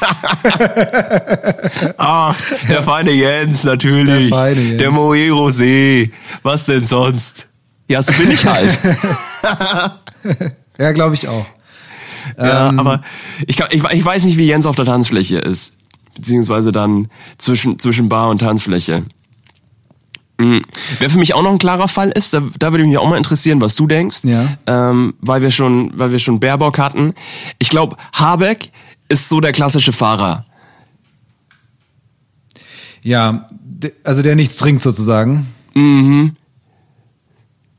ah, 1.98 2.34
der 2.68 2.82
feine 2.82 3.12
Jens, 3.12 3.64
natürlich. 3.64 4.28
Der 4.30 4.38
feine 4.38 4.60
Jens. 4.60 4.78
Der 4.78 4.90
Moe 4.90 5.16
Rosé. 5.30 6.10
Was 6.42 6.66
denn 6.66 6.84
sonst? 6.84 7.48
Ja, 7.88 8.02
so 8.02 8.12
bin 8.12 8.30
ich 8.30 8.46
halt. 8.46 8.78
ja, 10.78 10.92
glaube 10.92 11.14
ich 11.14 11.26
auch. 11.28 11.46
Ja, 12.38 12.70
aber 12.76 13.00
ich, 13.46 13.56
kann- 13.56 13.68
ich, 13.70 13.82
ich 13.82 14.04
weiß 14.04 14.24
nicht, 14.24 14.36
wie 14.36 14.46
Jens 14.46 14.66
auf 14.66 14.76
der 14.76 14.84
Tanzfläche 14.84 15.38
ist. 15.38 15.74
Beziehungsweise 16.14 16.70
dann 16.72 17.08
zwischen, 17.38 17.78
zwischen 17.78 18.08
Bar 18.08 18.28
und 18.28 18.38
Tanzfläche. 18.38 19.04
Mhm. 20.38 20.62
Wer 20.98 21.10
für 21.10 21.18
mich 21.18 21.34
auch 21.34 21.42
noch 21.42 21.50
ein 21.50 21.58
klarer 21.58 21.88
Fall 21.88 22.10
ist, 22.10 22.32
da, 22.34 22.42
da 22.58 22.72
würde 22.72 22.84
mich 22.84 22.98
auch 22.98 23.08
mal 23.08 23.16
interessieren, 23.16 23.60
was 23.60 23.74
du 23.74 23.86
denkst. 23.86 24.20
Ja. 24.24 24.48
Ähm, 24.66 25.14
weil 25.20 25.42
wir 25.42 25.50
schon, 25.50 25.92
weil 25.94 26.12
wir 26.12 26.18
schon 26.18 26.40
Baerbock 26.40 26.78
hatten. 26.78 27.14
Ich 27.58 27.68
glaube, 27.68 27.96
Habeck 28.14 28.70
ist 29.10 29.28
so 29.28 29.40
der 29.40 29.52
klassische 29.52 29.92
Fahrer. 29.92 30.46
Ja, 33.02 33.46
also 34.04 34.22
der 34.22 34.36
nichts 34.36 34.56
trinkt 34.56 34.82
sozusagen. 34.82 35.46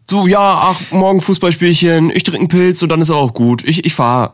So, 0.09 0.27
ja, 0.27 0.39
ach, 0.39 0.79
morgen 0.91 1.21
Fußballspielchen, 1.21 2.09
ich 2.09 2.23
trinke 2.23 2.39
einen 2.39 2.47
Pilz 2.49 2.83
und 2.83 2.89
dann 2.89 3.01
ist 3.01 3.09
er 3.09 3.15
auch 3.15 3.33
gut. 3.33 3.63
Ich, 3.63 3.85
ich 3.85 3.93
fahre. 3.93 4.33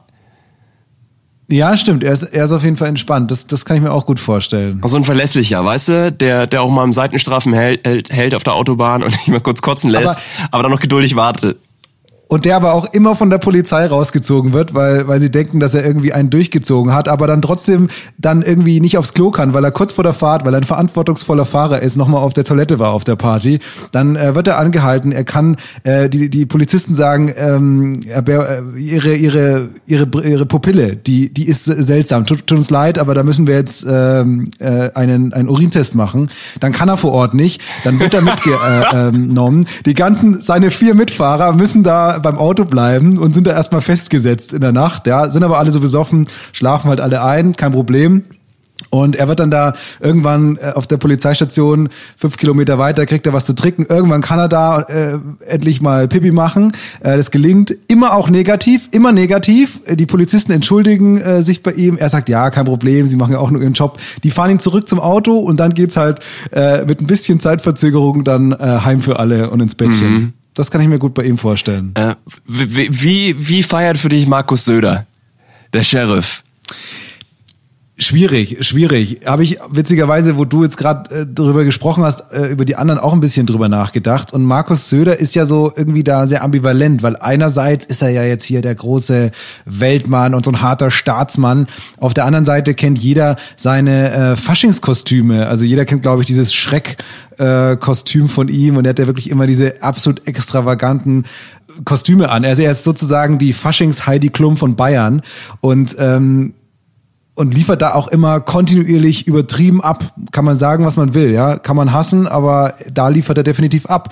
Ja, 1.50 1.78
stimmt. 1.78 2.04
Er 2.04 2.12
ist, 2.12 2.24
er 2.24 2.46
ist 2.46 2.52
auf 2.52 2.64
jeden 2.64 2.76
Fall 2.76 2.90
entspannt. 2.90 3.32
Das, 3.32 3.48
das 3.48 3.64
kann 3.64 3.78
ich 3.78 3.84
mir 3.84 3.92
auch 3.92 4.06
gut 4.06 4.20
vorstellen. 4.20 4.82
So 4.84 4.98
ein 4.98 5.06
verlässlicher, 5.06 5.64
weißt 5.64 5.88
du, 5.88 6.12
der, 6.12 6.48
der 6.48 6.62
auch 6.62 6.70
mal 6.70 6.84
im 6.84 6.94
Seitenstrafen 6.94 7.54
hält, 7.54 7.86
hält, 7.86 8.12
hält 8.12 8.36
auf 8.36 8.44
der 8.44 8.56
Autobahn 8.56 9.04
und 9.04 9.12
nicht 9.18 9.28
mal 9.28 9.40
kurz 9.40 9.62
kotzen 9.62 9.92
lässt, 9.92 10.20
aber, 10.52 10.64
dann 10.64 10.72
noch 10.72 10.80
geduldig 10.80 11.16
wartet. 11.16 11.60
Und 12.28 12.46
der 12.46 12.56
aber 12.56 12.74
auch 12.74 12.92
immer 12.94 13.16
von 13.16 13.30
der 13.30 13.38
Polizei 13.38 13.86
rausgezogen 13.86 14.54
wird, 14.54 14.74
weil, 14.74 15.08
weil 15.08 15.20
sie 15.20 15.32
denken, 15.32 15.60
dass 15.60 15.74
er 15.74 15.86
irgendwie 15.86 16.13
einen 16.13 16.30
durchgezogen 16.30 16.94
hat, 16.94 17.08
aber 17.08 17.28
dann 17.28 17.42
trotzdem 17.42 17.88
dann 18.18 18.42
irgendwie 18.42 18.80
nicht 18.80 18.98
aufs 18.98 19.13
Klo 19.13 19.32
kann, 19.32 19.54
weil 19.54 19.63
er 19.63 19.72
kurz 19.72 19.94
vor 19.94 20.04
der 20.04 20.13
Fahrt, 20.13 20.46
weil 20.46 20.54
er 20.54 20.60
ein 20.60 20.66
verantwortungsvoller 20.66 21.46
Fahrer 21.46 21.82
ist, 21.82 21.96
nochmal 21.96 22.22
auf 22.22 22.34
der 22.34 22.44
Toilette 22.44 22.80
war 22.80 22.92
auf 22.92 23.04
der 23.04 23.16
Party. 23.16 23.60
Dann 23.92 24.16
äh, 24.16 24.36
wird 24.36 24.48
er 24.48 24.60
angehalten. 24.60 25.12
Er 25.12 25.24
kann, 25.24 25.56
äh, 25.84 26.10
die, 26.10 26.30
die 26.30 26.46
Polizisten 26.46 26.96
sagen, 26.96 27.34
ähm, 27.38 28.02
äh, 28.08 28.22
ihre, 28.78 29.16
ihre, 29.16 29.70
ihre, 29.86 30.08
ihre 30.24 30.46
Pupille, 30.46 30.96
die, 30.96 31.34
die 31.34 31.48
ist 31.48 31.66
seltsam. 31.66 32.26
Tut, 32.26 32.46
tut 32.46 32.58
uns 32.58 32.70
leid, 32.70 33.00
aber 33.00 33.13
da 33.13 33.24
müssen 33.24 33.48
wir 33.48 33.56
jetzt 33.56 33.86
ähm, 33.90 34.50
äh, 34.60 34.90
einen, 34.94 35.34
einen 35.34 35.50
Urintest 35.50 35.96
machen. 35.96 36.30
Dann 36.60 36.74
kann 36.74 36.90
er 36.90 36.98
vor 36.98 37.13
Ort 37.13 37.34
nicht. 37.34 37.62
Dann 37.84 38.00
wird 38.00 38.13
er 38.13 38.22
mitgenommen. 38.22 39.66
Die 39.86 39.94
ganzen, 39.94 40.42
seine 40.42 40.72
vier 40.72 40.96
Mitfahrer 40.96 41.54
müssen 41.54 41.84
da 41.84 42.16
beim 42.19 42.38
Auto 42.38 42.65
bleiben 42.65 43.17
und 43.17 43.34
sind 43.34 43.47
da 43.47 43.51
erstmal 43.51 43.82
festgesetzt 43.82 44.53
in 44.53 44.62
der 44.62 44.71
Nacht. 44.71 45.08
Ja, 45.08 45.30
sind 45.30 45.43
aber 45.43 45.60
alle 45.60 45.71
so 45.71 45.80
besoffen, 45.80 46.27
schlafen 46.53 46.89
halt 46.89 47.01
alle 47.01 47.23
ein, 47.23 47.53
kein 47.56 47.71
Problem. 47.71 48.23
Und 48.89 49.15
er 49.15 49.27
wird 49.27 49.39
dann 49.39 49.51
da 49.51 49.73
irgendwann 49.99 50.56
äh, 50.58 50.71
auf 50.73 50.88
der 50.88 50.97
Polizeistation 50.97 51.89
fünf 52.15 52.38
Kilometer 52.38 52.77
weiter, 52.77 53.06
kriegt 53.06 53.25
er 53.25 53.34
was 53.34 53.45
zu 53.45 53.53
trinken. 53.53 53.86
Irgendwann 53.89 54.21
kann 54.21 54.39
er 54.39 54.47
da 54.47 54.82
äh, 54.82 55.17
endlich 55.45 55.82
mal 55.82 56.08
Pipi 56.08 56.32
machen. 56.32 56.71
Äh, 57.01 57.17
das 57.17 57.32
gelingt 57.32 57.75
immer 57.88 58.13
auch 58.13 58.30
negativ, 58.30 58.88
immer 58.91 59.12
negativ. 59.12 59.80
Äh, 59.86 59.97
Die 59.97 60.06
Polizisten 60.06 60.53
entschuldigen 60.53 61.17
äh, 61.17 61.41
sich 61.41 61.63
bei 61.63 61.73
ihm. 61.73 61.97
Er 61.97 62.10
sagt, 62.10 62.30
ja, 62.30 62.49
kein 62.49 62.65
Problem, 62.65 63.08
sie 63.08 63.17
machen 63.17 63.34
ja 63.34 63.39
auch 63.39 63.51
nur 63.51 63.62
ihren 63.62 63.73
Job. 63.73 63.99
Die 64.23 64.32
fahren 64.32 64.51
ihn 64.51 64.60
zurück 64.60 64.88
zum 64.88 64.99
Auto 64.99 65.38
und 65.38 65.60
dann 65.60 65.73
geht's 65.73 65.97
halt 65.97 66.19
äh, 66.51 66.86
mit 66.86 67.01
ein 67.01 67.08
bisschen 67.08 67.39
Zeitverzögerung 67.39 68.23
dann 68.23 68.53
äh, 68.53 68.58
heim 68.58 69.01
für 69.01 69.19
alle 69.19 69.49
und 69.49 69.60
ins 69.60 69.75
Bettchen. 69.75 70.34
Das 70.58 70.72
kann 70.72 70.82
ich 70.82 70.88
mir 70.88 70.98
gut 70.98 71.13
bei 71.13 71.24
ihm 71.24 71.38
vorstellen. 71.38 71.91
Äh, 71.93 72.15
wie, 72.48 72.89
wie, 73.04 73.48
wie 73.48 73.62
feiert 73.62 73.96
für 73.96 74.10
dich 74.10 74.26
Markus 74.26 74.65
Söder, 74.65 75.06
der 75.72 75.84
Sheriff? 75.84 76.43
Schwierig, 78.00 78.58
schwierig. 78.62 79.22
Habe 79.26 79.42
ich 79.42 79.58
witzigerweise, 79.72 80.38
wo 80.38 80.46
du 80.46 80.64
jetzt 80.64 80.78
gerade 80.78 81.10
äh, 81.10 81.26
drüber 81.26 81.64
gesprochen 81.64 82.04
hast, 82.04 82.32
äh, 82.32 82.46
über 82.46 82.64
die 82.64 82.76
anderen 82.76 83.00
auch 83.00 83.12
ein 83.12 83.22
bisschen 83.22 83.48
drüber 83.48 83.70
nachgedacht. 83.70 84.32
Und 84.34 84.44
Markus 84.44 84.88
Söder 84.88 85.18
ist 85.18 85.34
ja 85.34 85.46
so 85.46 85.74
irgendwie 85.76 86.04
da 86.04 86.28
sehr 86.28 86.44
ambivalent, 86.44 87.02
weil 87.02 87.16
einerseits 87.16 87.88
ist 87.88 88.04
er 88.04 88.10
ja 88.10 88.24
jetzt 88.24 88.44
hier 88.44 88.62
der 88.62 88.76
große 88.76 89.32
Weltmann 89.66 90.36
und 90.36 90.46
so 90.46 90.52
ein 90.52 90.62
harter 90.62 90.92
Staatsmann. 90.92 91.66
Auf 91.98 92.14
der 92.14 92.26
anderen 92.26 92.46
Seite 92.46 92.76
kennt 92.76 93.00
jeder 93.00 93.36
seine 93.56 94.12
äh, 94.12 94.36
Faschingskostüme. 94.36 95.48
Also 95.48 95.66
jeder 95.66 95.86
kennt, 95.86 96.04
glaube 96.04 96.22
ich, 96.22 96.28
dieses 96.28 96.54
Schreck 96.54 96.98
äh, 97.40 97.78
Kostüm 97.78 98.30
von 98.30 98.48
ihm 98.48 98.78
und 98.78 98.86
er 98.86 98.92
hat 98.92 99.00
ja 99.00 99.08
wirklich 99.08 99.32
immer 99.32 99.48
diese 99.48 99.82
absolut 99.82 100.28
extravaganten 100.28 101.26
Kostüme 101.84 102.30
an. 102.30 102.46
Also 102.46 102.62
er 102.62 102.74
ist 102.74 102.84
sozusagen 102.84 103.40
die 103.40 103.54
Faschings 103.54 104.06
Heidi 104.06 104.30
Klum 104.30 104.56
von 104.56 104.76
Bayern 104.76 105.24
und 105.62 105.96
ähm, 105.98 106.54
und 107.38 107.54
liefert 107.54 107.84
da 107.84 107.93
auch 107.93 108.08
immer 108.08 108.39
kontinuierlich 108.39 109.28
übertrieben 109.28 109.80
ab. 109.80 110.12
Kann 110.32 110.43
man 110.43 110.58
sagen, 110.58 110.86
was 110.86 110.95
man 110.95 111.13
will, 111.13 111.32
ja. 111.32 111.60
Kann 111.60 111.76
man 111.76 111.93
hassen, 111.93 112.26
aber 112.26 112.73
da 112.91 113.10
liefert 113.10 113.38
er 113.38 113.43
definitiv 113.43 113.86
ab. 113.86 114.12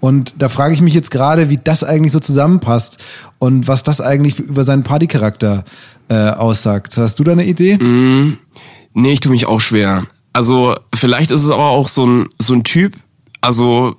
Und 0.00 0.34
da 0.38 0.48
frage 0.48 0.72
ich 0.72 0.80
mich 0.80 0.94
jetzt 0.94 1.10
gerade, 1.10 1.50
wie 1.50 1.58
das 1.62 1.84
eigentlich 1.84 2.12
so 2.12 2.18
zusammenpasst 2.18 2.96
und 3.38 3.68
was 3.68 3.82
das 3.82 4.00
eigentlich 4.00 4.40
über 4.40 4.64
seinen 4.64 4.84
Partycharakter 4.84 5.64
äh, 6.08 6.30
aussagt. 6.30 6.96
Hast 6.96 7.18
du 7.18 7.24
da 7.24 7.32
eine 7.32 7.44
Idee? 7.44 7.76
Nee, 8.94 9.12
ich 9.12 9.20
tue 9.20 9.32
mich 9.32 9.44
auch 9.44 9.60
schwer. 9.60 10.06
Also, 10.32 10.74
vielleicht 10.94 11.30
ist 11.30 11.44
es 11.44 11.50
aber 11.50 11.68
auch 11.68 11.88
so 11.88 12.06
ein, 12.06 12.28
so 12.40 12.54
ein 12.54 12.64
Typ, 12.64 12.96
also 13.42 13.96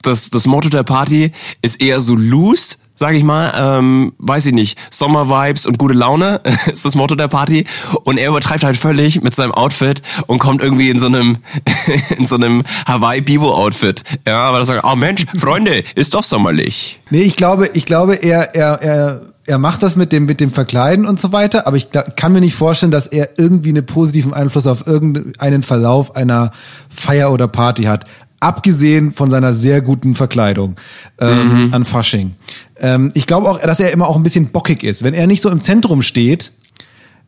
das, 0.00 0.30
das 0.30 0.46
Motto 0.46 0.70
der 0.70 0.84
Party 0.84 1.32
ist 1.60 1.82
eher 1.82 2.00
so 2.00 2.14
loose, 2.14 2.78
sag 2.96 3.14
ich 3.14 3.22
mal, 3.22 3.52
ähm, 3.56 4.12
weiß 4.18 4.46
ich 4.46 4.52
nicht, 4.52 4.78
Sommer-Vibes 4.90 5.66
und 5.66 5.78
gute 5.78 5.94
Laune 5.94 6.40
ist 6.72 6.84
das 6.84 6.94
Motto 6.94 7.14
der 7.14 7.28
Party 7.28 7.66
und 8.04 8.18
er 8.18 8.30
übertreibt 8.30 8.64
halt 8.64 8.76
völlig 8.76 9.22
mit 9.22 9.34
seinem 9.34 9.52
Outfit 9.52 10.02
und 10.26 10.38
kommt 10.38 10.62
irgendwie 10.62 10.90
in 10.90 10.98
so 10.98 11.06
einem 11.06 11.38
in 12.18 12.26
so 12.26 12.36
einem 12.36 12.64
Hawaii-Bibo-Outfit. 12.86 14.02
Ja, 14.26 14.38
aber 14.38 14.58
das 14.58 14.68
sagt, 14.68 14.84
oh 14.84 14.96
Mensch, 14.96 15.26
Freunde, 15.36 15.84
ist 15.94 16.14
doch 16.14 16.22
sommerlich. 16.22 17.00
Nee, 17.10 17.22
ich 17.22 17.36
glaube, 17.36 17.70
ich 17.74 17.84
glaube, 17.84 18.14
er, 18.14 18.54
er, 18.54 18.82
er, 18.82 19.20
er 19.46 19.58
macht 19.58 19.82
das 19.82 19.96
mit 19.96 20.12
dem, 20.12 20.24
mit 20.24 20.40
dem 20.40 20.50
Verkleiden 20.50 21.06
und 21.06 21.20
so 21.20 21.32
weiter, 21.32 21.66
aber 21.66 21.76
ich 21.76 21.88
kann 22.16 22.32
mir 22.32 22.40
nicht 22.40 22.54
vorstellen, 22.54 22.92
dass 22.92 23.06
er 23.06 23.38
irgendwie 23.38 23.70
einen 23.70 23.86
positiven 23.86 24.34
Einfluss 24.34 24.66
auf 24.66 24.86
irgendeinen 24.86 25.62
Verlauf 25.62 26.16
einer 26.16 26.50
Feier 26.88 27.32
oder 27.32 27.48
Party 27.48 27.84
hat. 27.84 28.04
Abgesehen 28.40 29.12
von 29.12 29.30
seiner 29.30 29.52
sehr 29.52 29.80
guten 29.80 30.14
Verkleidung 30.14 30.76
ähm, 31.18 31.70
an 31.72 31.84
Fasching. 31.84 32.32
Ähm, 32.80 33.10
ich 33.14 33.26
glaube 33.26 33.48
auch, 33.48 33.58
dass 33.60 33.80
er 33.80 33.92
immer 33.92 34.08
auch 34.08 34.16
ein 34.16 34.22
bisschen 34.22 34.46
bockig 34.46 34.82
ist. 34.82 35.02
Wenn 35.02 35.14
er 35.14 35.26
nicht 35.26 35.40
so 35.40 35.50
im 35.50 35.60
Zentrum 35.60 36.02
steht, 36.02 36.52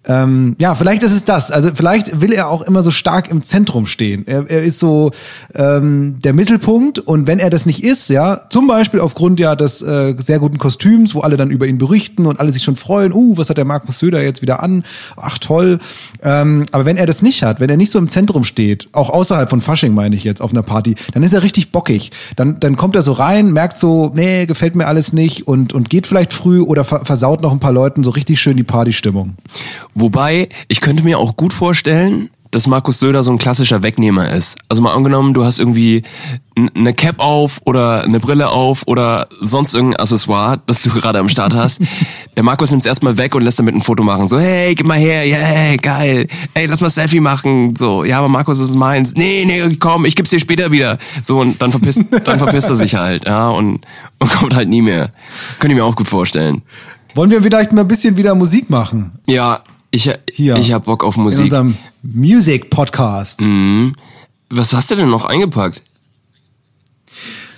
ähm, 0.09 0.57
ja, 0.59 0.75
vielleicht 0.75 1.03
ist 1.03 1.13
es 1.13 1.25
das. 1.25 1.53
Also 1.53 1.69
vielleicht 1.75 2.23
will 2.23 2.33
er 2.33 2.49
auch 2.49 2.63
immer 2.63 2.83
so 2.83 2.91
stark 2.91 3.31
im 3.31 3.43
Zentrum 3.43 3.85
stehen. 3.85 4.27
Er, 4.27 4.49
er 4.49 4.63
ist 4.63 4.79
so 4.79 5.11
ähm, 5.55 6.17
der 6.25 6.33
Mittelpunkt 6.33 6.99
und 6.99 7.27
wenn 7.27 7.39
er 7.39 7.51
das 7.51 7.67
nicht 7.67 7.85
ist, 7.85 8.09
ja, 8.09 8.41
zum 8.49 8.67
Beispiel 8.67 9.01
aufgrund 9.01 9.39
ja 9.39 9.55
des 9.55 9.83
äh, 9.83 10.15
sehr 10.19 10.39
guten 10.39 10.57
Kostüms, 10.57 11.15
wo 11.15 11.21
alle 11.21 11.37
dann 11.37 11.51
über 11.51 11.67
ihn 11.67 11.77
berichten 11.77 12.25
und 12.25 12.41
alle 12.41 12.51
sich 12.51 12.63
schon 12.63 12.77
freuen, 12.77 13.13
uh, 13.13 13.37
was 13.37 13.51
hat 13.51 13.59
der 13.59 13.67
Markus 13.67 13.99
Söder 13.99 14.23
jetzt 14.23 14.41
wieder 14.41 14.63
an? 14.63 14.83
Ach 15.17 15.37
toll. 15.39 15.79
Ähm, 16.23 16.65
aber 16.73 16.87
wenn 16.87 16.97
er 16.97 17.05
das 17.05 17.21
nicht 17.21 17.43
hat, 17.43 17.61
wenn 17.61 17.69
er 17.69 17.77
nicht 17.77 17.91
so 17.91 17.99
im 17.99 18.09
Zentrum 18.09 18.45
steht, 18.45 18.89
auch 18.93 19.11
außerhalb 19.11 19.51
von 19.51 19.61
Fasching 19.61 19.93
meine 19.93 20.17
ich 20.17 20.25
jetzt 20.25 20.41
auf 20.41 20.53
einer 20.53 20.63
Party, 20.63 20.95
dann 21.13 21.23
ist 21.23 21.35
er 21.35 21.43
richtig 21.43 21.71
bockig. 21.71 22.13
Dann, 22.37 22.59
dann 22.61 22.77
kommt 22.77 22.97
er 22.97 23.03
so 23.03 23.13
rein, 23.13 23.53
merkt 23.53 23.77
so, 23.77 24.11
nee, 24.15 24.47
gefällt 24.47 24.75
mir 24.75 24.87
alles 24.87 25.13
nicht 25.13 25.47
und, 25.47 25.75
und 25.75 25.91
geht 25.91 26.07
vielleicht 26.07 26.33
früh 26.33 26.61
oder 26.61 26.85
ver 26.85 27.05
versaut 27.05 27.43
noch 27.43 27.53
ein 27.53 27.61
paar 27.61 27.73
Leuten 27.73 28.03
so 28.05 28.11
richtig 28.11 28.41
schön 28.41 28.57
die 28.57 28.65
Partystimmung. 28.65 29.37
Wobei, 30.01 30.49
ich 30.69 30.81
könnte 30.81 31.03
mir 31.03 31.19
auch 31.19 31.37
gut 31.37 31.53
vorstellen, 31.53 32.31
dass 32.51 32.67
Markus 32.67 32.99
Söder 32.99 33.23
so 33.23 33.31
ein 33.31 33.39
klassischer 33.39 33.83
Wegnehmer 33.83 34.31
ist. 34.31 34.57
Also 34.69 34.83
mal 34.83 34.95
angenommen, 34.95 35.35
du 35.35 35.45
hast 35.45 35.59
irgendwie 35.59 36.03
eine 36.75 36.95
Cap 36.95 37.21
auf 37.21 37.61
oder 37.67 38.05
eine 38.05 38.21
Brille 38.21 38.49
auf 38.49 38.85
oder 38.87 39.29
sonst 39.41 39.75
irgendein 39.75 40.01
Accessoire, 40.01 40.61
das 40.67 40.83
du 40.83 40.91
gerade 40.95 41.19
am 41.19 41.29
Start 41.29 41.55
hast. 41.55 41.81
Der 42.37 42.43
Markus 42.43 42.71
nimmt 42.71 42.83
es 42.83 42.87
erstmal 42.87 43.19
weg 43.19 43.35
und 43.35 43.43
lässt 43.43 43.59
damit 43.59 43.75
ein 43.75 43.83
Foto 43.83 44.03
machen. 44.03 44.27
So, 44.27 44.39
hey, 44.39 44.75
gib 44.75 44.87
mal 44.87 44.99
her, 44.99 45.27
yeah, 45.27 45.77
geil. 45.77 46.27
Ey, 46.55 46.67
lass 46.67 46.81
mal 46.81 46.91
Selfie 46.91 47.21
machen. 47.21 47.77
So, 47.77 48.05
ja, 48.05 48.19
aber 48.19 48.29
Markus 48.29 48.61
ist 48.61 48.75
meins. 48.75 49.15
Nee, 49.15 49.45
nee, 49.47 49.77
komm, 49.79 50.05
ich 50.05 50.17
gib's 50.17 50.31
dir 50.31 50.41
später 50.41 50.73
wieder. 50.73 50.99
So, 51.23 51.41
und 51.41 51.61
dann 51.61 51.71
verpisst, 51.71 52.05
dann 52.25 52.39
verpisst 52.39 52.71
er 52.71 52.77
sich 52.77 52.95
halt, 52.95 53.27
ja, 53.27 53.51
und, 53.51 53.81
und 54.19 54.33
kommt 54.33 54.55
halt 54.55 54.69
nie 54.69 54.83
mehr. 54.83 55.13
Könnte 55.59 55.75
ich 55.75 55.81
mir 55.81 55.85
auch 55.85 55.97
gut 55.97 56.09
vorstellen. 56.09 56.63
Wollen 57.15 57.31
wir 57.31 57.43
vielleicht 57.43 57.73
mal 57.73 57.83
ein 57.83 57.89
bisschen 57.89 58.17
wieder 58.17 58.35
Musik 58.35 58.71
machen? 58.71 59.13
Ja, 59.27 59.61
ich, 59.91 60.11
Hier. 60.33 60.57
ich 60.57 60.73
hab 60.73 60.85
Bock 60.85 61.05
auf 61.05 61.17
In 61.17 61.23
Musik. 61.23 61.45
unserem 61.45 61.77
Music 62.03 62.71
Podcast. 62.71 63.43
Was 64.51 64.75
hast 64.75 64.91
du 64.91 64.97
denn 64.97 65.09
noch 65.11 65.25
eingepackt? 65.25 65.83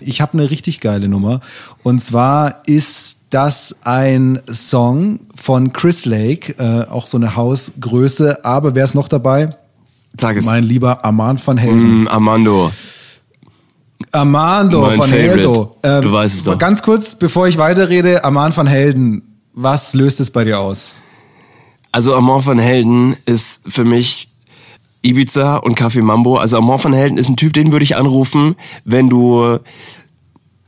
Ich 0.01 0.21
habe 0.21 0.33
eine 0.35 0.51
richtig 0.51 0.81
geile 0.81 1.09
Nummer. 1.09 1.41
Und 1.83 2.01
zwar 2.01 2.63
ist 2.67 3.27
das 3.31 3.81
ein 3.85 4.41
Song 4.51 5.21
von 5.35 5.73
Chris 5.73 6.07
Lake, 6.07 6.53
äh, 6.59 6.89
auch 6.91 7.07
so 7.07 7.19
eine 7.19 7.37
Hausgröße. 7.37 8.45
Aber 8.45 8.75
wer 8.75 8.85
ist 8.85 8.95
noch 8.95 9.09
dabei? 9.09 9.51
Sag 10.19 10.37
es. 10.37 10.47
Mein 10.47 10.65
lieber 10.65 11.05
Armand 11.05 11.47
van 11.47 11.59
Helden. 11.59 12.05
Mm, 12.05 12.09
Armando. 12.09 12.73
Armando 14.13 14.81
Mein 14.87 14.99
van 14.99 15.11
Favorite. 15.11 15.49
Helden. 15.49 15.67
Ähm, 15.83 16.03
Du 16.03 16.13
weißt 16.13 16.35
es 16.39 16.45
doch. 16.45 16.59
Ganz 16.59 16.83
kurz, 16.83 17.15
bevor 17.15 17.47
ich 17.47 17.59
weiterrede, 17.59 18.25
Armand 18.25 18.57
van 18.57 18.67
Helden, 18.67 19.23
was 19.53 19.95
löst 19.95 20.19
es 20.21 20.31
bei 20.31 20.45
dir 20.45 20.59
aus? 20.59 20.97
Also 21.93 22.15
Amor 22.15 22.45
van 22.47 22.59
Helden 22.59 23.17
ist 23.27 23.63
für 23.67 23.85
mich 23.85 24.29
Ibiza 25.03 25.57
und 25.57 25.75
Kaffee 25.75 26.03
Mambo. 26.03 26.37
Also 26.37 26.59
Amor 26.59 26.83
van 26.83 26.93
Helden 26.93 27.19
ist 27.19 27.29
ein 27.29 27.37
Typ, 27.37 27.53
den 27.53 27.73
würde 27.73 27.85
ich 27.85 27.97
anrufen, 27.97 28.57
wenn 28.85 29.09
du 29.09 29.59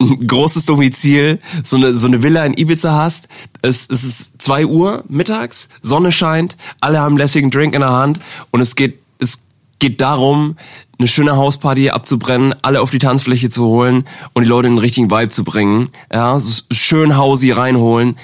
ein 0.00 0.26
großes 0.26 0.66
Domizil, 0.66 1.38
so 1.62 1.76
eine, 1.76 1.94
so 1.94 2.06
eine 2.06 2.22
Villa 2.22 2.44
in 2.44 2.54
Ibiza 2.56 2.92
hast. 2.92 3.28
Es, 3.62 3.88
es 3.88 4.04
ist 4.04 4.42
zwei 4.42 4.66
Uhr 4.66 5.04
mittags, 5.08 5.68
Sonne 5.80 6.12
scheint, 6.12 6.56
alle 6.80 7.00
haben 7.00 7.12
einen 7.12 7.18
lässigen 7.18 7.50
Drink 7.50 7.74
in 7.74 7.80
der 7.80 7.92
Hand 7.92 8.20
und 8.50 8.60
es 8.60 8.74
geht, 8.74 8.98
es 9.18 9.44
geht 9.78 10.00
darum, 10.00 10.56
eine 10.98 11.08
schöne 11.08 11.36
Hausparty 11.36 11.90
abzubrennen, 11.90 12.54
alle 12.62 12.80
auf 12.80 12.90
die 12.90 12.98
Tanzfläche 12.98 13.50
zu 13.50 13.64
holen 13.64 14.04
und 14.32 14.44
die 14.44 14.48
Leute 14.48 14.68
in 14.68 14.74
den 14.74 14.80
richtigen 14.80 15.10
Vibe 15.10 15.30
zu 15.30 15.44
bringen. 15.44 15.90
Ja, 16.12 16.38
so 16.38 16.62
schön 16.70 17.16
Hausi 17.16 17.50
reinholen. 17.50 18.16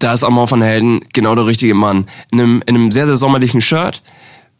Da 0.00 0.12
ist 0.14 0.24
Amor 0.24 0.48
von 0.48 0.62
Helden 0.62 1.02
genau 1.12 1.34
der 1.36 1.46
richtige 1.46 1.74
Mann. 1.74 2.06
In 2.32 2.40
einem, 2.40 2.62
in 2.66 2.74
einem 2.74 2.90
sehr, 2.90 3.06
sehr 3.06 3.16
sommerlichen 3.16 3.60
Shirt, 3.60 4.02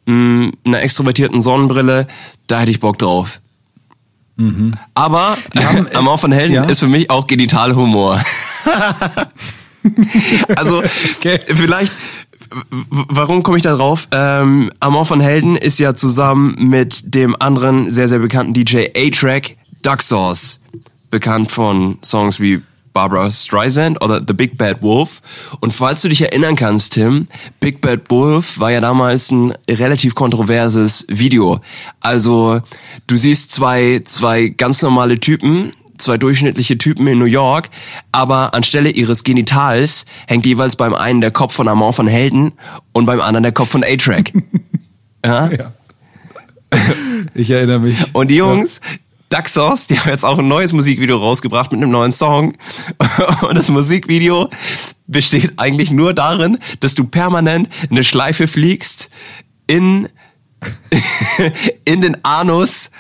mh, 0.06 0.52
einer 0.64 0.82
extrovertierten 0.82 1.40
Sonnenbrille, 1.42 2.06
da 2.46 2.60
hätte 2.60 2.70
ich 2.70 2.78
Bock 2.80 2.98
drauf. 2.98 3.40
Aber 4.94 5.36
haben, 5.56 5.86
äh, 5.86 5.94
Amor 5.94 6.16
von 6.18 6.32
Helden 6.32 6.54
ja? 6.54 6.64
ist 6.64 6.78
für 6.80 6.86
mich 6.86 7.10
auch 7.10 7.26
Genitalhumor. 7.26 8.22
also 10.56 10.82
Okay. 11.18 11.40
vielleicht, 11.46 11.92
warum 12.80 13.42
komme 13.42 13.56
ich 13.58 13.62
da 13.62 13.76
drauf? 13.76 14.08
Ähm, 14.12 14.70
Amor 14.80 15.04
von 15.04 15.20
Helden 15.20 15.56
ist 15.56 15.78
ja 15.78 15.94
zusammen 15.94 16.54
mit 16.58 17.14
dem 17.14 17.36
anderen 17.38 17.90
sehr, 17.90 18.08
sehr 18.08 18.18
bekannten 18.18 18.54
DJ 18.54 18.86
A-Track 18.96 19.56
Duck 19.82 20.02
Sauce. 20.02 20.60
Bekannt 21.10 21.50
von 21.50 21.98
Songs 22.02 22.40
wie 22.40 22.62
Barbara 22.92 23.30
Streisand 23.30 24.02
oder 24.02 24.22
The 24.26 24.34
Big 24.34 24.58
Bad 24.58 24.82
Wolf. 24.82 25.22
Und 25.60 25.72
falls 25.72 26.02
du 26.02 26.08
dich 26.08 26.22
erinnern 26.22 26.56
kannst, 26.56 26.94
Tim, 26.94 27.28
Big 27.60 27.80
Bad 27.80 28.10
Wolf 28.10 28.58
war 28.58 28.70
ja 28.70 28.80
damals 28.80 29.30
ein 29.30 29.52
relativ 29.68 30.14
kontroverses 30.14 31.06
Video. 31.08 31.60
Also 32.00 32.60
du 33.06 33.16
siehst 33.16 33.52
zwei, 33.52 34.00
zwei 34.04 34.48
ganz 34.48 34.82
normale 34.82 35.20
Typen, 35.20 35.72
zwei 35.98 36.18
durchschnittliche 36.18 36.78
Typen 36.78 37.06
in 37.06 37.18
New 37.18 37.26
York, 37.26 37.68
aber 38.12 38.54
anstelle 38.54 38.90
ihres 38.90 39.24
Genitals 39.24 40.06
hängt 40.26 40.46
jeweils 40.46 40.76
beim 40.76 40.94
einen 40.94 41.20
der 41.20 41.30
Kopf 41.30 41.54
von 41.54 41.68
Amor 41.68 41.92
von 41.92 42.06
Helden 42.06 42.52
und 42.92 43.06
beim 43.06 43.20
anderen 43.20 43.44
der 43.44 43.52
Kopf 43.52 43.70
von 43.70 43.84
A-Track. 43.84 44.32
ja? 45.24 45.50
Ja. 45.50 45.72
Ich 47.34 47.50
erinnere 47.50 47.80
mich. 47.80 47.98
Und 48.14 48.30
die 48.30 48.36
Jungs, 48.36 48.80
Duck 48.80 49.09
Sauce, 49.48 49.86
die 49.86 49.98
haben 49.98 50.10
jetzt 50.10 50.24
auch 50.24 50.38
ein 50.38 50.48
neues 50.48 50.72
Musikvideo 50.72 51.16
rausgebracht 51.16 51.72
mit 51.72 51.80
einem 51.80 51.90
neuen 51.90 52.12
Song. 52.12 52.52
Und 53.42 53.56
das 53.56 53.70
Musikvideo 53.70 54.50
besteht 55.06 55.52
eigentlich 55.56 55.90
nur 55.90 56.14
darin, 56.14 56.58
dass 56.80 56.94
du 56.94 57.04
permanent 57.04 57.68
eine 57.90 58.04
Schleife 58.04 58.48
fliegst 58.48 59.08
in, 59.66 60.08
in 61.84 62.00
den 62.00 62.24
Anus 62.24 62.90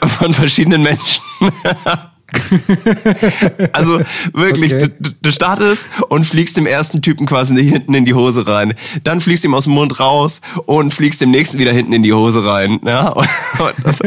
von 0.00 0.32
verschiedenen 0.32 0.82
Menschen. 0.82 1.22
Also 3.72 4.00
wirklich, 4.32 4.74
Okay. 4.74 4.90
du, 4.98 5.10
du 5.20 5.32
startest 5.32 5.90
und 6.08 6.24
fliegst 6.24 6.56
dem 6.56 6.66
ersten 6.66 7.02
Typen 7.02 7.26
quasi 7.26 7.54
hinten 7.62 7.94
in 7.94 8.04
die 8.04 8.14
Hose 8.14 8.46
rein. 8.46 8.74
Dann 9.02 9.20
fliegst 9.20 9.44
ihm 9.44 9.54
aus 9.54 9.64
dem 9.64 9.74
Mund 9.74 10.00
raus 10.00 10.40
und 10.66 10.92
fliegst 10.94 11.20
dem 11.20 11.30
nächsten 11.30 11.58
wieder 11.58 11.72
hinten 11.72 11.92
in 11.92 12.02
die 12.02 12.12
Hose 12.12 12.44
rein. 12.44 12.80
Ja, 12.84 13.08
und, 13.08 13.28
und 13.58 13.74
das 13.84 14.00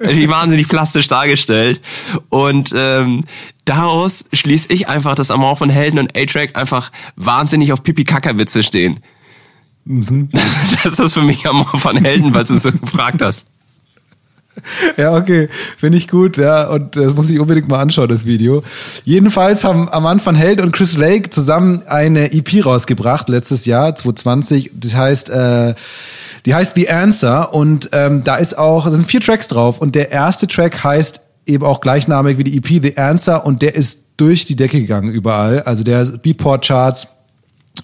natürlich 0.00 0.28
wahnsinnig 0.28 0.68
plastisch 0.68 1.08
dargestellt. 1.08 1.80
Und 2.28 2.72
ähm, 2.76 3.24
daraus 3.64 4.24
schließe 4.32 4.68
ich 4.72 4.88
einfach, 4.88 5.14
dass 5.14 5.30
Amor 5.30 5.56
von 5.56 5.70
Helden 5.70 5.98
und 5.98 6.16
A-Track 6.16 6.56
einfach 6.56 6.90
wahnsinnig 7.16 7.72
auf 7.72 7.82
Pipi-Kaka-Witze 7.82 8.62
stehen. 8.62 9.00
Das 10.84 10.98
ist 10.98 11.14
für 11.14 11.22
mich 11.22 11.46
Amor 11.48 11.78
von 11.78 11.96
Helden, 11.96 12.34
weil 12.34 12.44
du 12.44 12.54
es 12.54 12.62
so 12.62 12.72
gefragt 12.72 13.22
hast. 13.22 13.46
Ja, 14.96 15.16
okay, 15.16 15.48
finde 15.78 15.98
ich 15.98 16.08
gut, 16.08 16.36
ja, 16.36 16.68
und 16.68 16.96
das 16.96 17.14
muss 17.14 17.30
ich 17.30 17.38
unbedingt 17.38 17.68
mal 17.68 17.80
anschauen, 17.80 18.08
das 18.08 18.26
Video. 18.26 18.62
Jedenfalls 19.04 19.64
haben 19.64 19.88
Aman 19.88 20.24
van 20.24 20.34
Held 20.34 20.60
und 20.60 20.72
Chris 20.72 20.96
Lake 20.96 21.30
zusammen 21.30 21.82
eine 21.86 22.32
EP 22.32 22.64
rausgebracht, 22.64 23.28
letztes 23.28 23.66
Jahr, 23.66 23.94
2020, 23.94 24.72
das 24.74 24.96
heißt, 24.96 25.30
äh, 25.30 25.74
die 26.46 26.54
heißt 26.54 26.74
The 26.74 26.90
Answer. 26.90 27.52
Und 27.52 27.90
ähm, 27.92 28.24
da 28.24 28.36
ist 28.36 28.56
auch, 28.56 28.84
da 28.84 28.94
sind 28.94 29.06
vier 29.06 29.20
Tracks 29.20 29.48
drauf. 29.48 29.80
Und 29.80 29.94
der 29.94 30.10
erste 30.10 30.46
Track 30.46 30.82
heißt 30.82 31.20
eben 31.46 31.64
auch 31.64 31.80
gleichnamig 31.80 32.38
wie 32.38 32.44
die 32.44 32.56
EP 32.56 32.82
The 32.82 32.96
Answer. 32.96 33.44
Und 33.44 33.62
der 33.62 33.74
ist 33.74 34.10
durch 34.16 34.44
die 34.44 34.56
Decke 34.56 34.80
gegangen 34.80 35.10
überall, 35.10 35.62
also 35.62 35.82
der 35.82 36.04
Beatport 36.04 36.66
Charts, 36.66 37.08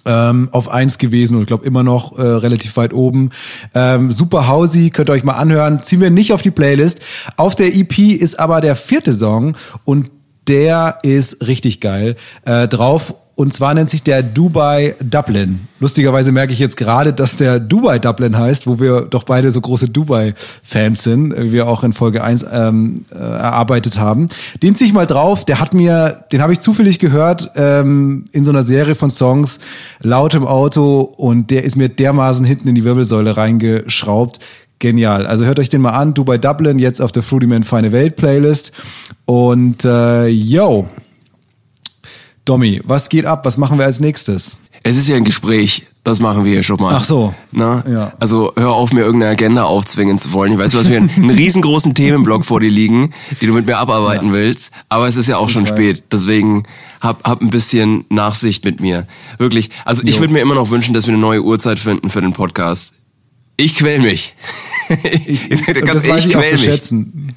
ähm, 0.06 0.48
auf 0.52 0.68
eins 0.68 0.98
gewesen 0.98 1.36
und 1.36 1.42
ich 1.42 1.46
glaube 1.46 1.66
immer 1.66 1.82
noch 1.82 2.18
äh, 2.18 2.22
relativ 2.22 2.76
weit 2.76 2.92
oben. 2.92 3.30
Ähm, 3.74 4.12
super 4.12 4.48
Hausi, 4.48 4.90
könnt 4.90 5.10
ihr 5.10 5.12
euch 5.12 5.24
mal 5.24 5.34
anhören. 5.34 5.82
Ziehen 5.82 6.00
wir 6.00 6.10
nicht 6.10 6.32
auf 6.32 6.42
die 6.42 6.50
Playlist. 6.50 7.00
Auf 7.36 7.54
der 7.54 7.74
EP 7.74 7.98
ist 7.98 8.38
aber 8.38 8.60
der 8.60 8.76
vierte 8.76 9.12
Song 9.12 9.56
und 9.84 10.10
der 10.48 11.00
ist 11.02 11.46
richtig 11.46 11.80
geil 11.80 12.16
äh, 12.44 12.68
drauf. 12.68 13.16
Und 13.38 13.52
zwar 13.52 13.74
nennt 13.74 13.90
sich 13.90 14.02
der 14.02 14.22
Dubai 14.22 14.94
Dublin. 15.04 15.60
Lustigerweise 15.78 16.32
merke 16.32 16.54
ich 16.54 16.58
jetzt 16.58 16.78
gerade, 16.78 17.12
dass 17.12 17.36
der 17.36 17.60
Dubai 17.60 17.98
Dublin 17.98 18.38
heißt, 18.38 18.66
wo 18.66 18.80
wir 18.80 19.02
doch 19.02 19.24
beide 19.24 19.52
so 19.52 19.60
große 19.60 19.90
Dubai-Fans 19.90 21.02
sind, 21.02 21.36
wie 21.36 21.52
wir 21.52 21.68
auch 21.68 21.84
in 21.84 21.92
Folge 21.92 22.24
1 22.24 22.46
ähm, 22.50 23.04
äh, 23.14 23.18
erarbeitet 23.18 24.00
haben. 24.00 24.28
Den 24.62 24.74
zieh 24.74 24.86
ich 24.86 24.94
mal 24.94 25.06
drauf, 25.06 25.44
der 25.44 25.60
hat 25.60 25.74
mir, 25.74 26.24
den 26.32 26.40
habe 26.40 26.54
ich 26.54 26.60
zufällig 26.60 26.98
gehört 26.98 27.50
ähm, 27.56 28.24
in 28.32 28.46
so 28.46 28.52
einer 28.52 28.62
Serie 28.62 28.94
von 28.94 29.10
Songs, 29.10 29.60
laut 30.00 30.34
im 30.34 30.46
Auto 30.46 31.00
und 31.00 31.50
der 31.50 31.64
ist 31.64 31.76
mir 31.76 31.90
dermaßen 31.90 32.46
hinten 32.46 32.68
in 32.68 32.74
die 32.74 32.84
Wirbelsäule 32.84 33.36
reingeschraubt. 33.36 34.40
Genial. 34.78 35.26
Also 35.26 35.44
hört 35.44 35.58
euch 35.58 35.68
den 35.68 35.82
mal 35.82 35.90
an. 35.90 36.14
Dubai 36.14 36.38
Dublin 36.38 36.78
jetzt 36.78 37.02
auf 37.02 37.12
der 37.12 37.22
Fruity 37.22 37.46
Man 37.46 37.64
Feine 37.64 37.92
Welt 37.92 38.16
Playlist. 38.16 38.72
Und 39.26 39.84
äh, 39.84 40.26
yo, 40.26 40.88
Domi, 42.46 42.80
was 42.84 43.08
geht 43.08 43.26
ab? 43.26 43.44
Was 43.44 43.58
machen 43.58 43.76
wir 43.78 43.84
als 43.84 44.00
nächstes? 44.00 44.58
Es 44.84 44.96
ist 44.96 45.08
ja 45.08 45.16
ein 45.16 45.24
Gespräch, 45.24 45.84
das 46.04 46.20
machen 46.20 46.44
wir 46.44 46.52
hier 46.52 46.62
schon 46.62 46.80
mal. 46.80 46.94
Ach 46.94 47.02
so. 47.02 47.34
Na? 47.50 47.82
Ja. 47.90 48.12
Also 48.20 48.52
hör 48.54 48.70
auf, 48.72 48.92
mir 48.92 49.00
irgendeine 49.00 49.32
Agenda 49.32 49.64
aufzwingen 49.64 50.16
zu 50.16 50.32
wollen. 50.32 50.52
Ich 50.52 50.58
weiß, 50.58 50.70
du 50.70 50.78
hast 50.78 50.88
mir 50.88 50.98
einen, 50.98 51.30
riesengroßen 51.30 51.92
Themenblock 51.94 52.44
vor 52.44 52.60
dir 52.60 52.70
liegen, 52.70 53.12
die 53.40 53.46
du 53.48 53.52
mit 53.52 53.66
mir 53.66 53.78
abarbeiten 53.78 54.32
willst. 54.32 54.70
Aber 54.88 55.08
es 55.08 55.16
ist 55.16 55.26
ja 55.26 55.38
auch 55.38 55.48
schon 55.48 55.62
weiß. 55.62 55.70
spät. 55.70 56.04
Deswegen 56.12 56.62
hab, 57.00 57.24
hab 57.24 57.40
ein 57.42 57.50
bisschen 57.50 58.04
Nachsicht 58.10 58.64
mit 58.64 58.78
mir. 58.78 59.08
Wirklich. 59.38 59.70
Also 59.84 60.04
ich 60.04 60.14
Jo. 60.14 60.20
würde 60.20 60.34
mir 60.34 60.40
immer 60.40 60.54
noch 60.54 60.70
wünschen, 60.70 60.94
dass 60.94 61.08
wir 61.08 61.14
eine 61.14 61.20
neue 61.20 61.42
Uhrzeit 61.42 61.80
finden 61.80 62.08
für 62.08 62.20
den 62.20 62.32
Podcast. 62.32 62.94
Ich 63.56 63.74
quäl 63.74 63.98
mich. 63.98 64.36
Ich, 65.26 65.50
und 65.66 65.88
das 65.88 66.04
ehrlich, 66.04 66.08
weiß 66.08 66.26
ich 66.26 66.36
auch 66.36 66.40
quäl 66.42 66.50
zu 66.50 66.54
mich. 66.56 66.64
schätzen. 66.64 67.36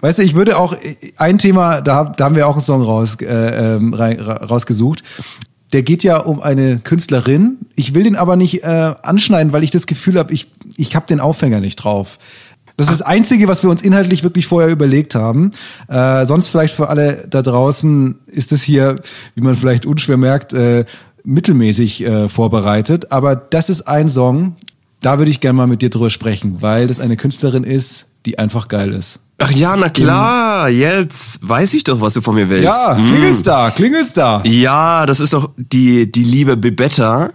Weißt 0.00 0.18
du, 0.18 0.22
ich 0.22 0.34
würde 0.34 0.58
auch 0.58 0.76
ein 1.16 1.38
Thema, 1.38 1.80
da, 1.80 2.04
da 2.04 2.24
haben 2.24 2.36
wir 2.36 2.46
auch 2.46 2.54
einen 2.54 2.60
Song 2.60 2.82
raus, 2.82 3.16
äh, 3.20 3.74
ähm, 3.76 3.94
rausgesucht. 3.94 5.02
Der 5.72 5.82
geht 5.82 6.02
ja 6.02 6.18
um 6.18 6.40
eine 6.40 6.78
Künstlerin. 6.78 7.58
Ich 7.74 7.94
will 7.94 8.04
den 8.04 8.16
aber 8.16 8.36
nicht 8.36 8.62
äh, 8.62 8.94
anschneiden, 9.02 9.52
weil 9.52 9.64
ich 9.64 9.70
das 9.70 9.86
Gefühl 9.86 10.18
habe, 10.18 10.32
ich, 10.32 10.50
ich 10.76 10.96
habe 10.96 11.06
den 11.06 11.20
Aufhänger 11.20 11.60
nicht 11.60 11.76
drauf. 11.76 12.18
Das 12.76 12.88
ist 12.88 13.00
das 13.00 13.06
Einzige, 13.06 13.48
was 13.48 13.64
wir 13.64 13.70
uns 13.70 13.82
inhaltlich 13.82 14.22
wirklich 14.22 14.46
vorher 14.46 14.70
überlegt 14.70 15.16
haben. 15.16 15.50
Äh, 15.88 16.24
sonst 16.26 16.48
vielleicht 16.48 16.74
für 16.76 16.88
alle 16.88 17.26
da 17.28 17.42
draußen 17.42 18.14
ist 18.26 18.52
es 18.52 18.62
hier, 18.62 19.00
wie 19.34 19.40
man 19.40 19.56
vielleicht 19.56 19.84
unschwer 19.84 20.16
merkt, 20.16 20.54
äh, 20.54 20.84
mittelmäßig 21.24 22.04
äh, 22.04 22.28
vorbereitet. 22.28 23.10
Aber 23.10 23.34
das 23.34 23.68
ist 23.68 23.82
ein 23.82 24.08
Song, 24.08 24.54
da 25.00 25.18
würde 25.18 25.30
ich 25.30 25.40
gerne 25.40 25.56
mal 25.56 25.66
mit 25.66 25.82
dir 25.82 25.90
drüber 25.90 26.08
sprechen, 26.08 26.62
weil 26.62 26.86
das 26.86 27.00
eine 27.00 27.16
Künstlerin 27.16 27.64
ist, 27.64 28.10
die 28.26 28.38
einfach 28.38 28.68
geil 28.68 28.92
ist. 28.92 29.27
Ach 29.40 29.50
ja, 29.52 29.76
na 29.76 29.88
klar. 29.88 30.68
Jetzt 30.68 31.46
weiß 31.48 31.74
ich 31.74 31.84
doch, 31.84 32.00
was 32.00 32.14
du 32.14 32.20
von 32.20 32.34
mir 32.34 32.50
willst. 32.50 32.64
Ja, 32.64 32.96
Hm. 32.96 33.06
klingelt's 33.06 33.42
da, 33.42 33.70
klingelt's 33.70 34.12
da. 34.12 34.42
Ja, 34.44 35.06
das 35.06 35.20
ist 35.20 35.32
doch 35.32 35.50
die, 35.56 36.10
die 36.10 36.24
liebe 36.24 36.56
Bebetta, 36.56 37.30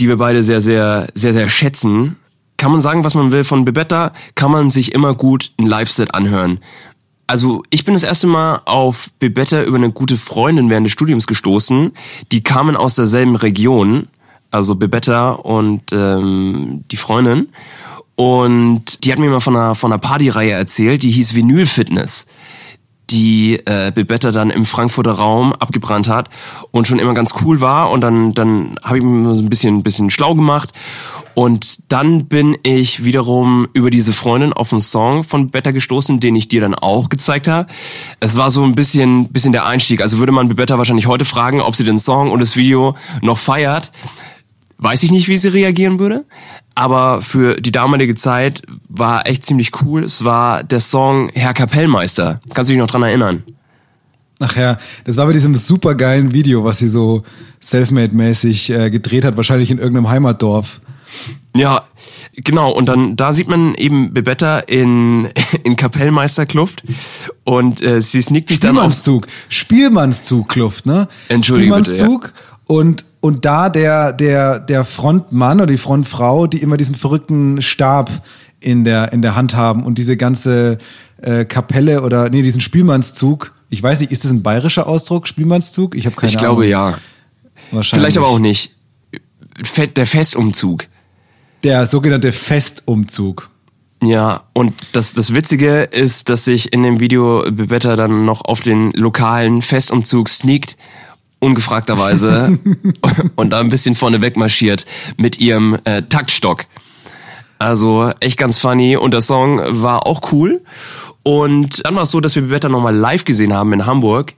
die 0.00 0.08
wir 0.08 0.16
beide 0.16 0.42
sehr, 0.42 0.60
sehr, 0.60 1.06
sehr, 1.14 1.32
sehr 1.32 1.48
schätzen. 1.48 2.16
Kann 2.56 2.72
man 2.72 2.80
sagen, 2.80 3.04
was 3.04 3.14
man 3.14 3.30
will 3.32 3.44
von 3.44 3.64
Bebetta, 3.64 4.12
kann 4.34 4.50
man 4.50 4.70
sich 4.70 4.92
immer 4.92 5.14
gut 5.14 5.52
ein 5.58 5.66
Live-Set 5.66 6.14
anhören. 6.14 6.58
Also 7.28 7.62
ich 7.70 7.84
bin 7.84 7.94
das 7.94 8.02
erste 8.02 8.26
Mal 8.26 8.62
auf 8.66 9.10
Bebetta 9.18 9.62
über 9.62 9.76
eine 9.76 9.90
gute 9.90 10.16
Freundin 10.16 10.70
während 10.70 10.86
des 10.86 10.92
Studiums 10.92 11.26
gestoßen. 11.26 11.92
Die 12.32 12.42
kamen 12.42 12.76
aus 12.76 12.94
derselben 12.94 13.36
Region, 13.36 14.08
also 14.50 14.74
Bebetta 14.74 15.32
und 15.32 15.92
ähm, 15.92 16.84
die 16.90 16.96
Freundin. 16.96 17.48
Und 18.14 19.04
die 19.04 19.12
hat 19.12 19.18
mir 19.18 19.30
mal 19.30 19.40
von 19.40 19.56
einer, 19.56 19.74
von 19.74 19.92
einer 19.92 20.00
Partyreihe 20.00 20.52
erzählt, 20.52 21.02
die 21.02 21.10
hieß 21.10 21.34
Vinyl 21.34 21.66
Fitness 21.66 22.26
die 23.10 23.60
äh, 23.66 23.92
Bebetta 23.94 24.32
dann 24.32 24.50
im 24.50 24.64
Frankfurter 24.64 25.12
Raum 25.12 25.52
abgebrannt 25.52 26.08
hat 26.08 26.28
und 26.72 26.88
schon 26.88 26.98
immer 26.98 27.14
ganz 27.14 27.34
cool 27.42 27.60
war 27.60 27.90
und 27.90 28.00
dann 28.00 28.32
dann 28.32 28.76
habe 28.82 28.98
ich 28.98 29.04
mir 29.04 29.34
so 29.34 29.44
ein 29.44 29.48
bisschen 29.48 29.76
ein 29.76 29.82
bisschen 29.82 30.10
schlau 30.10 30.34
gemacht 30.34 30.72
und 31.34 31.78
dann 31.88 32.26
bin 32.26 32.56
ich 32.64 33.04
wiederum 33.04 33.68
über 33.74 33.90
diese 33.90 34.12
Freundin 34.12 34.52
auf 34.52 34.72
einen 34.72 34.80
Song 34.80 35.22
von 35.22 35.46
Bebetta 35.46 35.70
gestoßen, 35.70 36.18
den 36.18 36.34
ich 36.34 36.48
dir 36.48 36.60
dann 36.60 36.74
auch 36.74 37.08
gezeigt 37.08 37.46
habe. 37.46 37.68
Es 38.18 38.36
war 38.36 38.50
so 38.50 38.64
ein 38.64 38.74
bisschen 38.74 39.28
bisschen 39.28 39.52
der 39.52 39.66
Einstieg, 39.66 40.00
also 40.00 40.18
würde 40.18 40.32
man 40.32 40.48
Bebetta 40.48 40.78
wahrscheinlich 40.78 41.06
heute 41.06 41.24
fragen, 41.24 41.60
ob 41.60 41.76
sie 41.76 41.84
den 41.84 41.98
Song 41.98 42.32
und 42.32 42.40
das 42.40 42.56
Video 42.56 42.96
noch 43.22 43.38
feiert. 43.38 43.92
Weiß 44.78 45.02
ich 45.02 45.10
nicht, 45.10 45.28
wie 45.28 45.36
sie 45.36 45.48
reagieren 45.48 45.98
würde. 45.98 46.24
Aber 46.74 47.22
für 47.22 47.60
die 47.60 47.72
damalige 47.72 48.14
Zeit 48.14 48.62
war 48.88 49.26
echt 49.26 49.42
ziemlich 49.44 49.70
cool. 49.82 50.04
Es 50.04 50.24
war 50.24 50.62
der 50.62 50.80
Song 50.80 51.30
Herr 51.34 51.54
Kapellmeister. 51.54 52.40
Kannst 52.52 52.68
du 52.68 52.74
dich 52.74 52.80
noch 52.80 52.86
dran 52.86 53.02
erinnern? 53.02 53.42
Ach 54.40 54.54
ja, 54.56 54.76
das 55.04 55.16
war 55.16 55.26
bei 55.26 55.32
diesem 55.32 55.54
supergeilen 55.54 56.34
Video, 56.34 56.62
was 56.62 56.78
sie 56.78 56.88
so 56.88 57.22
selfmade-mäßig 57.60 58.70
äh, 58.70 58.90
gedreht 58.90 59.24
hat, 59.24 59.38
wahrscheinlich 59.38 59.70
in 59.70 59.78
irgendeinem 59.78 60.10
Heimatdorf. 60.10 60.80
Ja, 61.54 61.84
genau. 62.34 62.70
Und 62.70 62.88
dann 62.88 63.16
da 63.16 63.32
sieht 63.32 63.48
man 63.48 63.74
eben 63.76 64.12
Bebetta 64.12 64.58
in, 64.58 65.30
in 65.62 65.76
Kapellmeisterkluft 65.76 66.82
und 67.44 67.82
äh, 67.82 68.02
sie 68.02 68.20
sneakt 68.20 68.50
sich 68.50 68.60
dann. 68.60 68.74
Spielmannszug, 68.74 69.26
Spielmannszug-Kluft, 69.48 70.84
ne? 70.84 71.08
Entschuldige 71.28 71.74
bitte, 71.74 71.90
Spielmannszug 71.90 72.32
und 72.66 73.04
und 73.26 73.44
da 73.44 73.68
der 73.70 74.12
der 74.12 74.60
der 74.60 74.84
Frontmann 74.84 75.60
oder 75.60 75.66
die 75.66 75.78
Frontfrau, 75.78 76.46
die 76.46 76.58
immer 76.62 76.76
diesen 76.76 76.94
verrückten 76.94 77.60
Stab 77.60 78.08
in 78.60 78.84
der 78.84 79.12
in 79.12 79.20
der 79.20 79.34
Hand 79.34 79.56
haben 79.56 79.82
und 79.82 79.98
diese 79.98 80.16
ganze 80.16 80.78
äh, 81.20 81.44
Kapelle 81.44 82.02
oder 82.02 82.30
nee 82.30 82.42
diesen 82.42 82.60
Spielmannszug. 82.60 83.52
Ich 83.68 83.82
weiß 83.82 83.98
nicht, 84.00 84.12
ist 84.12 84.24
das 84.24 84.30
ein 84.30 84.44
bayerischer 84.44 84.86
Ausdruck 84.86 85.26
Spielmannszug? 85.26 85.96
Ich 85.96 86.06
habe 86.06 86.14
keine 86.14 86.30
Ich 86.30 86.38
Ahnung. 86.38 86.50
glaube 86.50 86.66
ja. 86.68 86.98
Wahrscheinlich. 87.72 88.14
Vielleicht 88.14 88.18
aber 88.18 88.28
auch 88.28 88.38
nicht. 88.38 88.76
Der 89.96 90.06
Festumzug. 90.06 90.86
Der 91.64 91.86
sogenannte 91.86 92.30
Festumzug. 92.30 93.50
Ja, 94.02 94.44
und 94.52 94.72
das, 94.92 95.14
das 95.14 95.34
Witzige 95.34 95.80
ist, 95.80 96.28
dass 96.28 96.44
sich 96.44 96.72
in 96.72 96.82
dem 96.84 97.00
Video 97.00 97.42
Bebetta 97.50 97.96
dann 97.96 98.24
noch 98.24 98.44
auf 98.44 98.60
den 98.60 98.92
lokalen 98.92 99.62
Festumzug 99.62 100.28
sneakt, 100.28 100.76
ungefragterweise, 101.46 102.58
und 103.36 103.50
da 103.50 103.60
ein 103.60 103.68
bisschen 103.68 103.94
vorne 103.94 104.20
weg 104.20 104.36
marschiert 104.36 104.84
mit 105.16 105.38
ihrem 105.38 105.78
äh, 105.84 106.02
Taktstock. 106.02 106.64
Also 107.58 108.12
echt 108.20 108.36
ganz 108.36 108.58
funny 108.58 108.96
und 108.96 109.14
der 109.14 109.22
Song 109.22 109.60
war 109.64 110.06
auch 110.06 110.32
cool. 110.32 110.62
Und 111.22 111.84
dann 111.84 111.96
war 111.96 112.02
es 112.02 112.10
so, 112.10 112.20
dass 112.20 112.36
wir 112.36 112.42
Bebetta 112.42 112.68
nochmal 112.68 112.94
live 112.94 113.24
gesehen 113.24 113.54
haben 113.54 113.72
in 113.72 113.86
Hamburg 113.86 114.34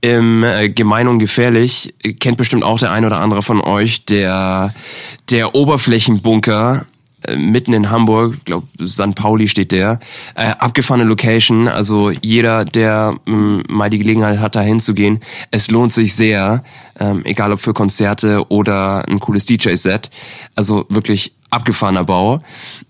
im 0.00 0.42
äh, 0.42 0.70
Gemein 0.70 1.08
und 1.08 1.18
Gefährlich. 1.18 1.94
Kennt 2.18 2.38
bestimmt 2.38 2.64
auch 2.64 2.78
der 2.78 2.92
ein 2.92 3.04
oder 3.04 3.20
andere 3.20 3.42
von 3.42 3.60
euch, 3.60 4.04
der, 4.06 4.72
der 5.30 5.54
Oberflächenbunker 5.54 6.86
mitten 7.36 7.72
in 7.72 7.90
Hamburg, 7.90 8.44
glaube 8.44 8.66
St. 8.84 9.14
Pauli 9.14 9.48
steht 9.48 9.72
der, 9.72 10.00
äh, 10.34 10.52
abgefahrene 10.58 11.04
Location, 11.04 11.68
also 11.68 12.10
jeder, 12.10 12.64
der 12.64 13.16
mh, 13.26 13.64
mal 13.68 13.90
die 13.90 13.98
Gelegenheit 13.98 14.38
hat, 14.38 14.56
da 14.56 14.62
hinzugehen, 14.62 15.20
es 15.50 15.70
lohnt 15.70 15.92
sich 15.92 16.14
sehr, 16.14 16.62
ähm, 16.98 17.22
egal 17.24 17.52
ob 17.52 17.60
für 17.60 17.74
Konzerte 17.74 18.50
oder 18.50 19.06
ein 19.08 19.20
cooles 19.20 19.44
DJ-Set, 19.44 20.10
also 20.54 20.86
wirklich 20.88 21.34
abgefahrener 21.50 22.04
Bau. 22.04 22.38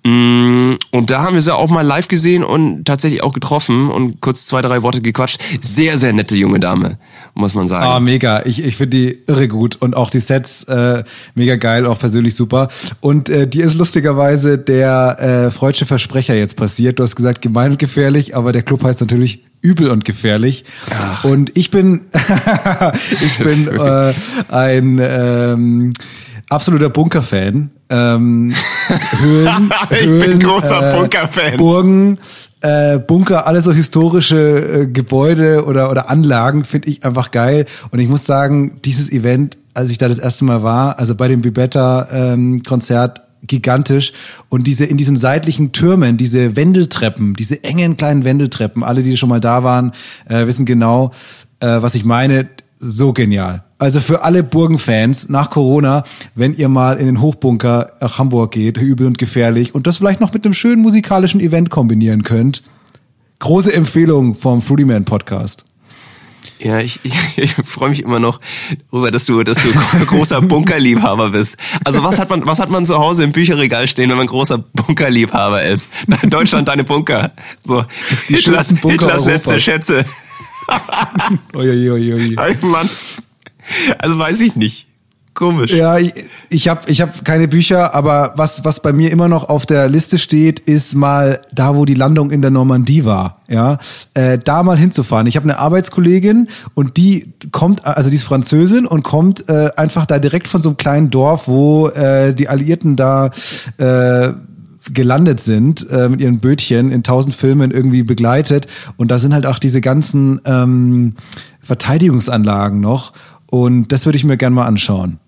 Mm, 0.04 0.74
Und 0.90 1.11
da 1.11 1.22
haben 1.22 1.34
wir 1.34 1.42
sie 1.42 1.54
auch 1.54 1.70
mal 1.70 1.82
live 1.82 2.08
gesehen 2.08 2.44
und 2.44 2.84
tatsächlich 2.84 3.22
auch 3.22 3.32
getroffen 3.32 3.90
und 3.90 4.20
kurz 4.20 4.46
zwei, 4.46 4.62
drei 4.62 4.82
Worte 4.82 5.00
gequatscht. 5.00 5.40
Sehr, 5.61 5.96
sehr 5.96 6.12
nette 6.12 6.36
junge 6.36 6.61
Dame, 6.61 6.98
muss 7.34 7.54
man 7.54 7.66
sagen. 7.66 7.86
Ah, 7.86 8.00
mega. 8.00 8.44
Ich, 8.44 8.62
ich 8.62 8.76
finde 8.76 8.96
die 8.96 9.18
irre 9.26 9.48
gut 9.48 9.76
und 9.76 9.96
auch 9.96 10.11
die 10.11 10.18
Sets 10.18 10.64
äh, 10.64 11.04
mega 11.34 11.56
geil, 11.56 11.86
auch 11.86 11.98
persönlich 11.98 12.34
super. 12.34 12.68
Und 13.00 13.28
äh, 13.28 13.46
dir 13.46 13.64
ist 13.64 13.74
lustigerweise 13.74 14.58
der 14.58 15.16
äh, 15.46 15.50
freudsche 15.50 15.86
Versprecher 15.86 16.34
jetzt 16.34 16.56
passiert. 16.56 16.98
Du 16.98 17.02
hast 17.02 17.16
gesagt, 17.16 17.42
gemein 17.42 17.72
und 17.72 17.78
gefährlich, 17.78 18.36
aber 18.36 18.52
der 18.52 18.62
Club 18.62 18.84
heißt 18.84 19.00
natürlich 19.00 19.44
übel 19.62 19.90
und 19.90 20.04
gefährlich. 20.04 20.64
Und 21.22 21.56
ich 21.56 21.70
bin, 21.70 22.02
ich 23.11 23.38
bin 23.38 23.68
äh, 23.78 24.14
ein 24.48 24.98
ähm, 25.02 25.92
absoluter 26.51 26.90
Bunker-Fan. 26.90 27.70
Ähm, 27.88 28.55
Höhlen, 29.20 29.72
Ich 29.90 29.98
bin 29.98 30.09
Höhlen, 30.09 30.38
großer 30.38 30.90
äh, 30.90 30.96
Bunker-Fan. 30.96 31.57
Burgen, 31.57 32.18
äh, 32.61 32.98
Bunker, 32.98 33.46
alle 33.46 33.61
so 33.61 33.72
historische 33.72 34.82
äh, 34.82 34.86
Gebäude 34.86 35.64
oder, 35.64 35.90
oder 35.90 36.11
Anlagen 36.11 36.64
finde 36.64 36.88
ich 36.88 37.05
einfach 37.05 37.30
geil. 37.30 37.66
Und 37.90 38.01
ich 38.01 38.09
muss 38.09 38.26
sagen, 38.26 38.80
dieses 38.84 39.11
Event, 39.11 39.57
als 39.74 39.90
ich 39.90 39.98
da 39.98 40.09
das 40.09 40.18
erste 40.18 40.44
Mal 40.44 40.62
war, 40.62 40.98
also 40.98 41.14
bei 41.14 41.28
dem 41.28 41.40
Bibetta-Konzert, 41.40 43.22
gigantisch. 43.42 44.12
Und 44.48 44.66
diese 44.66 44.84
in 44.84 44.96
diesen 44.96 45.16
seitlichen 45.16 45.72
Türmen, 45.72 46.16
diese 46.16 46.57
Wendeltreppen, 46.57 47.34
diese 47.34 47.64
engen 47.64 47.96
kleinen 47.96 48.24
Wendeltreppen, 48.24 48.84
alle, 48.84 49.03
die 49.03 49.16
schon 49.16 49.28
mal 49.28 49.40
da 49.40 49.62
waren, 49.62 49.92
äh, 50.28 50.46
wissen 50.46 50.66
genau, 50.66 51.12
äh, 51.61 51.80
was 51.80 51.94
ich 51.94 52.05
meine. 52.05 52.48
So 52.83 53.12
genial. 53.12 53.62
Also 53.78 54.01
für 54.01 54.22
alle 54.22 54.43
Burgenfans 54.43 55.28
nach 55.28 55.51
Corona, 55.51 56.03
wenn 56.35 56.55
ihr 56.55 56.70
mal 56.70 56.97
in 56.97 57.05
den 57.05 57.20
Hochbunker 57.20 57.93
nach 58.01 58.18
Hamburg 58.18 58.53
geht, 58.53 58.78
übel 58.78 59.07
und 59.07 59.18
gefährlich 59.18 59.74
und 59.74 59.87
das 59.87 59.99
vielleicht 59.99 60.22
noch 60.22 60.33
mit 60.33 60.47
einem 60.47 60.55
schönen 60.55 60.81
musikalischen 60.81 61.41
Event 61.41 61.68
kombinieren 61.68 62.22
könnt. 62.22 62.62
Große 63.39 63.72
Empfehlung 63.74 64.35
vom 64.35 64.62
Fruity 64.62 64.87
Man 64.87 65.05
Podcast. 65.05 65.66
Ja, 66.59 66.78
ich, 66.81 67.01
ich, 67.03 67.14
ich 67.37 67.53
freue 67.53 67.91
mich 67.91 68.03
immer 68.03 68.18
noch 68.18 68.41
darüber, 68.91 69.11
dass 69.11 69.26
du, 69.26 69.43
dass 69.43 69.62
du 69.62 69.68
großer 70.07 70.41
Bunkerliebhaber 70.41 71.31
bist. 71.31 71.59
Also 71.85 72.03
was 72.03 72.18
hat 72.18 72.31
man, 72.31 72.47
was 72.47 72.61
hat 72.61 72.70
man 72.70 72.87
zu 72.87 72.99
Hause 72.99 73.24
im 73.24 73.33
Bücherregal 73.33 73.89
stehen, 73.89 74.09
wenn 74.09 74.16
man 74.16 74.26
großer 74.26 74.57
Bunkerliebhaber 74.57 75.64
ist? 75.64 75.91
Deutschland 76.22 76.68
deine 76.68 76.85
Bunker. 76.85 77.33
So 77.62 77.85
Die 78.31 78.37
Hitlers, 78.37 78.72
Bunker 78.74 78.91
Hitlers 78.91 79.26
letzte 79.26 79.51
Europas. 79.51 80.07
Schätze. 80.70 81.38
Uiuiui. 81.54 82.36
Ay, 82.38 82.56
Mann. 82.62 82.88
Also 83.98 84.18
weiß 84.18 84.40
ich 84.40 84.56
nicht. 84.56 84.86
Komisch. 85.32 85.70
Ja, 85.72 85.96
ich, 85.96 86.12
ich 86.50 86.68
habe 86.68 86.82
ich 86.90 87.00
hab 87.00 87.24
keine 87.24 87.48
Bücher, 87.48 87.94
aber 87.94 88.34
was, 88.36 88.64
was 88.64 88.82
bei 88.82 88.92
mir 88.92 89.10
immer 89.10 89.28
noch 89.28 89.48
auf 89.48 89.64
der 89.64 89.88
Liste 89.88 90.18
steht, 90.18 90.58
ist 90.58 90.96
mal 90.96 91.40
da, 91.52 91.76
wo 91.76 91.84
die 91.84 91.94
Landung 91.94 92.30
in 92.30 92.42
der 92.42 92.50
Normandie 92.50 93.04
war. 93.04 93.40
Ja, 93.48 93.78
äh, 94.14 94.38
da 94.38 94.62
mal 94.62 94.76
hinzufahren. 94.76 95.26
Ich 95.26 95.36
habe 95.36 95.44
eine 95.44 95.58
Arbeitskollegin 95.58 96.48
und 96.74 96.96
die 96.96 97.32
kommt, 97.52 97.86
also 97.86 98.10
die 98.10 98.16
ist 98.16 98.24
Französin 98.24 98.86
und 98.86 99.02
kommt 99.02 99.48
äh, 99.48 99.70
einfach 99.76 100.04
da 100.04 100.18
direkt 100.18 100.46
von 100.46 100.60
so 100.62 100.70
einem 100.70 100.76
kleinen 100.76 101.10
Dorf, 101.10 101.48
wo 101.48 101.88
äh, 101.88 102.34
die 102.34 102.48
Alliierten 102.48 102.96
da 102.96 103.30
äh, 103.78 104.32
gelandet 104.93 105.41
sind 105.41 105.89
äh, 105.91 106.09
mit 106.09 106.20
ihren 106.20 106.41
Bötchen 106.41 106.91
in 106.91 107.03
tausend 107.03 107.35
Filmen 107.35 107.70
irgendwie 107.70 108.03
begleitet 108.03 108.66
und 108.97 109.11
da 109.11 109.18
sind 109.18 109.35
halt 109.35 109.47
auch 109.47 109.59
diese 109.59 109.81
ganzen 109.81 110.41
ähm, 110.45 111.14
Verteidigungsanlagen 111.61 112.81
noch 112.81 113.12
und 113.51 113.93
das 113.93 114.07
würde 114.07 114.16
ich 114.16 114.24
mir 114.24 114.37
gern 114.37 114.53
mal 114.53 114.66
anschauen. 114.66 115.18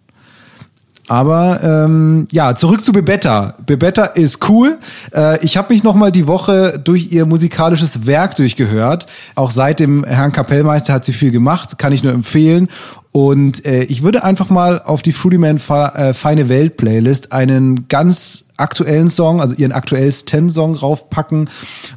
Aber 1.08 1.60
ähm, 1.62 2.26
ja, 2.30 2.54
zurück 2.54 2.80
zu 2.80 2.92
Bebetta. 2.92 3.54
Bebetta 3.66 4.04
ist 4.04 4.48
cool. 4.48 4.78
Äh, 5.14 5.44
ich 5.44 5.56
habe 5.56 5.74
mich 5.74 5.82
noch 5.82 5.94
mal 5.94 6.12
die 6.12 6.26
Woche 6.26 6.80
durch 6.82 7.12
ihr 7.12 7.26
musikalisches 7.26 8.06
Werk 8.06 8.36
durchgehört. 8.36 9.08
Auch 9.34 9.50
seit 9.50 9.80
dem 9.80 10.04
Herrn 10.04 10.32
Kapellmeister 10.32 10.94
hat 10.94 11.04
sie 11.04 11.12
viel 11.12 11.32
gemacht, 11.32 11.76
kann 11.76 11.92
ich 11.92 12.04
nur 12.04 12.12
empfehlen. 12.12 12.68
Und 13.12 13.66
äh, 13.66 13.84
ich 13.84 14.02
würde 14.02 14.24
einfach 14.24 14.48
mal 14.48 14.80
auf 14.80 15.02
die 15.02 15.12
Fruity 15.12 15.36
Man 15.36 15.58
äh, 15.58 16.14
Feine 16.14 16.48
Welt 16.48 16.78
Playlist 16.78 17.32
einen 17.32 17.86
ganz 17.88 18.46
aktuellen 18.56 19.10
Song, 19.10 19.42
also 19.42 19.54
ihren 19.54 19.72
aktuellsten 19.72 20.48
Song 20.48 20.74
raufpacken. 20.74 21.50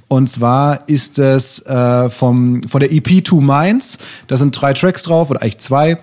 Und 0.09 0.30
zwar 0.30 0.88
ist 0.89 1.18
es 1.18 1.66
äh, 1.66 2.09
vom, 2.09 2.61
von 2.63 2.82
der 2.82 2.91
EP 2.91 3.24
Two 3.24 3.39
Minds. 3.39 3.97
Da 4.28 4.36
sind 4.36 4.59
drei 4.59 4.74
Tracks 4.74 5.03
drauf 5.03 5.32
oder 5.32 5.41
eigentlich 5.41 5.59
zwei. 5.59 5.97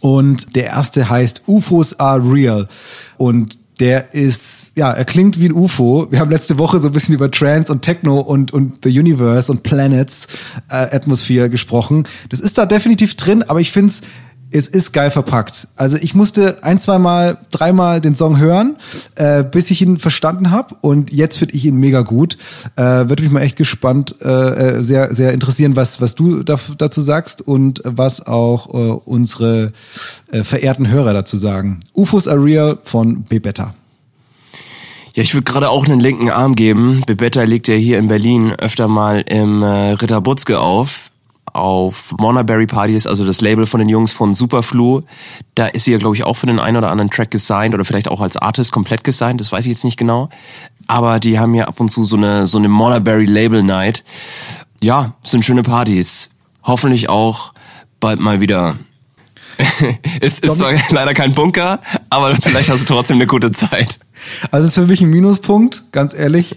Und 0.00 0.54
der 0.54 0.66
erste 0.66 1.10
heißt 1.10 1.42
UFOs 1.48 1.98
are 1.98 2.20
real. 2.20 2.68
Und 3.16 3.58
der 3.80 4.12
ist, 4.12 4.72
ja, 4.74 4.90
er 4.92 5.04
klingt 5.04 5.40
wie 5.40 5.48
ein 5.48 5.52
UFO. 5.52 6.08
Wir 6.10 6.18
haben 6.18 6.30
letzte 6.30 6.58
Woche 6.58 6.78
so 6.78 6.88
ein 6.88 6.92
bisschen 6.92 7.14
über 7.14 7.30
Trance 7.30 7.72
und 7.72 7.82
Techno 7.82 8.18
und, 8.20 8.52
und 8.52 8.84
The 8.84 8.98
Universe 8.98 9.50
und 9.50 9.62
Planets 9.62 10.28
äh, 10.68 10.94
Atmosphere 10.94 11.48
gesprochen. 11.48 12.04
Das 12.28 12.40
ist 12.40 12.58
da 12.58 12.66
definitiv 12.66 13.14
drin, 13.14 13.42
aber 13.44 13.60
ich 13.60 13.70
find's 13.70 14.00
es 14.00 14.08
ist 14.50 14.92
geil 14.92 15.10
verpackt. 15.10 15.68
Also 15.76 15.98
ich 16.00 16.14
musste 16.14 16.62
ein, 16.62 16.78
zwei 16.78 16.98
Mal, 16.98 17.38
dreimal 17.50 18.00
den 18.00 18.14
Song 18.14 18.38
hören, 18.38 18.76
äh, 19.16 19.44
bis 19.44 19.70
ich 19.70 19.82
ihn 19.82 19.98
verstanden 19.98 20.50
habe. 20.50 20.74
Und 20.80 21.12
jetzt 21.12 21.38
finde 21.38 21.54
ich 21.54 21.66
ihn 21.66 21.76
mega 21.76 22.00
gut. 22.00 22.38
Äh, 22.76 22.82
Würde 22.82 23.22
mich 23.22 23.32
mal 23.32 23.42
echt 23.42 23.56
gespannt, 23.56 24.14
äh, 24.22 24.28
äh, 24.28 24.82
sehr, 24.82 25.14
sehr 25.14 25.32
interessieren, 25.32 25.76
was, 25.76 26.00
was 26.00 26.14
du 26.14 26.42
da, 26.42 26.58
dazu 26.78 27.02
sagst 27.02 27.42
und 27.46 27.82
was 27.84 28.26
auch 28.26 28.72
äh, 28.72 29.00
unsere 29.04 29.72
äh, 30.32 30.42
verehrten 30.42 30.88
Hörer 30.88 31.12
dazu 31.12 31.36
sagen. 31.36 31.80
UFOs 31.94 32.26
are 32.26 32.42
real 32.42 32.78
von 32.82 33.24
Bebetta. 33.24 33.74
Ja, 35.14 35.22
ich 35.22 35.34
würde 35.34 35.50
gerade 35.50 35.68
auch 35.68 35.86
einen 35.86 36.00
linken 36.00 36.30
Arm 36.30 36.54
geben. 36.54 37.02
Bebetta 37.06 37.42
legt 37.42 37.66
ja 37.68 37.74
hier 37.74 37.98
in 37.98 38.08
Berlin 38.08 38.52
öfter 38.52 38.88
mal 38.88 39.22
im 39.22 39.62
äh, 39.62 39.92
Ritter 39.92 40.20
Butzke 40.20 40.60
auf. 40.60 41.10
Auf 41.52 42.14
Monaberry 42.18 42.66
Partys, 42.66 43.06
also 43.06 43.24
das 43.24 43.40
Label 43.40 43.66
von 43.66 43.78
den 43.78 43.88
Jungs 43.88 44.12
von 44.12 44.34
Superflu. 44.34 45.02
Da 45.54 45.66
ist 45.66 45.84
sie 45.84 45.92
ja, 45.92 45.98
glaube 45.98 46.16
ich, 46.16 46.24
auch 46.24 46.34
für 46.34 46.46
den 46.46 46.58
einen 46.58 46.76
oder 46.76 46.90
anderen 46.90 47.10
Track 47.10 47.30
gesigned 47.30 47.74
oder 47.74 47.84
vielleicht 47.84 48.08
auch 48.08 48.20
als 48.20 48.36
Artist 48.36 48.72
komplett 48.72 49.04
gesigned, 49.04 49.40
das 49.40 49.52
weiß 49.52 49.64
ich 49.64 49.70
jetzt 49.70 49.84
nicht 49.84 49.96
genau. 49.96 50.28
Aber 50.86 51.20
die 51.20 51.38
haben 51.38 51.54
ja 51.54 51.66
ab 51.66 51.80
und 51.80 51.90
zu 51.90 52.04
so 52.04 52.16
eine, 52.16 52.46
so 52.46 52.58
eine 52.58 52.68
Monaberry 52.68 53.26
Label 53.26 53.62
Night. 53.62 54.04
Ja, 54.80 55.14
sind 55.22 55.44
schöne 55.44 55.62
Partys. 55.62 56.30
Hoffentlich 56.64 57.08
auch 57.08 57.52
bald 58.00 58.20
mal 58.20 58.40
wieder. 58.40 58.76
ist, 60.20 60.44
ist 60.44 60.58
zwar 60.58 60.72
leider 60.90 61.14
kein 61.14 61.34
Bunker, 61.34 61.80
aber 62.10 62.36
vielleicht 62.36 62.68
hast 62.68 62.88
du 62.88 62.94
trotzdem 62.94 63.16
eine 63.16 63.26
gute 63.26 63.52
Zeit. 63.52 63.98
Also 64.50 64.66
es 64.66 64.76
ist 64.76 64.82
für 64.82 64.88
mich 64.88 65.00
ein 65.00 65.10
Minuspunkt, 65.10 65.84
ganz 65.92 66.14
ehrlich. 66.14 66.56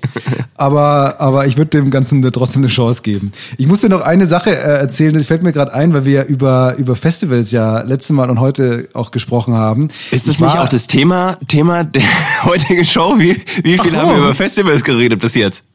aber, 0.55 1.19
aber 1.19 1.45
ich 1.45 1.57
würde 1.57 1.69
dem 1.69 1.91
Ganzen 1.91 2.21
trotzdem 2.31 2.63
eine 2.63 2.71
Chance 2.71 3.01
geben. 3.03 3.31
Ich 3.57 3.67
muss 3.67 3.81
dir 3.81 3.89
noch 3.89 4.01
eine 4.01 4.27
Sache 4.27 4.51
äh, 4.51 4.79
erzählen, 4.79 5.13
das 5.13 5.27
fällt 5.27 5.43
mir 5.43 5.51
gerade 5.51 5.73
ein, 5.73 5.93
weil 5.93 6.05
wir 6.05 6.13
ja 6.13 6.23
über, 6.23 6.75
über 6.77 6.95
Festivals 6.95 7.51
ja 7.51 7.81
letztes 7.81 8.15
Mal 8.15 8.29
und 8.29 8.39
heute 8.39 8.89
auch 8.93 9.11
gesprochen 9.11 9.53
haben. 9.53 9.89
Ist 10.11 10.27
das 10.27 10.35
Ich 10.35 10.41
nicht 10.41 10.57
auch 10.57 10.69
das 10.69 10.87
Thema, 10.87 11.37
Thema 11.47 11.83
der 11.83 12.03
heutigen 12.43 12.85
Show? 12.85 13.15
Wie, 13.17 13.41
wie 13.63 13.77
viel 13.77 13.91
so. 13.91 13.97
haben 13.97 14.11
wir 14.11 14.17
über 14.17 14.35
Festivals 14.35 14.83
geredet 14.83 15.19
bis 15.19 15.35
jetzt? 15.35 15.65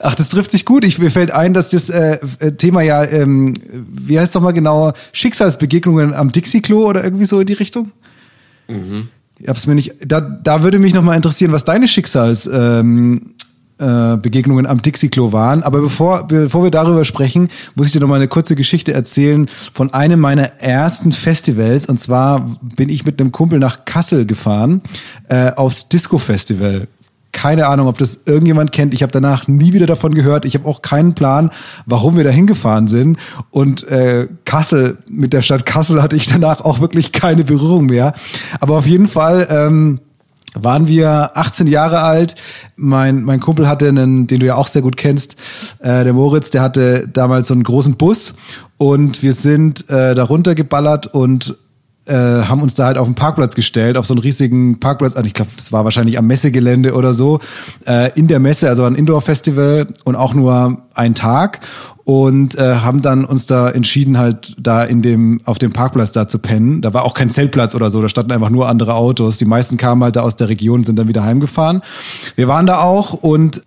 Ach, 0.00 0.14
das 0.14 0.28
trifft 0.30 0.50
sich 0.50 0.64
gut. 0.64 0.84
Ich, 0.84 0.98
mir 0.98 1.10
fällt 1.10 1.30
ein, 1.30 1.52
dass 1.52 1.70
das 1.70 1.90
äh, 1.90 2.18
äh, 2.40 2.52
Thema 2.52 2.82
ja, 2.82 3.04
ähm, 3.04 3.54
wie 3.72 4.18
heißt 4.18 4.34
doch 4.34 4.40
mal 4.40 4.52
genau, 4.52 4.92
Schicksalsbegegnungen 5.12 6.14
am 6.14 6.30
Dixie-Klo 6.30 6.86
oder 6.86 7.04
irgendwie 7.04 7.24
so 7.24 7.40
in 7.40 7.46
die 7.46 7.54
Richtung? 7.54 7.92
Ich 9.38 9.48
hab's 9.48 9.66
mir 9.66 9.74
nicht. 9.74 9.94
Da, 10.06 10.20
da 10.20 10.62
würde 10.62 10.78
mich 10.78 10.94
noch 10.94 11.02
mal 11.02 11.14
interessieren, 11.14 11.52
was 11.52 11.64
deine 11.64 11.88
Schicksals 11.88 12.48
ähm, 12.52 13.34
äh, 13.78 13.84
am 13.84 14.82
Dixie-Klo 14.82 15.32
waren. 15.32 15.62
Aber 15.62 15.80
bevor, 15.80 16.26
bevor 16.26 16.64
wir 16.64 16.70
darüber 16.70 17.04
sprechen, 17.04 17.48
muss 17.74 17.88
ich 17.88 17.92
dir 17.92 18.00
noch 18.00 18.08
mal 18.08 18.16
eine 18.16 18.28
kurze 18.28 18.56
Geschichte 18.56 18.92
erzählen 18.94 19.48
von 19.72 19.92
einem 19.92 20.20
meiner 20.20 20.60
ersten 20.60 21.12
Festivals. 21.12 21.86
Und 21.86 21.98
zwar 22.00 22.58
bin 22.76 22.88
ich 22.88 23.04
mit 23.04 23.20
einem 23.20 23.32
Kumpel 23.32 23.58
nach 23.58 23.84
Kassel 23.84 24.26
gefahren 24.26 24.80
äh, 25.28 25.50
aufs 25.52 25.88
Disco-Festival. 25.88 26.88
Keine 27.36 27.66
Ahnung, 27.66 27.86
ob 27.86 27.98
das 27.98 28.22
irgendjemand 28.24 28.72
kennt. 28.72 28.94
Ich 28.94 29.02
habe 29.02 29.12
danach 29.12 29.46
nie 29.46 29.74
wieder 29.74 29.84
davon 29.84 30.14
gehört. 30.14 30.46
Ich 30.46 30.54
habe 30.54 30.66
auch 30.66 30.80
keinen 30.80 31.14
Plan, 31.14 31.50
warum 31.84 32.16
wir 32.16 32.24
da 32.24 32.30
hingefahren 32.30 32.88
sind. 32.88 33.18
Und 33.50 33.86
äh, 33.88 34.26
Kassel, 34.46 34.96
mit 35.06 35.34
der 35.34 35.42
Stadt 35.42 35.66
Kassel 35.66 36.02
hatte 36.02 36.16
ich 36.16 36.28
danach 36.28 36.62
auch 36.62 36.80
wirklich 36.80 37.12
keine 37.12 37.44
Berührung 37.44 37.86
mehr. 37.86 38.14
Aber 38.58 38.78
auf 38.78 38.86
jeden 38.86 39.06
Fall 39.06 39.46
ähm, 39.50 40.00
waren 40.54 40.88
wir 40.88 41.36
18 41.36 41.66
Jahre 41.66 42.00
alt. 42.00 42.36
Mein, 42.76 43.22
mein 43.22 43.40
Kumpel 43.40 43.68
hatte 43.68 43.86
einen, 43.86 44.26
den 44.26 44.40
du 44.40 44.46
ja 44.46 44.54
auch 44.54 44.66
sehr 44.66 44.80
gut 44.80 44.96
kennst, 44.96 45.36
äh, 45.80 46.04
der 46.04 46.14
Moritz, 46.14 46.48
der 46.48 46.62
hatte 46.62 47.06
damals 47.06 47.48
so 47.48 47.54
einen 47.54 47.64
großen 47.64 47.96
Bus 47.96 48.32
und 48.78 49.22
wir 49.22 49.34
sind 49.34 49.90
äh, 49.90 50.14
da 50.14 50.24
runtergeballert 50.24 51.08
und 51.08 51.54
äh, 52.06 52.14
haben 52.14 52.62
uns 52.62 52.74
da 52.74 52.86
halt 52.86 52.98
auf 52.98 53.06
den 53.06 53.14
Parkplatz 53.14 53.54
gestellt, 53.54 53.96
auf 53.96 54.06
so 54.06 54.14
einen 54.14 54.20
riesigen 54.20 54.80
Parkplatz. 54.80 55.16
Also 55.16 55.26
ich 55.26 55.34
glaube, 55.34 55.50
das 55.56 55.72
war 55.72 55.84
wahrscheinlich 55.84 56.18
am 56.18 56.26
Messegelände 56.26 56.94
oder 56.94 57.12
so. 57.12 57.40
Äh, 57.86 58.10
in 58.14 58.28
der 58.28 58.38
Messe, 58.38 58.68
also 58.68 58.84
ein 58.84 58.94
Indoor-Festival 58.94 59.88
und 60.04 60.16
auch 60.16 60.34
nur 60.34 60.82
ein 60.94 61.14
Tag. 61.14 61.60
Und 62.04 62.56
äh, 62.56 62.76
haben 62.76 63.02
dann 63.02 63.24
uns 63.24 63.46
da 63.46 63.68
entschieden, 63.68 64.16
halt 64.16 64.54
da 64.60 64.84
in 64.84 65.02
dem, 65.02 65.40
auf 65.44 65.58
dem 65.58 65.72
Parkplatz 65.72 66.12
da 66.12 66.28
zu 66.28 66.38
pennen. 66.38 66.80
Da 66.80 66.94
war 66.94 67.04
auch 67.04 67.14
kein 67.14 67.30
Zeltplatz 67.30 67.74
oder 67.74 67.90
so, 67.90 68.00
da 68.00 68.08
standen 68.08 68.30
einfach 68.30 68.50
nur 68.50 68.68
andere 68.68 68.94
Autos. 68.94 69.38
Die 69.38 69.44
meisten 69.44 69.76
kamen 69.76 70.04
halt 70.04 70.14
da 70.14 70.20
aus 70.20 70.36
der 70.36 70.48
Region, 70.48 70.84
sind 70.84 70.96
dann 71.00 71.08
wieder 71.08 71.24
heimgefahren. 71.24 71.80
Wir 72.36 72.46
waren 72.46 72.66
da 72.66 72.78
auch 72.78 73.12
und 73.12 73.62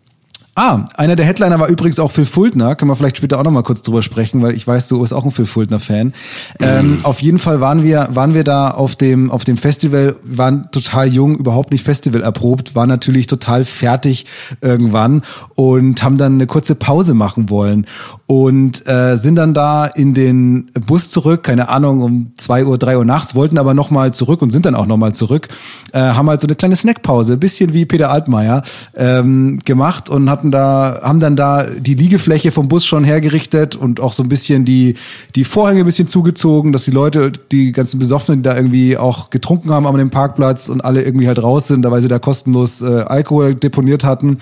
Ah, 0.62 0.84
einer 0.98 1.16
der 1.16 1.26
Headliner 1.26 1.58
war 1.58 1.70
übrigens 1.70 2.02
auch 2.02 2.12
Phil 2.12 2.26
Fultner. 2.26 2.76
Können 2.76 2.92
wir 2.92 2.96
vielleicht 2.98 3.16
später 3.16 3.40
auch 3.40 3.46
noch 3.46 3.52
mal 3.52 3.64
kurz 3.64 3.82
drüber 3.82 4.02
sprechen, 4.02 4.42
weil 4.42 4.56
ich 4.56 4.68
weiß, 4.68 4.90
du 4.90 5.00
bist 5.00 5.14
auch 5.14 5.24
ein 5.24 5.32
Phil 5.32 5.46
Fultner-Fan. 5.46 6.12
Ähm, 6.60 7.00
auf 7.04 7.22
jeden 7.22 7.40
Fall 7.40 7.62
waren 7.62 7.82
wir, 7.82 8.10
waren 8.12 8.34
wir 8.34 8.44
da 8.44 8.72
auf 8.72 8.98
dem, 8.98 9.32
auf 9.32 9.46
dem 9.46 9.56
Festival, 9.56 10.18
waren 10.22 10.70
total 10.74 11.08
jung, 11.08 11.38
überhaupt 11.38 11.72
nicht 11.72 11.86
Festival 11.86 12.22
erprobt, 12.22 12.76
waren 12.76 12.90
natürlich 12.90 13.28
total 13.28 13.64
fertig 13.64 14.26
irgendwann 14.60 15.22
und 15.56 16.04
haben 16.04 16.18
dann 16.18 16.34
eine 16.34 16.46
kurze 16.46 16.76
Pause 16.76 17.14
machen 17.14 17.50
wollen 17.50 17.86
und 18.28 18.86
äh, 18.86 19.16
sind 19.16 19.38
dann 19.38 19.54
da 19.54 19.86
in 19.86 20.14
den 20.14 20.72
Bus 20.86 21.10
zurück, 21.10 21.44
keine 21.44 21.70
Ahnung, 21.70 22.02
um 22.02 22.34
zwei 22.36 22.66
Uhr, 22.66 22.78
drei 22.78 22.98
Uhr 22.98 23.06
nachts, 23.06 23.34
wollten 23.34 23.58
aber 23.58 23.74
noch 23.74 23.92
mal 23.92 24.14
zurück 24.14 24.42
und 24.42 24.52
sind 24.52 24.66
dann 24.66 24.76
auch 24.76 24.88
noch 24.88 24.98
mal 24.98 25.14
zurück, 25.14 25.48
äh, 25.94 26.00
haben 26.00 26.30
halt 26.30 26.42
so 26.42 26.48
eine 26.48 26.56
kleine 26.56 26.76
Snackpause, 26.76 27.38
bisschen 27.38 27.74
wie 27.74 27.86
Peter 27.86 28.12
Altmaier 28.12 28.62
ähm, 28.96 29.60
gemacht 29.64 30.10
und 30.10 30.30
hatten 30.30 30.49
da, 30.52 31.00
haben 31.02 31.20
dann 31.20 31.36
da 31.36 31.64
die 31.64 31.94
Liegefläche 31.94 32.52
vom 32.52 32.68
Bus 32.68 32.86
schon 32.86 33.04
hergerichtet 33.04 33.76
und 33.76 34.00
auch 34.00 34.14
so 34.14 34.24
ein 34.24 34.30
bisschen 34.30 34.66
die, 34.66 34.96
die 35.36 35.44
Vorhänge 35.44 35.82
ein 35.82 35.86
bisschen 35.86 36.08
zugezogen, 36.08 36.72
dass 36.72 36.86
die 36.86 36.92
Leute, 36.92 37.32
die 37.52 37.72
ganzen 37.72 38.00
Besoffenen, 38.00 38.44
da 38.44 38.56
irgendwie 38.56 38.98
auch 38.98 39.30
getrunken 39.30 39.72
haben 39.72 39.86
an 39.88 39.98
dem 39.98 40.10
Parkplatz 40.10 40.70
und 40.70 40.82
alle 40.82 41.04
irgendwie 41.04 41.28
halt 41.28 41.42
raus 41.42 41.68
sind, 41.68 41.84
da 41.84 41.92
weil 41.92 42.02
sie 42.02 42.08
da 42.08 42.20
kostenlos 42.20 42.82
äh, 42.82 42.86
Alkohol 42.86 43.56
deponiert 43.56 44.04
hatten, 44.04 44.38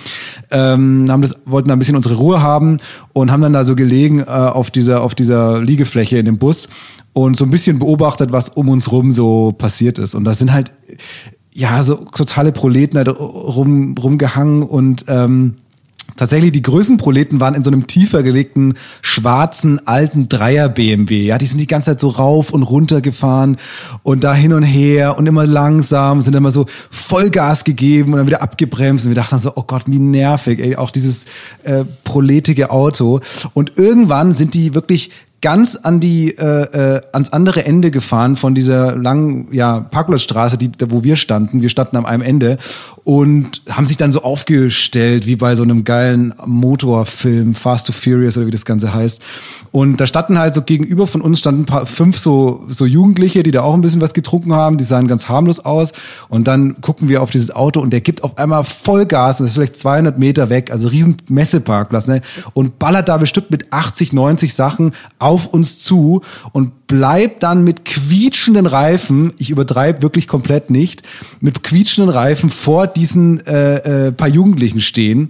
ähm, 0.51 1.07
haben 1.09 1.21
das, 1.21 1.39
wollten 1.45 1.69
da 1.69 1.75
ein 1.75 1.79
bisschen 1.79 1.95
unsere 1.95 2.15
Ruhe 2.15 2.41
haben 2.41 2.77
und 3.13 3.31
haben 3.31 3.41
dann 3.41 3.53
da 3.53 3.63
so 3.63 3.75
gelegen 3.75 4.19
äh, 4.19 4.25
auf 4.25 4.71
dieser, 4.71 5.01
auf 5.01 5.15
dieser 5.15 5.61
Liegefläche 5.61 6.17
in 6.17 6.25
dem 6.25 6.37
Bus 6.37 6.69
und 7.13 7.35
so 7.35 7.45
ein 7.45 7.51
bisschen 7.51 7.79
beobachtet, 7.79 8.31
was 8.31 8.49
um 8.49 8.69
uns 8.69 8.91
rum 8.91 9.11
so 9.11 9.51
passiert 9.51 9.97
ist. 9.97 10.13
Und 10.13 10.23
da 10.23 10.33
sind 10.33 10.53
halt, 10.53 10.71
ja, 11.53 11.81
so 11.81 11.95
totale 11.95 12.51
Proleten 12.51 12.97
halt 12.97 13.07
rum, 13.07 13.95
rumgehangen 13.97 14.61
und 14.61 15.05
ähm, 15.07 15.55
Tatsächlich, 16.15 16.51
die 16.51 16.61
größten 16.61 16.97
Proleten 16.97 17.39
waren 17.39 17.53
in 17.53 17.63
so 17.63 17.69
einem 17.69 17.85
tiefer 17.85 18.23
gelegten, 18.23 18.75
schwarzen, 19.01 19.85
alten 19.85 20.29
Dreier-BMW. 20.29 21.25
Ja, 21.25 21.37
die 21.37 21.45
sind 21.45 21.59
die 21.59 21.67
ganze 21.67 21.91
Zeit 21.91 21.99
so 21.99 22.09
rauf 22.09 22.49
und 22.51 22.63
runter 22.63 23.01
gefahren 23.01 23.57
und 24.03 24.23
da 24.23 24.33
hin 24.33 24.53
und 24.53 24.63
her 24.63 25.17
und 25.17 25.27
immer 25.27 25.45
langsam, 25.45 26.21
sind 26.21 26.35
immer 26.35 26.49
so 26.49 26.65
Vollgas 26.89 27.65
gegeben 27.65 28.13
und 28.13 28.17
dann 28.17 28.27
wieder 28.27 28.41
abgebremst. 28.41 29.05
Und 29.05 29.11
wir 29.11 29.15
dachten 29.21 29.37
so, 29.37 29.51
oh 29.55 29.63
Gott, 29.63 29.83
wie 29.87 29.99
nervig, 29.99 30.59
ey, 30.59 30.75
auch 30.75 30.91
dieses 30.91 31.25
äh, 31.63 31.83
proletige 32.03 32.71
Auto. 32.71 33.19
Und 33.53 33.73
irgendwann 33.77 34.33
sind 34.33 34.53
die 34.53 34.73
wirklich 34.73 35.11
ganz 35.47 35.77
an 35.77 36.01
die 36.01 36.37
äh, 36.37 36.43
äh, 36.43 37.01
ans 37.13 37.31
andere 37.31 37.65
Ende 37.65 37.89
gefahren 37.89 38.35
von 38.35 38.53
dieser 38.53 38.97
langen 38.97 39.47
ja, 39.53 39.79
Parkplatzstraße, 39.79 40.57
die 40.57 40.69
wo 40.89 41.05
wir 41.05 41.15
standen. 41.15 41.61
Wir 41.61 41.69
standen 41.69 41.95
am 41.95 42.05
einem 42.05 42.21
Ende 42.21 42.57
und 43.05 43.61
haben 43.69 43.85
sich 43.85 43.95
dann 43.95 44.11
so 44.11 44.23
aufgestellt 44.23 45.25
wie 45.25 45.37
bei 45.37 45.55
so 45.55 45.63
einem 45.63 45.85
geilen 45.85 46.33
Motorfilm 46.45 47.55
Fast 47.55 47.87
to 47.87 47.93
Furious 47.93 48.35
oder 48.35 48.47
wie 48.47 48.51
das 48.51 48.65
Ganze 48.65 48.93
heißt. 48.93 49.21
Und 49.71 50.01
da 50.01 50.05
standen 50.05 50.37
halt 50.37 50.53
so 50.53 50.61
gegenüber 50.63 51.07
von 51.07 51.21
uns 51.21 51.39
standen 51.39 51.65
paar 51.65 51.85
fünf 51.85 52.17
so 52.17 52.65
so 52.67 52.85
Jugendliche, 52.85 53.43
die 53.43 53.51
da 53.51 53.61
auch 53.61 53.73
ein 53.73 53.79
bisschen 53.79 54.01
was 54.01 54.13
getrunken 54.13 54.51
haben. 54.51 54.77
Die 54.77 54.83
sahen 54.83 55.07
ganz 55.07 55.29
harmlos 55.29 55.61
aus. 55.61 55.93
Und 56.27 56.49
dann 56.49 56.81
gucken 56.81 57.07
wir 57.07 57.23
auf 57.23 57.29
dieses 57.29 57.55
Auto 57.55 57.79
und 57.79 57.91
der 57.91 58.01
gibt 58.01 58.25
auf 58.25 58.37
einmal 58.37 58.65
Vollgas. 58.65 59.37
Das 59.37 59.47
ist 59.47 59.53
vielleicht 59.53 59.77
200 59.77 60.19
Meter 60.19 60.49
weg, 60.49 60.71
also 60.71 60.89
riesen 60.89 61.15
Messeparkplatz, 61.29 62.07
ne? 62.07 62.19
Und 62.53 62.79
ballert 62.79 63.07
da 63.07 63.15
bestimmt 63.15 63.49
mit 63.49 63.71
80, 63.71 64.11
90 64.11 64.53
Sachen 64.53 64.91
auf 65.19 65.36
uns 65.45 65.79
zu 65.79 66.21
und 66.51 66.87
bleibt 66.87 67.43
dann 67.43 67.63
mit 67.63 67.85
quietschenden 67.85 68.65
Reifen, 68.65 69.33
ich 69.37 69.49
übertreibe 69.49 70.01
wirklich 70.01 70.27
komplett 70.27 70.71
nicht, 70.71 71.03
mit 71.39 71.63
quietschenden 71.63 72.13
Reifen 72.13 72.49
vor 72.49 72.87
diesen 72.87 73.45
äh, 73.45 74.07
äh, 74.07 74.11
paar 74.11 74.27
Jugendlichen 74.27 74.81
stehen 74.81 75.29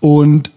und 0.00 0.50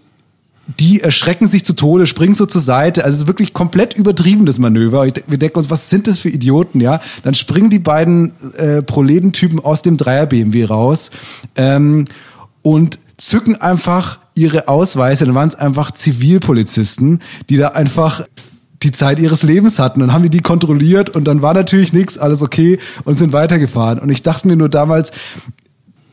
die 0.78 1.00
erschrecken 1.00 1.46
sich 1.46 1.64
zu 1.64 1.72
Tode, 1.72 2.06
springen 2.06 2.34
so 2.34 2.44
zur 2.44 2.60
Seite. 2.60 3.04
Also 3.04 3.16
es 3.16 3.22
ist 3.22 3.26
wirklich 3.26 3.54
komplett 3.54 3.94
übertriebenes 3.94 4.58
Manöver. 4.58 5.06
Wir 5.06 5.38
denken 5.38 5.56
uns, 5.56 5.70
was 5.70 5.88
sind 5.88 6.06
das 6.06 6.18
für 6.18 6.28
Idioten, 6.28 6.80
ja? 6.80 7.00
Dann 7.22 7.32
springen 7.32 7.70
die 7.70 7.78
beiden 7.78 8.32
äh, 8.56 8.82
Proletentypen 8.82 9.60
aus 9.60 9.80
dem 9.80 9.96
Dreier-BMW 9.96 10.64
raus 10.64 11.10
ähm, 11.56 12.04
und 12.60 12.98
zücken 13.16 13.56
einfach 13.56 14.18
ihre 14.34 14.68
Ausweise. 14.68 15.24
Dann 15.24 15.34
waren 15.34 15.48
es 15.48 15.54
einfach 15.54 15.90
Zivilpolizisten, 15.90 17.20
die 17.48 17.56
da 17.56 17.68
einfach 17.68 18.22
die 18.82 18.92
Zeit 18.92 19.18
ihres 19.18 19.42
Lebens 19.42 19.78
hatten. 19.78 20.02
Und 20.02 20.12
haben 20.12 20.22
die 20.22 20.30
die 20.30 20.40
kontrolliert 20.40 21.10
und 21.10 21.24
dann 21.24 21.42
war 21.42 21.54
natürlich 21.54 21.92
nichts, 21.92 22.18
alles 22.18 22.42
okay 22.42 22.78
und 23.04 23.14
sind 23.14 23.32
weitergefahren. 23.32 23.98
Und 23.98 24.10
ich 24.10 24.22
dachte 24.22 24.48
mir 24.48 24.56
nur 24.56 24.68
damals, 24.68 25.12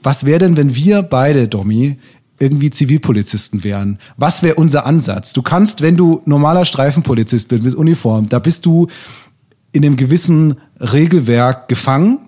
was 0.03 0.25
wäre 0.25 0.39
denn, 0.39 0.57
wenn 0.57 0.75
wir 0.75 1.01
beide, 1.01 1.47
Domi, 1.47 1.97
irgendwie 2.39 2.69
Zivilpolizisten 2.69 3.63
wären? 3.63 3.99
Was 4.17 4.43
wäre 4.43 4.55
unser 4.55 4.85
Ansatz? 4.85 5.33
Du 5.33 5.41
kannst, 5.41 5.81
wenn 5.81 5.97
du 5.97 6.21
normaler 6.25 6.65
Streifenpolizist 6.65 7.49
bist 7.49 7.63
mit 7.63 7.75
Uniform, 7.75 8.29
da 8.29 8.39
bist 8.39 8.65
du 8.65 8.87
in 9.71 9.85
einem 9.85 9.95
gewissen 9.95 10.55
Regelwerk 10.79 11.67
gefangen. 11.67 12.19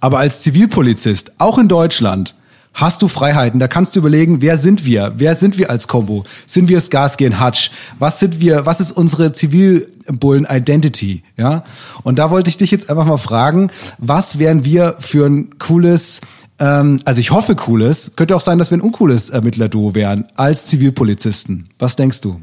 Aber 0.00 0.18
als 0.18 0.42
Zivilpolizist, 0.42 1.40
auch 1.40 1.58
in 1.58 1.68
Deutschland, 1.68 2.34
hast 2.74 3.02
du 3.02 3.08
Freiheiten. 3.08 3.60
Da 3.60 3.68
kannst 3.68 3.94
du 3.94 4.00
überlegen, 4.00 4.40
wer 4.40 4.56
sind 4.56 4.84
wir? 4.84 5.12
Wer 5.16 5.34
sind 5.34 5.58
wir 5.58 5.70
als 5.70 5.88
Combo? 5.88 6.24
Sind 6.46 6.68
wir 6.68 6.80
Skarsky 6.80 7.26
und 7.26 7.44
Hutch? 7.44 7.70
Was 7.98 8.18
sind 8.20 8.40
wir? 8.40 8.66
Was 8.66 8.80
ist 8.80 8.92
unsere 8.92 9.32
Zivilbullen-Identity? 9.32 11.22
Ja? 11.36 11.64
Und 12.02 12.18
da 12.18 12.30
wollte 12.30 12.50
ich 12.50 12.56
dich 12.56 12.70
jetzt 12.70 12.90
einfach 12.90 13.06
mal 13.06 13.18
fragen, 13.18 13.70
was 13.98 14.38
wären 14.38 14.64
wir 14.64 14.96
für 14.98 15.26
ein 15.26 15.58
cooles, 15.58 16.20
ähm, 16.58 17.00
also 17.04 17.20
ich 17.20 17.30
hoffe 17.30 17.54
cooles, 17.54 18.16
könnte 18.16 18.34
auch 18.36 18.40
sein, 18.40 18.58
dass 18.58 18.70
wir 18.70 18.78
ein 18.78 18.82
uncooles 18.82 19.30
Ermittlerduo 19.30 19.94
wären, 19.94 20.26
als 20.36 20.66
Zivilpolizisten. 20.66 21.68
Was 21.78 21.96
denkst 21.96 22.20
du? 22.20 22.40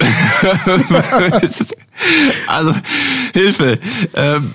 Also, 2.46 2.74
Hilfe. 3.34 3.78
Ähm, 4.14 4.52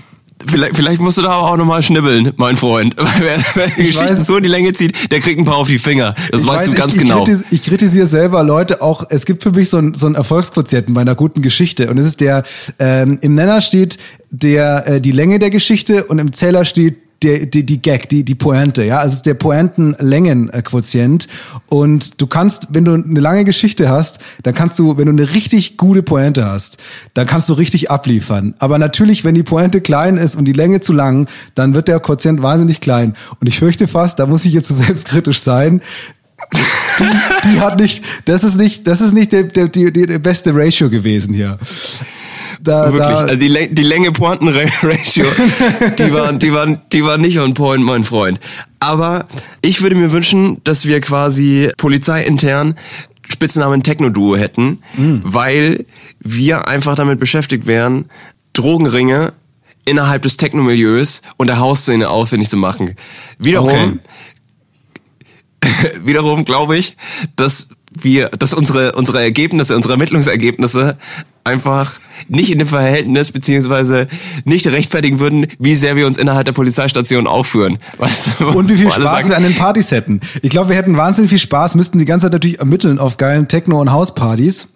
Vielleicht, 0.47 0.75
vielleicht 0.75 1.01
musst 1.01 1.17
du 1.17 1.21
da 1.21 1.33
auch 1.33 1.55
nochmal 1.55 1.81
schnibbeln, 1.81 2.33
mein 2.35 2.57
Freund. 2.57 2.95
Wer, 3.19 3.39
wer 3.53 3.67
die 3.67 3.83
Geschichte 3.83 4.09
weiß. 4.09 4.27
so 4.27 4.35
in 4.35 4.43
die 4.43 4.49
Länge 4.49 4.73
zieht, 4.73 5.09
der 5.09 5.21
kriegt 5.21 5.39
ein 5.39 5.45
paar 5.45 5.55
auf 5.55 5.67
die 5.67 5.79
Finger. 5.79 6.13
Das 6.31 6.41
Ich 6.41 6.47
weißt 6.47 6.67
weiß, 6.67 6.73
du 6.73 6.81
ganz 6.81 6.95
ich, 6.95 7.01
genau. 7.01 7.19
Ich, 7.19 7.23
kritis, 7.23 7.45
ich 7.51 7.63
kritisiere 7.63 8.05
selber 8.05 8.43
Leute 8.43 8.81
auch. 8.81 9.05
Es 9.09 9.25
gibt 9.25 9.43
für 9.43 9.51
mich 9.51 9.69
so 9.69 9.77
ein, 9.77 9.93
so 9.93 10.07
ein 10.07 10.15
Erfolgsquotienten 10.15 10.93
bei 10.93 11.01
einer 11.01 11.15
guten 11.15 11.41
Geschichte. 11.41 11.89
Und 11.89 11.97
es 11.97 12.05
ist 12.05 12.19
der, 12.19 12.43
ähm, 12.79 13.17
im 13.21 13.35
Nenner 13.35 13.61
steht 13.61 13.97
der, 14.29 14.87
äh, 14.87 15.01
die 15.01 15.13
Länge 15.13 15.39
der 15.39 15.51
Geschichte 15.51 16.03
und 16.03 16.19
im 16.19 16.33
Zähler 16.33 16.65
steht 16.65 16.97
der, 17.23 17.45
die, 17.45 17.65
die 17.65 17.81
Gag, 17.81 18.09
die, 18.09 18.23
die 18.23 18.35
Pointe, 18.35 18.83
ja, 18.83 18.97
also 18.97 19.13
es 19.13 19.15
ist 19.17 19.25
der 19.25 19.33
Pointenlängenquotient. 19.33 21.27
Und 21.69 22.21
du 22.21 22.27
kannst, 22.27 22.67
wenn 22.71 22.85
du 22.85 22.93
eine 22.93 23.19
lange 23.19 23.45
Geschichte 23.45 23.89
hast, 23.89 24.19
dann 24.43 24.53
kannst 24.53 24.77
du, 24.79 24.97
wenn 24.97 25.05
du 25.05 25.11
eine 25.11 25.33
richtig 25.33 25.77
gute 25.77 26.03
Pointe 26.03 26.45
hast, 26.45 26.77
dann 27.13 27.25
kannst 27.27 27.49
du 27.49 27.53
richtig 27.53 27.89
abliefern. 27.89 28.53
Aber 28.59 28.77
natürlich, 28.77 29.23
wenn 29.23 29.35
die 29.35 29.43
Pointe 29.43 29.81
klein 29.81 30.17
ist 30.17 30.35
und 30.35 30.45
die 30.45 30.53
Länge 30.53 30.81
zu 30.81 30.93
lang, 30.93 31.27
dann 31.55 31.75
wird 31.75 31.87
der 31.87 31.99
Quotient 31.99 32.41
wahnsinnig 32.41 32.81
klein. 32.81 33.15
Und 33.39 33.47
ich 33.47 33.57
fürchte 33.57 33.87
fast, 33.87 34.19
da 34.19 34.25
muss 34.27 34.45
ich 34.45 34.53
jetzt 34.53 34.67
so 34.67 34.73
selbstkritisch 34.83 35.39
sein, 35.39 35.81
die, 36.99 37.49
die 37.49 37.59
hat 37.59 37.79
nicht, 37.79 38.03
das 38.25 38.43
ist 38.43 38.57
nicht, 38.57 38.87
das 38.87 39.01
ist 39.01 39.13
nicht 39.13 39.31
der, 39.31 39.43
der, 39.43 39.67
die, 39.67 39.91
die, 39.91 40.05
der 40.05 40.19
beste 40.19 40.53
Ratio 40.53 40.89
gewesen 40.89 41.33
hier. 41.33 41.57
Da, 42.65 42.91
Wirklich, 42.91 43.17
da, 43.19 43.25
also 43.25 43.35
die, 43.35 43.73
die 43.73 43.83
Länge 43.83 44.11
Pointen 44.11 44.49
Ratio, 44.49 45.25
die 45.99 46.11
war, 46.13 46.33
die 46.33 46.51
war, 46.51 46.67
die 46.67 47.03
war 47.05 47.17
nicht 47.17 47.39
on 47.39 47.53
point, 47.53 47.83
mein 47.83 48.03
Freund. 48.03 48.39
Aber 48.79 49.27
ich 49.61 49.81
würde 49.81 49.95
mir 49.95 50.11
wünschen, 50.11 50.61
dass 50.63 50.85
wir 50.85 50.99
quasi 50.99 51.69
polizeiintern 51.77 52.75
Spitznamen 53.29 53.83
Techno-Duo 53.83 54.35
hätten, 54.35 54.79
Mm. 54.97 55.19
weil 55.23 55.85
wir 56.19 56.67
einfach 56.67 56.95
damit 56.95 57.19
beschäftigt 57.19 57.65
wären, 57.67 58.05
Drogenringe 58.53 59.33
innerhalb 59.85 60.23
des 60.23 60.37
Techno-Milieus 60.37 61.21
und 61.37 61.47
der 61.47 61.59
Hausszene 61.59 62.09
ausfindig 62.09 62.49
zu 62.49 62.57
machen. 62.57 62.95
Wiederum, 63.39 63.99
Okay. 65.61 65.91
wiederum 66.03 66.45
glaube 66.45 66.77
ich, 66.77 66.95
dass 67.35 67.69
wir, 67.91 68.29
dass 68.29 68.53
unsere, 68.53 68.93
unsere 68.93 69.21
Ergebnisse, 69.21 69.75
unsere 69.75 69.93
Ermittlungsergebnisse 69.93 70.97
einfach 71.45 71.99
nicht 72.27 72.51
in 72.51 72.59
dem 72.59 72.67
Verhältnis 72.67 73.31
beziehungsweise 73.31 74.07
nicht 74.43 74.67
rechtfertigen 74.67 75.19
würden, 75.19 75.47
wie 75.59 75.75
sehr 75.75 75.95
wir 75.95 76.07
uns 76.07 76.17
innerhalb 76.17 76.45
der 76.45 76.53
Polizeistation 76.53 77.27
aufführen. 77.27 77.77
Weißt 77.99 78.31
du, 78.39 78.49
und 78.49 78.69
wie 78.69 78.77
viel 78.77 78.91
Spaß 78.91 79.03
sagen, 79.03 79.29
wir 79.29 79.37
an 79.37 79.43
den 79.43 79.55
Partys 79.55 79.91
hätten. 79.91 80.19
Ich 80.41 80.49
glaube, 80.49 80.69
wir 80.69 80.75
hätten 80.75 80.97
wahnsinnig 80.97 81.29
viel 81.29 81.39
Spaß, 81.39 81.75
müssten 81.75 81.99
die 81.99 82.05
ganze 82.05 82.25
Zeit 82.25 82.33
natürlich 82.33 82.59
ermitteln 82.59 82.99
auf 82.99 83.17
geilen 83.17 83.47
Techno- 83.47 83.79
und 83.79 83.91
Hauspartys. 83.91 84.69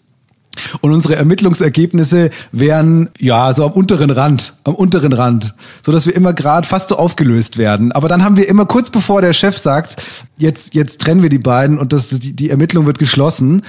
Und 0.82 0.92
unsere 0.92 1.16
Ermittlungsergebnisse 1.16 2.30
wären 2.52 3.10
ja 3.20 3.54
so 3.54 3.66
am 3.66 3.72
unteren 3.72 4.10
Rand, 4.10 4.54
am 4.64 4.76
unteren 4.76 5.14
Rand, 5.14 5.54
so 5.84 5.92
dass 5.92 6.06
wir 6.06 6.16
immer 6.16 6.34
gerade 6.34 6.68
fast 6.68 6.90
so 6.90 6.98
aufgelöst 6.98 7.58
werden. 7.58 7.92
Aber 7.92 8.08
dann 8.08 8.24
haben 8.24 8.38
wir 8.38 8.48
immer 8.48 8.66
kurz 8.66 8.90
bevor 8.90 9.22
der 9.22 9.34
Chef 9.34 9.58
sagt, 9.58 9.96
jetzt 10.38 10.74
jetzt 10.74 11.02
trennen 11.02 11.22
wir 11.22 11.30
die 11.30 11.40
beiden 11.40 11.78
und 11.78 11.94
das 11.94 12.10
die, 12.10 12.34
die 12.34 12.50
Ermittlung 12.50 12.86
wird 12.86 13.00
geschlossen, 13.00 13.62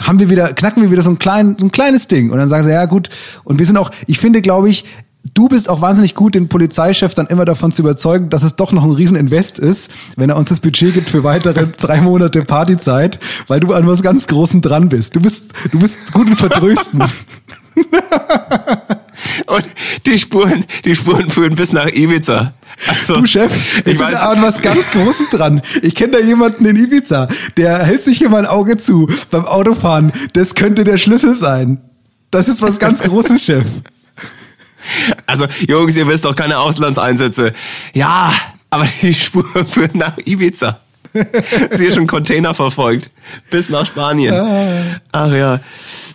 haben 0.00 0.18
wir 0.18 0.30
wieder 0.30 0.52
knacken 0.52 0.82
wir 0.82 0.90
wieder 0.90 1.02
so 1.02 1.10
ein 1.10 1.18
klein 1.18 1.56
so 1.58 1.66
ein 1.66 1.72
kleines 1.72 2.08
Ding 2.08 2.30
und 2.30 2.38
dann 2.38 2.48
sagen 2.48 2.64
sie 2.64 2.70
ja 2.70 2.86
gut 2.86 3.10
und 3.44 3.58
wir 3.58 3.66
sind 3.66 3.76
auch, 3.76 3.90
ich 4.06 4.18
finde 4.18 4.42
glaube 4.42 4.68
ich 4.68 4.84
Du 5.34 5.48
bist 5.48 5.68
auch 5.68 5.80
wahnsinnig 5.80 6.14
gut, 6.14 6.34
den 6.34 6.48
Polizeichef 6.48 7.14
dann 7.14 7.26
immer 7.26 7.44
davon 7.44 7.70
zu 7.72 7.82
überzeugen, 7.82 8.30
dass 8.30 8.42
es 8.42 8.56
doch 8.56 8.72
noch 8.72 8.84
ein 8.84 8.90
Rieseninvest 8.90 9.58
ist, 9.58 9.90
wenn 10.16 10.30
er 10.30 10.36
uns 10.36 10.48
das 10.48 10.60
Budget 10.60 10.94
gibt 10.94 11.08
für 11.08 11.24
weitere 11.24 11.66
drei 11.78 12.00
Monate 12.00 12.42
Partyzeit, 12.42 13.18
weil 13.46 13.60
du 13.60 13.72
an 13.72 13.86
was 13.86 14.02
ganz 14.02 14.26
Großem 14.26 14.60
dran 14.60 14.88
bist. 14.88 15.14
Du 15.16 15.20
bist, 15.20 15.52
du 15.70 15.78
bist 15.78 16.12
gut 16.12 16.26
im 16.26 16.36
Vertrösten. 16.36 17.00
und 19.46 19.64
die 20.06 20.18
Spuren, 20.18 20.64
die 20.84 20.94
Spuren 20.94 21.30
führen 21.30 21.54
bis 21.54 21.72
nach 21.72 21.86
Ibiza. 21.86 22.52
Also, 22.88 23.16
Du 23.16 23.26
Chef, 23.26 23.52
wir 23.84 23.92
ich 23.92 24.00
weiß, 24.00 24.20
da 24.20 24.30
an 24.30 24.42
was 24.42 24.62
ganz 24.62 24.90
Großem 24.90 25.26
dran. 25.30 25.62
Ich 25.82 25.94
kenne 25.94 26.12
da 26.12 26.18
jemanden 26.18 26.64
in 26.66 26.76
Ibiza, 26.76 27.28
der 27.56 27.78
hält 27.84 28.02
sich 28.02 28.18
hier 28.18 28.30
mal 28.30 28.38
ein 28.38 28.46
Auge 28.46 28.78
zu 28.78 29.08
beim 29.30 29.44
Autofahren. 29.44 30.12
Das 30.32 30.54
könnte 30.54 30.84
der 30.84 30.98
Schlüssel 30.98 31.34
sein. 31.34 31.80
Das 32.30 32.48
ist 32.48 32.62
was 32.62 32.78
ganz 32.78 33.02
Großes, 33.02 33.44
Chef. 33.44 33.64
also 35.26 35.46
Jungs, 35.66 35.96
ihr 35.96 36.06
wisst 36.06 36.24
doch 36.24 36.36
keine 36.36 36.58
Auslandseinsätze. 36.58 37.52
Ja, 37.94 38.32
aber 38.70 38.86
die 39.02 39.14
Spuren 39.20 39.66
führen 39.66 39.98
nach 39.98 40.16
Ibiza. 40.24 40.80
Sie 41.72 41.86
ist 41.86 41.94
schon 41.94 42.06
Container 42.06 42.54
verfolgt. 42.54 43.10
Bis 43.50 43.68
nach 43.68 43.84
Spanien. 43.84 45.00
Ach 45.10 45.32
ja. 45.32 45.60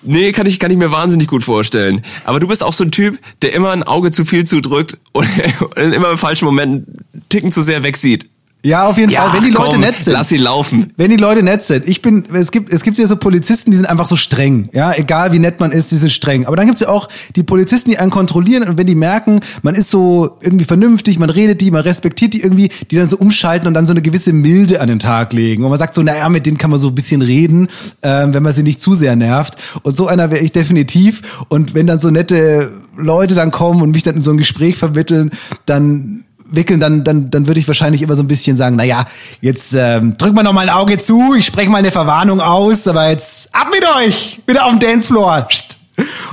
Nee, 0.03 0.31
kann 0.31 0.47
ich, 0.47 0.59
kann 0.59 0.71
ich 0.71 0.77
mir 0.77 0.91
wahnsinnig 0.91 1.27
gut 1.27 1.43
vorstellen. 1.43 2.01
Aber 2.23 2.39
du 2.39 2.47
bist 2.47 2.63
auch 2.63 2.71
so 2.71 2.85
ein 2.85 2.91
Typ, 2.91 3.19
der 3.41 3.53
immer 3.53 3.71
ein 3.71 3.83
Auge 3.83 4.11
zu 4.11 4.23
viel 4.23 4.45
zudrückt 4.45 4.97
und, 5.11 5.27
und 5.75 5.93
immer 5.93 6.11
im 6.11 6.17
falschen 6.17 6.45
Moment 6.45 6.87
einen 6.87 7.23
Ticken 7.27 7.51
zu 7.51 7.61
sehr 7.61 7.83
wegsieht. 7.83 8.29
Ja, 8.65 8.87
auf 8.87 8.97
jeden 8.97 9.11
Fall, 9.11 9.31
wenn 9.31 9.43
die 9.43 9.51
Leute 9.51 9.73
komm, 9.73 9.81
nett 9.81 9.99
sind. 9.99 10.13
Lass 10.13 10.29
sie 10.29 10.37
laufen. 10.37 10.91
Wenn 10.97 11.11
die 11.11 11.17
Leute 11.17 11.43
nett 11.43 11.61
sind. 11.61 11.87
Ich 11.87 12.01
bin, 12.01 12.23
es 12.33 12.49
gibt, 12.49 12.73
es 12.73 12.81
gibt 12.81 12.97
ja 12.97 13.05
so 13.05 13.15
Polizisten, 13.15 13.69
die 13.69 13.77
sind 13.77 13.85
einfach 13.85 14.07
so 14.07 14.15
streng. 14.15 14.69
Ja, 14.73 14.91
egal 14.93 15.31
wie 15.33 15.37
nett 15.37 15.59
man 15.59 15.71
ist, 15.71 15.91
die 15.91 15.97
sind 15.97 16.11
streng. 16.11 16.47
Aber 16.47 16.55
dann 16.55 16.65
gibt's 16.65 16.81
ja 16.81 16.89
auch 16.89 17.07
die 17.35 17.43
Polizisten, 17.43 17.91
die 17.91 17.99
einen 17.99 18.09
kontrollieren 18.09 18.67
und 18.67 18.79
wenn 18.79 18.87
die 18.87 18.95
merken, 18.95 19.39
man 19.61 19.75
ist 19.75 19.91
so 19.91 20.37
irgendwie 20.41 20.65
vernünftig, 20.65 21.19
man 21.19 21.29
redet 21.29 21.61
die, 21.61 21.69
man 21.69 21.81
respektiert 21.81 22.33
die 22.33 22.41
irgendwie, 22.41 22.69
die 22.89 22.95
dann 22.95 23.07
so 23.07 23.17
umschalten 23.17 23.67
und 23.67 23.75
dann 23.75 23.85
so 23.85 23.93
eine 23.93 24.01
gewisse 24.01 24.33
Milde 24.33 24.81
an 24.81 24.87
den 24.87 24.97
Tag 24.97 25.33
legen. 25.33 25.63
Und 25.63 25.69
man 25.69 25.77
sagt 25.77 25.93
so, 25.93 26.01
naja, 26.01 26.27
mit 26.29 26.47
denen 26.47 26.57
kann 26.57 26.71
man 26.71 26.79
so 26.79 26.87
ein 26.87 26.95
bisschen 26.95 27.21
reden, 27.21 27.67
ähm, 28.01 28.33
wenn 28.33 28.41
man 28.41 28.51
sie 28.51 28.63
nicht 28.63 28.81
zu 28.81 28.95
sehr 28.95 29.15
nervt. 29.15 29.57
Und 29.83 29.95
so 29.95 30.07
einer 30.07 30.31
wäre 30.31 30.43
ich 30.43 30.51
definitiv. 30.51 31.45
Und 31.49 31.75
wenn 31.75 31.85
dann 31.85 31.99
so 31.99 32.09
nette 32.09 32.71
Leute 32.97 33.35
dann 33.35 33.51
kommen 33.51 33.83
und 33.83 33.91
mich 33.91 34.01
dann 34.01 34.15
in 34.15 34.21
so 34.21 34.31
ein 34.31 34.37
Gespräch 34.37 34.75
vermitteln, 34.75 35.29
dann 35.67 36.23
wickeln, 36.45 36.79
dann, 36.79 37.03
dann, 37.03 37.29
dann 37.31 37.47
würde 37.47 37.59
ich 37.59 37.67
wahrscheinlich 37.67 38.01
immer 38.01 38.15
so 38.15 38.23
ein 38.23 38.27
bisschen 38.27 38.57
sagen, 38.57 38.75
naja, 38.75 39.05
jetzt 39.41 39.73
ähm, 39.77 40.15
drück 40.17 40.33
mal 40.33 40.43
noch 40.43 40.53
mal 40.53 40.61
ein 40.61 40.69
Auge 40.69 40.97
zu, 40.97 41.35
ich 41.37 41.45
spreche 41.45 41.69
mal 41.69 41.79
eine 41.79 41.91
Verwarnung 41.91 42.39
aus, 42.39 42.87
aber 42.87 43.09
jetzt 43.09 43.53
ab 43.55 43.67
mit 43.73 43.83
euch, 43.97 44.41
wieder 44.45 44.65
auf 44.65 44.71
dem 44.71 44.79
Dancefloor. 44.79 45.41
Psst. 45.49 45.77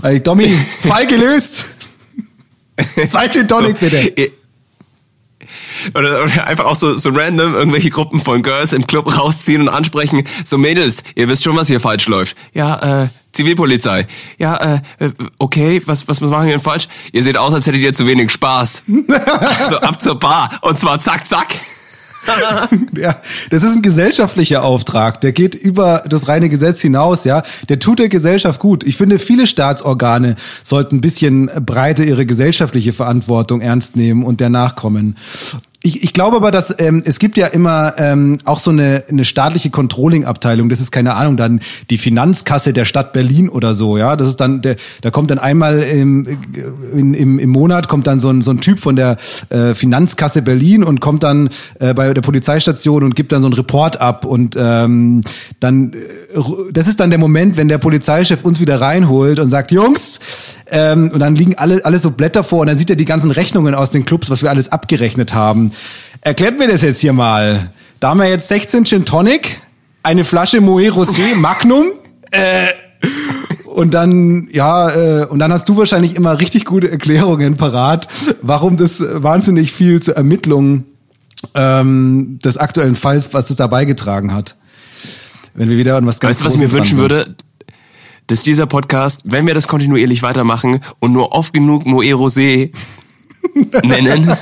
Also, 0.02 0.18
Domi, 0.18 0.48
Fall 0.86 1.06
gelöst. 1.06 1.70
Zwei 3.08 3.28
Gin 3.28 3.46
Tonic 3.46 3.78
bitte. 3.78 4.32
Oder, 5.94 6.22
oder 6.22 6.46
einfach 6.46 6.64
auch 6.64 6.76
so, 6.76 6.94
so 6.94 7.10
random 7.10 7.54
irgendwelche 7.54 7.90
Gruppen 7.90 8.20
von 8.20 8.42
Girls 8.42 8.72
im 8.72 8.86
Club 8.86 9.16
rausziehen 9.16 9.62
und 9.62 9.68
ansprechen. 9.68 10.24
So 10.44 10.58
Mädels, 10.58 11.02
ihr 11.14 11.28
wisst 11.28 11.44
schon, 11.44 11.56
was 11.56 11.68
hier 11.68 11.80
falsch 11.80 12.06
läuft. 12.06 12.36
Ja, 12.52 13.04
äh, 13.04 13.08
Zivilpolizei. 13.32 14.06
Ja, 14.38 14.56
äh, 14.56 14.80
äh, 14.98 15.10
okay, 15.38 15.80
was, 15.86 16.06
was 16.08 16.20
machen 16.20 16.46
wir 16.46 16.52
denn 16.52 16.60
falsch? 16.60 16.88
Ihr 17.12 17.22
seht 17.22 17.36
aus, 17.36 17.54
als 17.54 17.66
hättet 17.66 17.80
ihr 17.80 17.94
zu 17.94 18.06
wenig 18.06 18.30
Spaß. 18.30 18.84
so 19.70 19.78
ab 19.78 20.00
zur 20.00 20.18
Bar. 20.18 20.58
Und 20.62 20.78
zwar 20.78 21.00
zack, 21.00 21.26
zack. 21.26 21.48
Ja, 22.96 23.16
das 23.50 23.62
ist 23.62 23.76
ein 23.76 23.82
gesellschaftlicher 23.82 24.62
Auftrag. 24.62 25.20
Der 25.20 25.32
geht 25.32 25.54
über 25.54 26.02
das 26.08 26.28
reine 26.28 26.48
Gesetz 26.48 26.80
hinaus, 26.80 27.24
ja. 27.24 27.42
Der 27.68 27.78
tut 27.78 27.98
der 27.98 28.08
Gesellschaft 28.08 28.60
gut. 28.60 28.84
Ich 28.84 28.96
finde, 28.96 29.18
viele 29.18 29.46
Staatsorgane 29.46 30.36
sollten 30.62 30.96
ein 30.96 31.00
bisschen 31.00 31.50
breiter 31.66 32.04
ihre 32.04 32.26
gesellschaftliche 32.26 32.92
Verantwortung 32.92 33.60
ernst 33.60 33.96
nehmen 33.96 34.24
und 34.24 34.40
der 34.40 34.50
nachkommen. 34.50 35.16
Ich, 35.84 36.04
ich 36.04 36.12
glaube 36.12 36.36
aber, 36.36 36.52
dass 36.52 36.78
ähm, 36.78 37.02
es 37.04 37.18
gibt 37.18 37.36
ja 37.36 37.48
immer 37.48 37.94
ähm, 37.98 38.38
auch 38.44 38.60
so 38.60 38.70
eine, 38.70 39.02
eine 39.08 39.24
staatliche 39.24 39.70
Controlling-Abteilung. 39.70 40.68
Das 40.68 40.80
ist 40.80 40.92
keine 40.92 41.14
Ahnung, 41.14 41.36
dann 41.36 41.60
die 41.90 41.98
Finanzkasse 41.98 42.72
der 42.72 42.84
Stadt 42.84 43.12
Berlin 43.12 43.48
oder 43.48 43.74
so. 43.74 43.98
Ja, 43.98 44.14
das 44.14 44.28
ist 44.28 44.40
dann 44.40 44.62
der, 44.62 44.76
da 45.00 45.10
kommt 45.10 45.32
dann 45.32 45.40
einmal 45.40 45.80
im, 45.80 46.38
im, 46.94 47.38
im, 47.40 47.50
Monat 47.50 47.88
kommt 47.88 48.06
dann 48.06 48.20
so 48.20 48.30
ein, 48.30 48.42
so 48.42 48.52
ein 48.52 48.60
Typ 48.60 48.78
von 48.78 48.94
der 48.94 49.16
äh, 49.48 49.74
Finanzkasse 49.74 50.42
Berlin 50.42 50.84
und 50.84 51.00
kommt 51.00 51.24
dann 51.24 51.50
äh, 51.80 51.94
bei 51.94 52.14
der 52.14 52.22
Polizeistation 52.22 53.02
und 53.02 53.16
gibt 53.16 53.32
dann 53.32 53.42
so 53.42 53.48
einen 53.48 53.54
Report 53.54 54.00
ab 54.00 54.24
und 54.24 54.56
ähm, 54.56 55.22
dann 55.58 55.94
äh, 55.94 55.96
das 56.72 56.86
ist 56.86 57.00
dann 57.00 57.10
der 57.10 57.18
Moment, 57.18 57.56
wenn 57.56 57.66
der 57.66 57.78
Polizeichef 57.78 58.44
uns 58.44 58.60
wieder 58.60 58.80
reinholt 58.80 59.40
und 59.40 59.50
sagt, 59.50 59.72
Jungs, 59.72 60.20
ähm, 60.72 61.10
und 61.12 61.20
dann 61.20 61.36
liegen 61.36 61.56
alle, 61.56 61.84
alle 61.84 61.98
so 61.98 62.10
Blätter 62.10 62.42
vor 62.42 62.60
und 62.60 62.66
dann 62.66 62.76
sieht 62.76 62.90
er 62.90 62.96
die 62.96 63.04
ganzen 63.04 63.30
Rechnungen 63.30 63.74
aus 63.74 63.90
den 63.90 64.04
Clubs, 64.04 64.30
was 64.30 64.42
wir 64.42 64.50
alles 64.50 64.72
abgerechnet 64.72 65.34
haben. 65.34 65.70
Erklärt 66.22 66.58
mir 66.58 66.66
das 66.66 66.82
jetzt 66.82 67.00
hier 67.00 67.12
mal. 67.12 67.70
Da 68.00 68.10
haben 68.10 68.18
wir 68.18 68.28
jetzt 68.28 68.48
16 68.48 68.86
Gin 68.86 69.04
Tonic, 69.04 69.60
eine 70.02 70.24
Flasche 70.24 70.58
Moët 70.58 70.92
Rosé 70.92 71.34
Magnum, 71.36 71.92
äh, 72.30 72.66
und 73.66 73.94
dann, 73.94 74.48
ja, 74.50 74.90
äh, 74.90 75.26
und 75.26 75.38
dann 75.38 75.52
hast 75.52 75.68
du 75.68 75.76
wahrscheinlich 75.76 76.16
immer 76.16 76.40
richtig 76.40 76.64
gute 76.64 76.90
Erklärungen 76.90 77.56
parat, 77.56 78.08
warum 78.42 78.76
das 78.76 79.02
wahnsinnig 79.02 79.72
viel 79.72 80.00
zur 80.00 80.16
Ermittlung 80.16 80.84
ähm, 81.54 82.38
des 82.44 82.58
aktuellen 82.58 82.94
Falls, 82.94 83.32
was 83.34 83.50
es 83.50 83.56
da 83.56 83.66
beigetragen 83.66 84.32
hat. 84.32 84.56
Wenn 85.54 85.68
wir 85.68 85.76
wieder 85.76 85.96
an 85.96 86.06
was 86.06 86.20
ganz 86.20 86.30
Weißt 86.36 86.40
du, 86.40 86.44
was 86.46 86.54
ich 86.54 86.60
mir 86.60 86.72
wünschen 86.72 86.96
sind. 86.96 86.98
würde? 86.98 87.36
Dass 88.26 88.42
dieser 88.42 88.66
Podcast, 88.66 89.22
wenn 89.24 89.46
wir 89.46 89.54
das 89.54 89.68
kontinuierlich 89.68 90.22
weitermachen 90.22 90.80
und 91.00 91.12
nur 91.12 91.32
oft 91.32 91.52
genug 91.52 91.86
Moe 91.86 92.04
Rosé 92.04 92.70
nennen, 93.84 94.32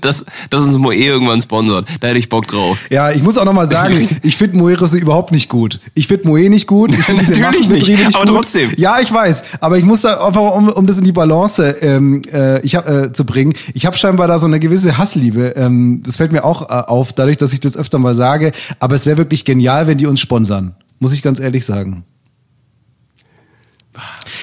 dass, 0.00 0.24
dass 0.50 0.66
uns 0.66 0.78
Moe 0.78 0.94
irgendwann 0.94 1.40
sponsort. 1.40 1.86
Da 2.00 2.08
hätte 2.08 2.18
ich 2.18 2.28
Bock 2.28 2.46
drauf. 2.46 2.86
Ja, 2.90 3.10
ich 3.10 3.22
muss 3.22 3.38
auch 3.38 3.44
nochmal 3.44 3.68
sagen, 3.68 4.08
ich 4.22 4.36
finde 4.36 4.58
Moe 4.58 4.74
Rosé 4.74 4.98
überhaupt 4.98 5.32
nicht 5.32 5.48
gut. 5.48 5.80
Ich 5.94 6.06
finde 6.06 6.28
Moe 6.28 6.48
nicht 6.50 6.66
gut. 6.66 6.90
Ich 6.92 7.04
finde 7.04 7.22
diese 7.22 7.40
Natürlich 7.40 7.60
Massenbetriebe 7.60 7.98
nicht, 7.98 8.06
nicht, 8.06 8.16
aber 8.16 8.26
gut. 8.26 8.36
trotzdem. 8.36 8.72
Ja, 8.76 9.00
ich 9.00 9.12
weiß. 9.12 9.44
Aber 9.60 9.78
ich 9.78 9.84
muss 9.84 10.02
da 10.02 10.26
einfach, 10.26 10.54
um, 10.54 10.68
um 10.68 10.86
das 10.86 10.98
in 10.98 11.04
die 11.04 11.12
Balance 11.12 11.76
ähm, 11.80 12.22
äh, 12.32 12.60
ich 12.60 12.76
hab, 12.76 12.88
äh, 12.88 13.12
zu 13.12 13.24
bringen, 13.24 13.54
ich 13.72 13.86
habe 13.86 13.96
scheinbar 13.96 14.28
da 14.28 14.38
so 14.38 14.46
eine 14.46 14.60
gewisse 14.60 14.98
Hassliebe. 14.98 15.54
Ähm, 15.56 16.02
das 16.04 16.16
fällt 16.16 16.32
mir 16.32 16.44
auch 16.44 16.62
äh, 16.62 16.74
auf, 16.86 17.12
dadurch, 17.12 17.36
dass 17.36 17.52
ich 17.52 17.60
das 17.60 17.76
öfter 17.76 17.98
mal 17.98 18.14
sage. 18.14 18.52
Aber 18.80 18.94
es 18.94 19.06
wäre 19.06 19.18
wirklich 19.18 19.44
genial, 19.44 19.86
wenn 19.86 19.98
die 19.98 20.06
uns 20.06 20.20
sponsern. 20.20 20.74
Muss 20.98 21.12
ich 21.12 21.22
ganz 21.22 21.40
ehrlich 21.40 21.64
sagen. 21.64 22.04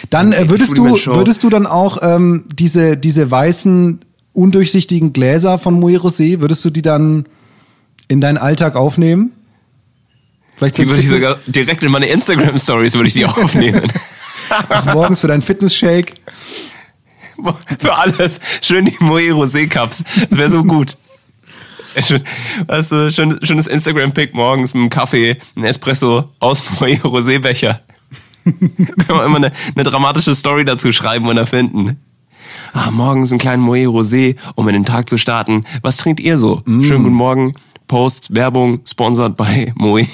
Dann 0.09 0.33
äh, 0.33 0.49
würdest 0.49 0.77
du, 0.77 0.85
würdest 0.85 1.43
du 1.43 1.49
dann 1.49 1.67
auch 1.67 1.99
ähm, 2.01 2.45
diese, 2.53 2.97
diese 2.97 3.29
weißen, 3.29 3.99
undurchsichtigen 4.33 5.13
Gläser 5.13 5.59
von 5.59 5.73
Moe 5.73 5.97
Rosé, 5.97 6.41
würdest 6.41 6.63
du 6.63 6.69
die 6.69 6.81
dann 6.81 7.25
in 8.07 8.21
deinen 8.21 8.37
Alltag 8.37 8.75
aufnehmen? 8.75 9.31
Vielleicht 10.55 10.77
Die 10.77 10.87
würde 10.87 11.01
ich 11.01 11.09
sogar 11.09 11.37
direkt 11.47 11.81
in 11.83 11.91
meine 11.91 12.07
Instagram-Stories 12.07 12.93
würde 12.95 13.07
ich 13.07 13.13
die 13.13 13.25
aufnehmen. 13.25 13.91
Ach, 14.49 14.93
morgens 14.93 15.21
für 15.21 15.27
deinen 15.27 15.41
Fitness-Shake. 15.41 16.13
Für 17.79 17.97
alles. 17.97 18.39
Schön 18.61 18.85
die 18.85 18.95
Moe 18.99 19.31
Rosé 19.31 19.67
Cups. 19.67 20.03
Das 20.29 20.37
wäre 20.37 20.51
so 20.51 20.63
gut. 20.63 20.95
Schön, 21.97 22.23
weißt 22.67 22.91
du, 22.91 23.11
schön, 23.11 23.39
schönes 23.41 23.65
Instagram-Pick 23.65 24.35
morgens 24.35 24.75
mit 24.75 24.81
einem 24.81 24.89
Kaffee, 24.91 25.37
ein 25.55 25.63
Espresso 25.63 26.29
aus 26.39 26.63
Moe 26.79 26.93
Rosé 26.97 27.39
Becher. 27.39 27.81
Können 28.43 29.07
wir 29.07 29.25
immer 29.25 29.37
eine, 29.37 29.51
eine 29.75 29.83
dramatische 29.83 30.35
Story 30.35 30.65
dazu 30.65 30.91
schreiben 30.91 31.27
und 31.27 31.37
erfinden. 31.37 31.97
Ah, 32.73 32.91
morgens 32.91 33.31
einen 33.31 33.39
kleinen 33.39 33.63
Moe 33.63 33.85
Rosé, 33.87 34.35
um 34.55 34.67
in 34.67 34.73
den 34.73 34.85
Tag 34.85 35.09
zu 35.09 35.17
starten. 35.17 35.63
Was 35.81 35.97
trinkt 35.97 36.19
ihr 36.19 36.37
so? 36.37 36.61
Schönen 36.65 37.03
guten 37.03 37.15
Morgen. 37.15 37.53
Post, 37.87 38.33
Werbung, 38.33 38.79
sponsored 38.87 39.35
bei 39.37 39.73
Moe. 39.75 40.07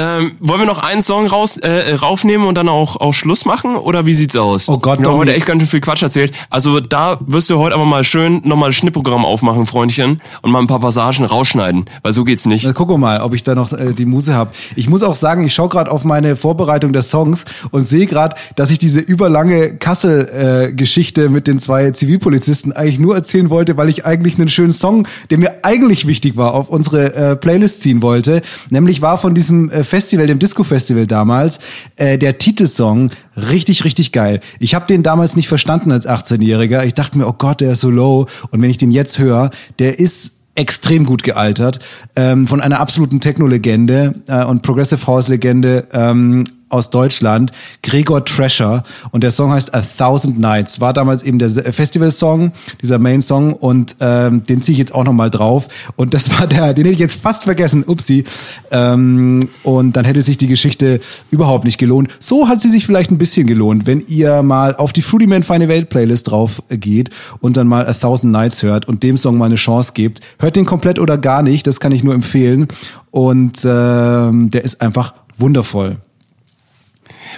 Ähm, 0.00 0.32
wollen 0.40 0.60
wir 0.60 0.66
noch 0.66 0.78
einen 0.78 1.02
Song 1.02 1.26
raus, 1.26 1.58
äh, 1.58 1.92
raufnehmen 1.94 2.46
und 2.46 2.54
dann 2.54 2.70
auch, 2.70 2.96
auch 2.96 3.12
Schluss 3.12 3.44
machen? 3.44 3.76
Oder 3.76 4.06
wie 4.06 4.14
sieht's 4.14 4.34
aus? 4.34 4.66
Oh 4.70 4.78
Gott, 4.78 4.98
Wir 5.00 5.10
haben 5.10 5.18
heute 5.18 5.34
echt 5.34 5.44
ganz 5.44 5.60
schön 5.60 5.68
viel 5.68 5.80
Quatsch 5.82 6.02
erzählt. 6.02 6.32
Also 6.48 6.80
da 6.80 7.18
wirst 7.20 7.50
du 7.50 7.58
heute 7.58 7.74
aber 7.74 7.84
mal 7.84 8.02
schön 8.02 8.40
nochmal 8.42 8.70
ein 8.70 8.72
Schnittprogramm 8.72 9.26
aufmachen, 9.26 9.66
Freundchen, 9.66 10.22
und 10.40 10.52
mal 10.52 10.60
ein 10.60 10.68
paar 10.68 10.80
Passagen 10.80 11.26
rausschneiden, 11.26 11.84
weil 12.00 12.14
so 12.14 12.24
geht's 12.24 12.46
nicht. 12.46 12.64
Na, 12.64 12.72
guck 12.72 12.96
mal, 12.96 13.20
ob 13.20 13.34
ich 13.34 13.42
da 13.42 13.54
noch 13.54 13.74
äh, 13.74 13.92
die 13.92 14.06
Muse 14.06 14.32
habe. 14.32 14.52
Ich 14.74 14.88
muss 14.88 15.02
auch 15.02 15.14
sagen, 15.14 15.44
ich 15.44 15.52
schaue 15.52 15.68
gerade 15.68 15.90
auf 15.90 16.04
meine 16.04 16.34
Vorbereitung 16.34 16.94
der 16.94 17.02
Songs 17.02 17.44
und 17.70 17.84
sehe 17.84 18.06
gerade, 18.06 18.36
dass 18.56 18.70
ich 18.70 18.78
diese 18.78 19.00
überlange 19.00 19.76
Kassel-Geschichte 19.76 21.28
mit 21.28 21.46
den 21.46 21.58
zwei 21.58 21.90
Zivilpolizisten 21.90 22.72
eigentlich 22.72 22.98
nur 22.98 23.14
erzählen 23.14 23.50
wollte, 23.50 23.76
weil 23.76 23.90
ich 23.90 24.06
eigentlich 24.06 24.38
einen 24.38 24.48
schönen 24.48 24.72
Song, 24.72 25.06
der 25.28 25.36
mir 25.36 25.56
eigentlich 25.62 26.06
wichtig 26.06 26.38
war, 26.38 26.54
auf 26.54 26.70
unsere 26.70 27.14
äh, 27.14 27.36
Playlist 27.36 27.82
ziehen 27.82 28.00
wollte. 28.00 28.40
Nämlich 28.70 29.02
war 29.02 29.18
von 29.18 29.34
diesem 29.34 29.68
äh, 29.68 29.84
Festival, 29.90 30.26
dem 30.26 30.38
Disco-Festival 30.38 31.06
damals, 31.06 31.58
äh, 31.96 32.16
der 32.16 32.38
Titelsong 32.38 33.10
richtig, 33.36 33.84
richtig 33.84 34.12
geil. 34.12 34.40
Ich 34.60 34.74
habe 34.74 34.86
den 34.86 35.02
damals 35.02 35.36
nicht 35.36 35.48
verstanden 35.48 35.92
als 35.92 36.08
18-Jähriger. 36.08 36.84
Ich 36.84 36.94
dachte 36.94 37.18
mir, 37.18 37.26
oh 37.26 37.34
Gott, 37.36 37.60
der 37.60 37.72
ist 37.72 37.80
so 37.80 37.90
low. 37.90 38.26
Und 38.50 38.62
wenn 38.62 38.70
ich 38.70 38.78
den 38.78 38.92
jetzt 38.92 39.18
höre, 39.18 39.50
der 39.78 39.98
ist 39.98 40.38
extrem 40.54 41.04
gut 41.06 41.22
gealtert, 41.22 41.80
ähm, 42.16 42.46
von 42.46 42.60
einer 42.60 42.80
absoluten 42.80 43.20
Techno-Legende 43.20 44.14
äh, 44.26 44.44
und 44.44 44.62
Progressive 44.62 45.06
House-Legende 45.06 45.88
ähm, 45.92 46.44
aus 46.70 46.90
Deutschland, 46.90 47.52
Gregor 47.82 48.24
Trescher. 48.24 48.82
Und 49.10 49.22
der 49.22 49.30
Song 49.30 49.50
heißt 49.50 49.74
A 49.74 49.82
Thousand 49.82 50.38
Nights, 50.38 50.80
war 50.80 50.92
damals 50.92 51.22
eben 51.22 51.38
der 51.38 51.50
Festival-Song, 51.50 52.52
dieser 52.80 52.98
Main-Song. 52.98 53.52
Und 53.52 53.96
ähm, 54.00 54.44
den 54.44 54.62
ziehe 54.62 54.74
ich 54.74 54.78
jetzt 54.78 54.94
auch 54.94 55.04
nochmal 55.04 55.30
drauf. 55.30 55.68
Und 55.96 56.14
das 56.14 56.38
war 56.38 56.46
der, 56.46 56.72
den 56.72 56.84
hätte 56.84 56.94
ich 56.94 57.00
jetzt 57.00 57.20
fast 57.20 57.44
vergessen, 57.44 57.84
upsi, 57.86 58.24
ähm, 58.70 59.48
und 59.62 59.96
dann 59.96 60.04
hätte 60.04 60.22
sich 60.22 60.38
die 60.38 60.46
Geschichte 60.46 61.00
überhaupt 61.30 61.64
nicht 61.64 61.78
gelohnt. 61.78 62.10
So 62.18 62.48
hat 62.48 62.60
sie 62.60 62.70
sich 62.70 62.86
vielleicht 62.86 63.10
ein 63.10 63.18
bisschen 63.18 63.46
gelohnt, 63.46 63.86
wenn 63.86 64.04
ihr 64.06 64.42
mal 64.42 64.76
auf 64.76 64.92
die 64.92 65.02
Fruity 65.02 65.26
Man 65.26 65.42
Feine 65.42 65.68
Welt 65.68 65.88
Playlist 65.88 66.30
drauf 66.30 66.62
geht 66.68 67.10
und 67.40 67.56
dann 67.56 67.66
mal 67.66 67.86
A 67.86 67.92
Thousand 67.92 68.32
Nights 68.32 68.62
hört 68.62 68.88
und 68.88 69.02
dem 69.02 69.16
Song 69.16 69.38
mal 69.38 69.46
eine 69.46 69.56
Chance 69.56 69.92
gebt. 69.94 70.20
Hört 70.38 70.56
den 70.56 70.64
komplett 70.64 70.98
oder 70.98 71.18
gar 71.18 71.42
nicht, 71.42 71.66
das 71.66 71.80
kann 71.80 71.92
ich 71.92 72.04
nur 72.04 72.14
empfehlen. 72.14 72.68
Und 73.10 73.58
ähm, 73.64 74.50
der 74.50 74.64
ist 74.64 74.80
einfach 74.80 75.14
wundervoll. 75.36 75.96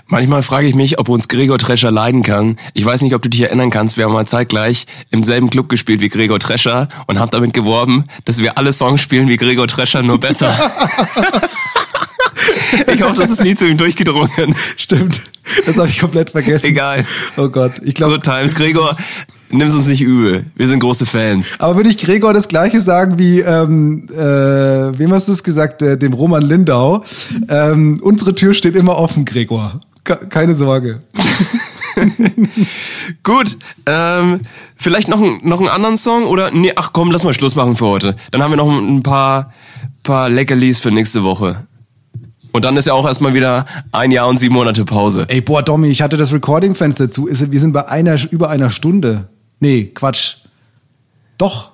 Manchmal 0.07 0.43
frage 0.43 0.67
ich 0.67 0.75
mich, 0.75 0.99
ob 0.99 1.09
uns 1.09 1.29
Gregor 1.29 1.59
Trescher 1.59 1.91
leiden 1.91 2.23
kann. 2.23 2.59
Ich 2.75 2.85
weiß 2.85 3.03
nicht, 3.03 3.15
ob 3.15 3.23
du 3.23 3.29
dich 3.29 3.43
erinnern 3.43 3.71
kannst, 3.71 3.97
wir 3.97 4.05
haben 4.05 4.13
mal 4.13 4.27
zeitgleich 4.27 4.87
im 5.11 5.23
selben 5.23 5.51
Club 5.51 5.69
gespielt 5.69 6.01
wie 6.01 6.09
Gregor 6.09 6.39
Trescher 6.39 6.89
und 7.07 7.19
haben 7.19 7.31
damit 7.31 7.53
geworben, 7.53 8.05
dass 8.25 8.39
wir 8.39 8.59
alle 8.59 8.73
Songs 8.73 9.01
spielen 9.01 9.29
wie 9.29 9.37
Gregor 9.37 9.69
Trescher, 9.69 10.03
nur 10.03 10.21
besser. 10.21 10.53
ich 12.93 13.03
hoffe, 13.03 13.17
das 13.17 13.31
ist 13.31 13.43
nie 13.43 13.55
zu 13.55 13.69
ihm 13.69 13.77
durchgedrungen. 13.77 14.55
Stimmt, 14.77 15.23
das 15.67 15.79
habe 15.79 15.89
ich 15.89 15.99
komplett 15.99 16.31
vergessen. 16.31 16.67
Egal. 16.67 17.05
Oh 17.37 17.49
Gott, 17.49 17.73
ich 17.83 17.95
glaube, 17.95 18.15
Good 18.15 18.25
times. 18.25 18.55
Gregor, 18.55 18.97
nimm's 19.53 19.75
uns 19.75 19.87
nicht 19.87 20.03
übel. 20.03 20.47
Wir 20.57 20.69
sind 20.69 20.81
große 20.81 21.07
Fans. 21.07 21.55
Aber 21.59 21.77
würde 21.77 21.89
ich 21.91 21.99
Gregor 21.99 22.33
das 22.35 22.49
gleiche 22.49 22.81
sagen 22.81 23.19
wie, 23.19 23.41
ähm, 23.41 24.09
äh, 24.11 24.17
wem 24.99 25.13
hast 25.13 25.29
du 25.29 25.33
es 25.33 25.43
gesagt, 25.43 25.83
äh, 25.83 25.97
dem 25.97 26.13
Roman 26.13 26.43
Lindau? 26.43 27.05
Ähm, 27.49 28.01
unsere 28.03 28.35
Tür 28.35 28.55
steht 28.55 28.75
immer 28.77 28.97
offen, 28.97 29.25
Gregor. 29.25 29.81
Ke- 30.05 30.27
keine 30.29 30.55
Sorge. 30.55 31.03
Gut, 33.23 33.57
ähm, 33.87 34.41
vielleicht 34.77 35.09
noch, 35.09 35.21
ein, 35.21 35.41
noch 35.43 35.61
einen 35.61 35.69
anderen 35.69 35.97
Song 35.97 36.25
oder 36.25 36.51
nee, 36.51 36.73
ach 36.75 36.91
komm, 36.93 37.11
lass 37.11 37.25
mal 37.25 37.35
Schluss 37.35 37.55
machen 37.55 37.77
für 37.77 37.87
heute. 37.87 38.17
Dann 38.31 38.43
haben 38.43 38.51
wir 38.51 38.57
noch 38.57 38.69
ein 38.71 39.03
paar, 39.03 39.53
paar 40.03 40.29
Leckerlis 40.29 40.81
für 40.81 40.91
nächste 40.91 41.23
Woche. 41.23 41.67
Und 42.53 42.65
dann 42.67 42.77
ist 42.77 42.87
ja 42.87 42.93
auch 42.93 43.07
erstmal 43.07 43.33
wieder 43.33 43.65
ein 43.93 44.11
Jahr 44.11 44.29
und 44.29 44.37
sieben 44.39 44.55
Monate 44.55 44.85
Pause. 44.85 45.25
Ey, 45.29 45.41
boah, 45.41 45.63
Domi, 45.63 45.89
ich 45.89 46.03
hatte 46.03 46.19
das 46.19 46.33
Recording-Fenster 46.35 47.11
zu. 47.11 47.27
Wir 47.31 47.61
sind 47.61 47.73
bei 47.73 47.89
einer, 47.89 48.17
über 48.31 48.51
einer 48.51 48.69
Stunde. 48.69 49.29
Nee, 49.63 49.93
Quatsch. 49.95 50.39
Doch. 51.39 51.72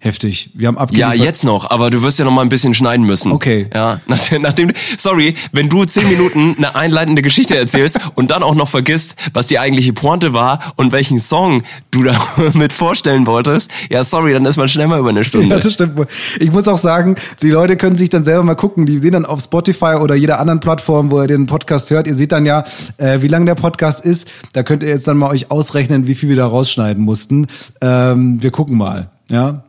Heftig. 0.00 0.50
Wir 0.54 0.68
haben 0.68 0.76
Ja, 0.76 0.80
abgeliefert. 0.82 1.16
jetzt 1.16 1.42
noch, 1.42 1.70
aber 1.70 1.90
du 1.90 2.02
wirst 2.02 2.20
ja 2.20 2.24
noch 2.24 2.30
mal 2.30 2.42
ein 2.42 2.48
bisschen 2.48 2.72
schneiden 2.72 3.04
müssen. 3.04 3.32
Okay. 3.32 3.66
Ja, 3.74 4.00
nachdem, 4.06 4.42
nachdem 4.42 4.72
sorry, 4.96 5.34
wenn 5.50 5.68
du 5.68 5.84
zehn 5.86 6.08
Minuten 6.08 6.54
eine 6.56 6.76
einleitende 6.76 7.20
Geschichte 7.20 7.56
erzählst 7.58 7.98
und 8.14 8.30
dann 8.30 8.44
auch 8.44 8.54
noch 8.54 8.68
vergisst, 8.68 9.16
was 9.34 9.48
die 9.48 9.58
eigentliche 9.58 9.92
Pointe 9.92 10.32
war 10.32 10.72
und 10.76 10.92
welchen 10.92 11.18
Song 11.18 11.64
du 11.90 12.04
da 12.04 12.14
mit 12.54 12.72
vorstellen 12.72 13.26
wolltest, 13.26 13.72
ja, 13.90 14.04
sorry, 14.04 14.32
dann 14.34 14.44
ist 14.46 14.56
man 14.56 14.68
schnell 14.68 14.86
mal 14.86 15.00
über 15.00 15.08
eine 15.08 15.24
Stunde. 15.24 15.48
Ja, 15.56 15.60
das 15.60 15.72
stimmt. 15.72 15.98
Ich 16.38 16.52
muss 16.52 16.68
auch 16.68 16.78
sagen, 16.78 17.16
die 17.42 17.50
Leute 17.50 17.76
können 17.76 17.96
sich 17.96 18.08
dann 18.08 18.22
selber 18.22 18.44
mal 18.44 18.54
gucken. 18.54 18.86
Die 18.86 18.98
sehen 18.98 19.12
dann 19.12 19.24
auf 19.26 19.40
Spotify 19.40 19.96
oder 20.00 20.14
jeder 20.14 20.38
anderen 20.38 20.60
Plattform, 20.60 21.10
wo 21.10 21.20
ihr 21.22 21.26
den 21.26 21.46
Podcast 21.46 21.90
hört. 21.90 22.06
Ihr 22.06 22.14
seht 22.14 22.30
dann 22.30 22.46
ja, 22.46 22.62
äh, 22.98 23.20
wie 23.22 23.28
lang 23.28 23.46
der 23.46 23.56
Podcast 23.56 24.04
ist. 24.06 24.28
Da 24.52 24.62
könnt 24.62 24.84
ihr 24.84 24.90
jetzt 24.90 25.08
dann 25.08 25.16
mal 25.16 25.30
euch 25.30 25.50
ausrechnen, 25.50 26.06
wie 26.06 26.14
viel 26.14 26.28
wir 26.28 26.36
da 26.36 26.46
rausschneiden 26.46 27.02
mussten. 27.02 27.48
Ähm, 27.80 28.40
wir 28.40 28.52
gucken 28.52 28.76
mal. 28.78 29.10
Ja. 29.28 29.64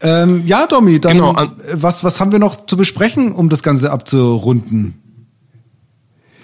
Ähm, 0.00 0.46
ja, 0.46 0.66
Domi, 0.66 1.00
dann 1.00 1.12
Genau, 1.14 1.36
was, 1.72 2.04
was 2.04 2.20
haben 2.20 2.32
wir 2.32 2.38
noch 2.38 2.66
zu 2.66 2.76
besprechen, 2.76 3.32
um 3.32 3.48
das 3.48 3.62
Ganze 3.62 3.90
abzurunden? 3.90 4.94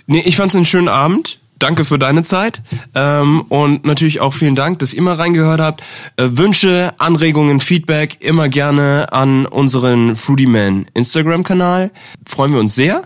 Nee, 0.06 0.22
ich 0.24 0.36
fand's 0.36 0.56
einen 0.56 0.64
schönen 0.64 0.88
Abend. 0.88 1.38
Danke 1.58 1.84
für 1.84 1.98
deine 1.98 2.22
Zeit. 2.24 2.62
Ähm, 2.94 3.42
und 3.42 3.86
natürlich 3.86 4.20
auch 4.20 4.34
vielen 4.34 4.56
Dank, 4.56 4.80
dass 4.80 4.92
ihr 4.92 5.02
mal 5.02 5.14
reingehört 5.14 5.60
habt. 5.60 5.82
Äh, 6.16 6.30
Wünsche, 6.32 6.92
Anregungen, 6.98 7.60
Feedback 7.60 8.18
immer 8.20 8.48
gerne 8.48 9.12
an 9.12 9.46
unseren 9.46 10.16
Fruity 10.16 10.46
Man 10.46 10.86
Instagram-Kanal. 10.94 11.92
Freuen 12.26 12.52
wir 12.52 12.60
uns 12.60 12.74
sehr. 12.74 13.02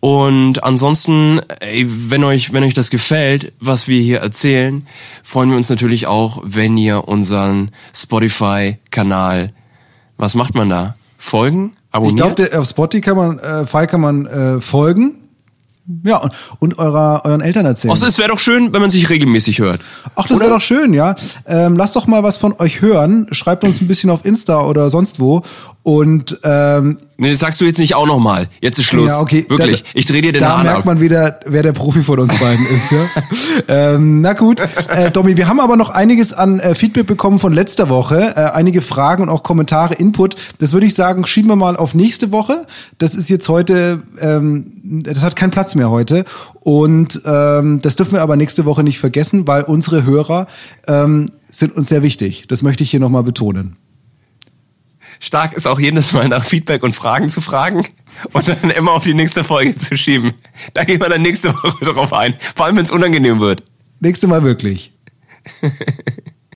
Und 0.00 0.62
ansonsten, 0.62 1.40
ey, 1.60 1.86
wenn 1.88 2.22
euch, 2.24 2.52
wenn 2.52 2.64
euch 2.64 2.74
das 2.74 2.90
gefällt, 2.90 3.52
was 3.60 3.88
wir 3.88 4.00
hier 4.00 4.18
erzählen, 4.18 4.86
freuen 5.22 5.50
wir 5.50 5.56
uns 5.56 5.70
natürlich 5.70 6.06
auch, 6.06 6.42
wenn 6.44 6.76
ihr 6.76 7.08
unseren 7.08 7.70
Spotify-Kanal, 7.94 9.52
was 10.16 10.34
macht 10.34 10.54
man 10.54 10.68
da? 10.68 10.94
Folgen? 11.18 11.72
Ich 11.88 11.94
Abonnieren? 11.94 12.34
glaube, 12.34 12.58
auf 12.58 12.68
Spotify 12.68 13.00
kann 13.00 13.16
man, 13.16 13.38
äh, 13.38 13.66
Fall 13.66 13.86
kann 13.86 14.00
man 14.00 14.26
äh, 14.26 14.60
folgen. 14.60 15.16
Ja, 16.04 16.16
und, 16.18 16.32
und 16.58 16.78
eurer, 16.78 17.22
euren 17.24 17.40
Eltern 17.40 17.64
erzählen. 17.64 17.92
Außer 17.92 18.08
es 18.08 18.18
wäre 18.18 18.30
doch 18.30 18.40
schön, 18.40 18.74
wenn 18.74 18.80
man 18.80 18.90
sich 18.90 19.08
regelmäßig 19.08 19.60
hört. 19.60 19.80
Ach, 20.16 20.26
das 20.26 20.40
wäre 20.40 20.50
doch 20.50 20.60
schön, 20.60 20.92
ja. 20.92 21.14
Ähm, 21.46 21.76
lasst 21.76 21.94
doch 21.94 22.08
mal 22.08 22.24
was 22.24 22.36
von 22.36 22.52
euch 22.58 22.80
hören. 22.80 23.28
Schreibt 23.30 23.62
uns 23.62 23.80
ein 23.80 23.86
bisschen 23.86 24.10
auf 24.10 24.24
Insta 24.24 24.62
oder 24.62 24.90
sonst 24.90 25.20
wo. 25.20 25.42
Und 25.86 26.40
ähm, 26.42 26.98
Nee, 27.16 27.30
das 27.30 27.38
sagst 27.38 27.60
du 27.60 27.64
jetzt 27.64 27.78
nicht 27.78 27.94
auch 27.94 28.08
nochmal. 28.08 28.48
Jetzt 28.60 28.80
ist 28.80 28.86
Schluss. 28.86 29.08
Ja, 29.10 29.20
okay. 29.20 29.46
Wirklich. 29.48 29.84
Da, 29.84 29.88
ich 29.94 30.04
drehe 30.04 30.20
dir 30.20 30.32
den 30.32 30.40
Da 30.40 30.56
Hahn 30.56 30.64
merkt 30.64 30.80
ab. 30.80 30.84
man 30.84 31.00
wieder, 31.00 31.38
wer 31.46 31.62
der 31.62 31.70
Profi 31.70 32.02
von 32.02 32.18
uns 32.18 32.34
beiden 32.40 32.66
ist. 32.74 32.90
Ja? 32.90 33.06
ähm, 33.68 34.20
na 34.20 34.32
gut, 34.32 34.66
äh, 34.88 35.12
Domi, 35.12 35.36
wir 35.36 35.46
haben 35.46 35.60
aber 35.60 35.76
noch 35.76 35.90
einiges 35.90 36.32
an 36.34 36.58
äh, 36.58 36.74
Feedback 36.74 37.06
bekommen 37.06 37.38
von 37.38 37.52
letzter 37.52 37.88
Woche. 37.88 38.34
Äh, 38.34 38.56
einige 38.56 38.80
Fragen 38.80 39.22
und 39.22 39.28
auch 39.28 39.44
Kommentare, 39.44 39.94
Input. 39.94 40.34
Das 40.58 40.72
würde 40.72 40.86
ich 40.86 40.94
sagen, 40.94 41.24
schieben 41.24 41.48
wir 41.52 41.56
mal 41.56 41.76
auf 41.76 41.94
nächste 41.94 42.32
Woche. 42.32 42.66
Das 42.98 43.14
ist 43.14 43.30
jetzt 43.30 43.48
heute, 43.48 44.02
ähm, 44.20 44.66
das 45.04 45.22
hat 45.22 45.36
keinen 45.36 45.52
Platz 45.52 45.76
mehr 45.76 45.88
heute. 45.88 46.24
Und 46.58 47.20
ähm, 47.24 47.78
das 47.80 47.94
dürfen 47.94 48.14
wir 48.14 48.22
aber 48.22 48.34
nächste 48.34 48.64
Woche 48.64 48.82
nicht 48.82 48.98
vergessen, 48.98 49.46
weil 49.46 49.62
unsere 49.62 50.04
Hörer 50.04 50.48
ähm, 50.88 51.26
sind 51.48 51.76
uns 51.76 51.88
sehr 51.88 52.02
wichtig. 52.02 52.46
Das 52.48 52.64
möchte 52.64 52.82
ich 52.82 52.90
hier 52.90 52.98
nochmal 52.98 53.22
betonen. 53.22 53.76
Stark 55.20 55.54
ist 55.54 55.66
auch 55.66 55.78
jedes 55.78 56.12
Mal 56.12 56.28
nach 56.28 56.44
Feedback 56.44 56.82
und 56.82 56.94
Fragen 56.94 57.28
zu 57.28 57.40
fragen 57.40 57.86
und 58.32 58.48
dann 58.48 58.70
immer 58.70 58.92
auf 58.92 59.04
die 59.04 59.14
nächste 59.14 59.44
Folge 59.44 59.76
zu 59.76 59.96
schieben. 59.96 60.34
Da 60.74 60.84
gehen 60.84 61.00
wir 61.00 61.08
dann 61.08 61.22
nächste 61.22 61.52
Woche 61.62 61.84
drauf 61.84 62.12
ein. 62.12 62.36
Vor 62.54 62.66
allem, 62.66 62.76
wenn 62.76 62.84
es 62.84 62.90
unangenehm 62.90 63.40
wird. 63.40 63.62
Nächste 64.00 64.28
Mal 64.28 64.42
wirklich. 64.44 64.92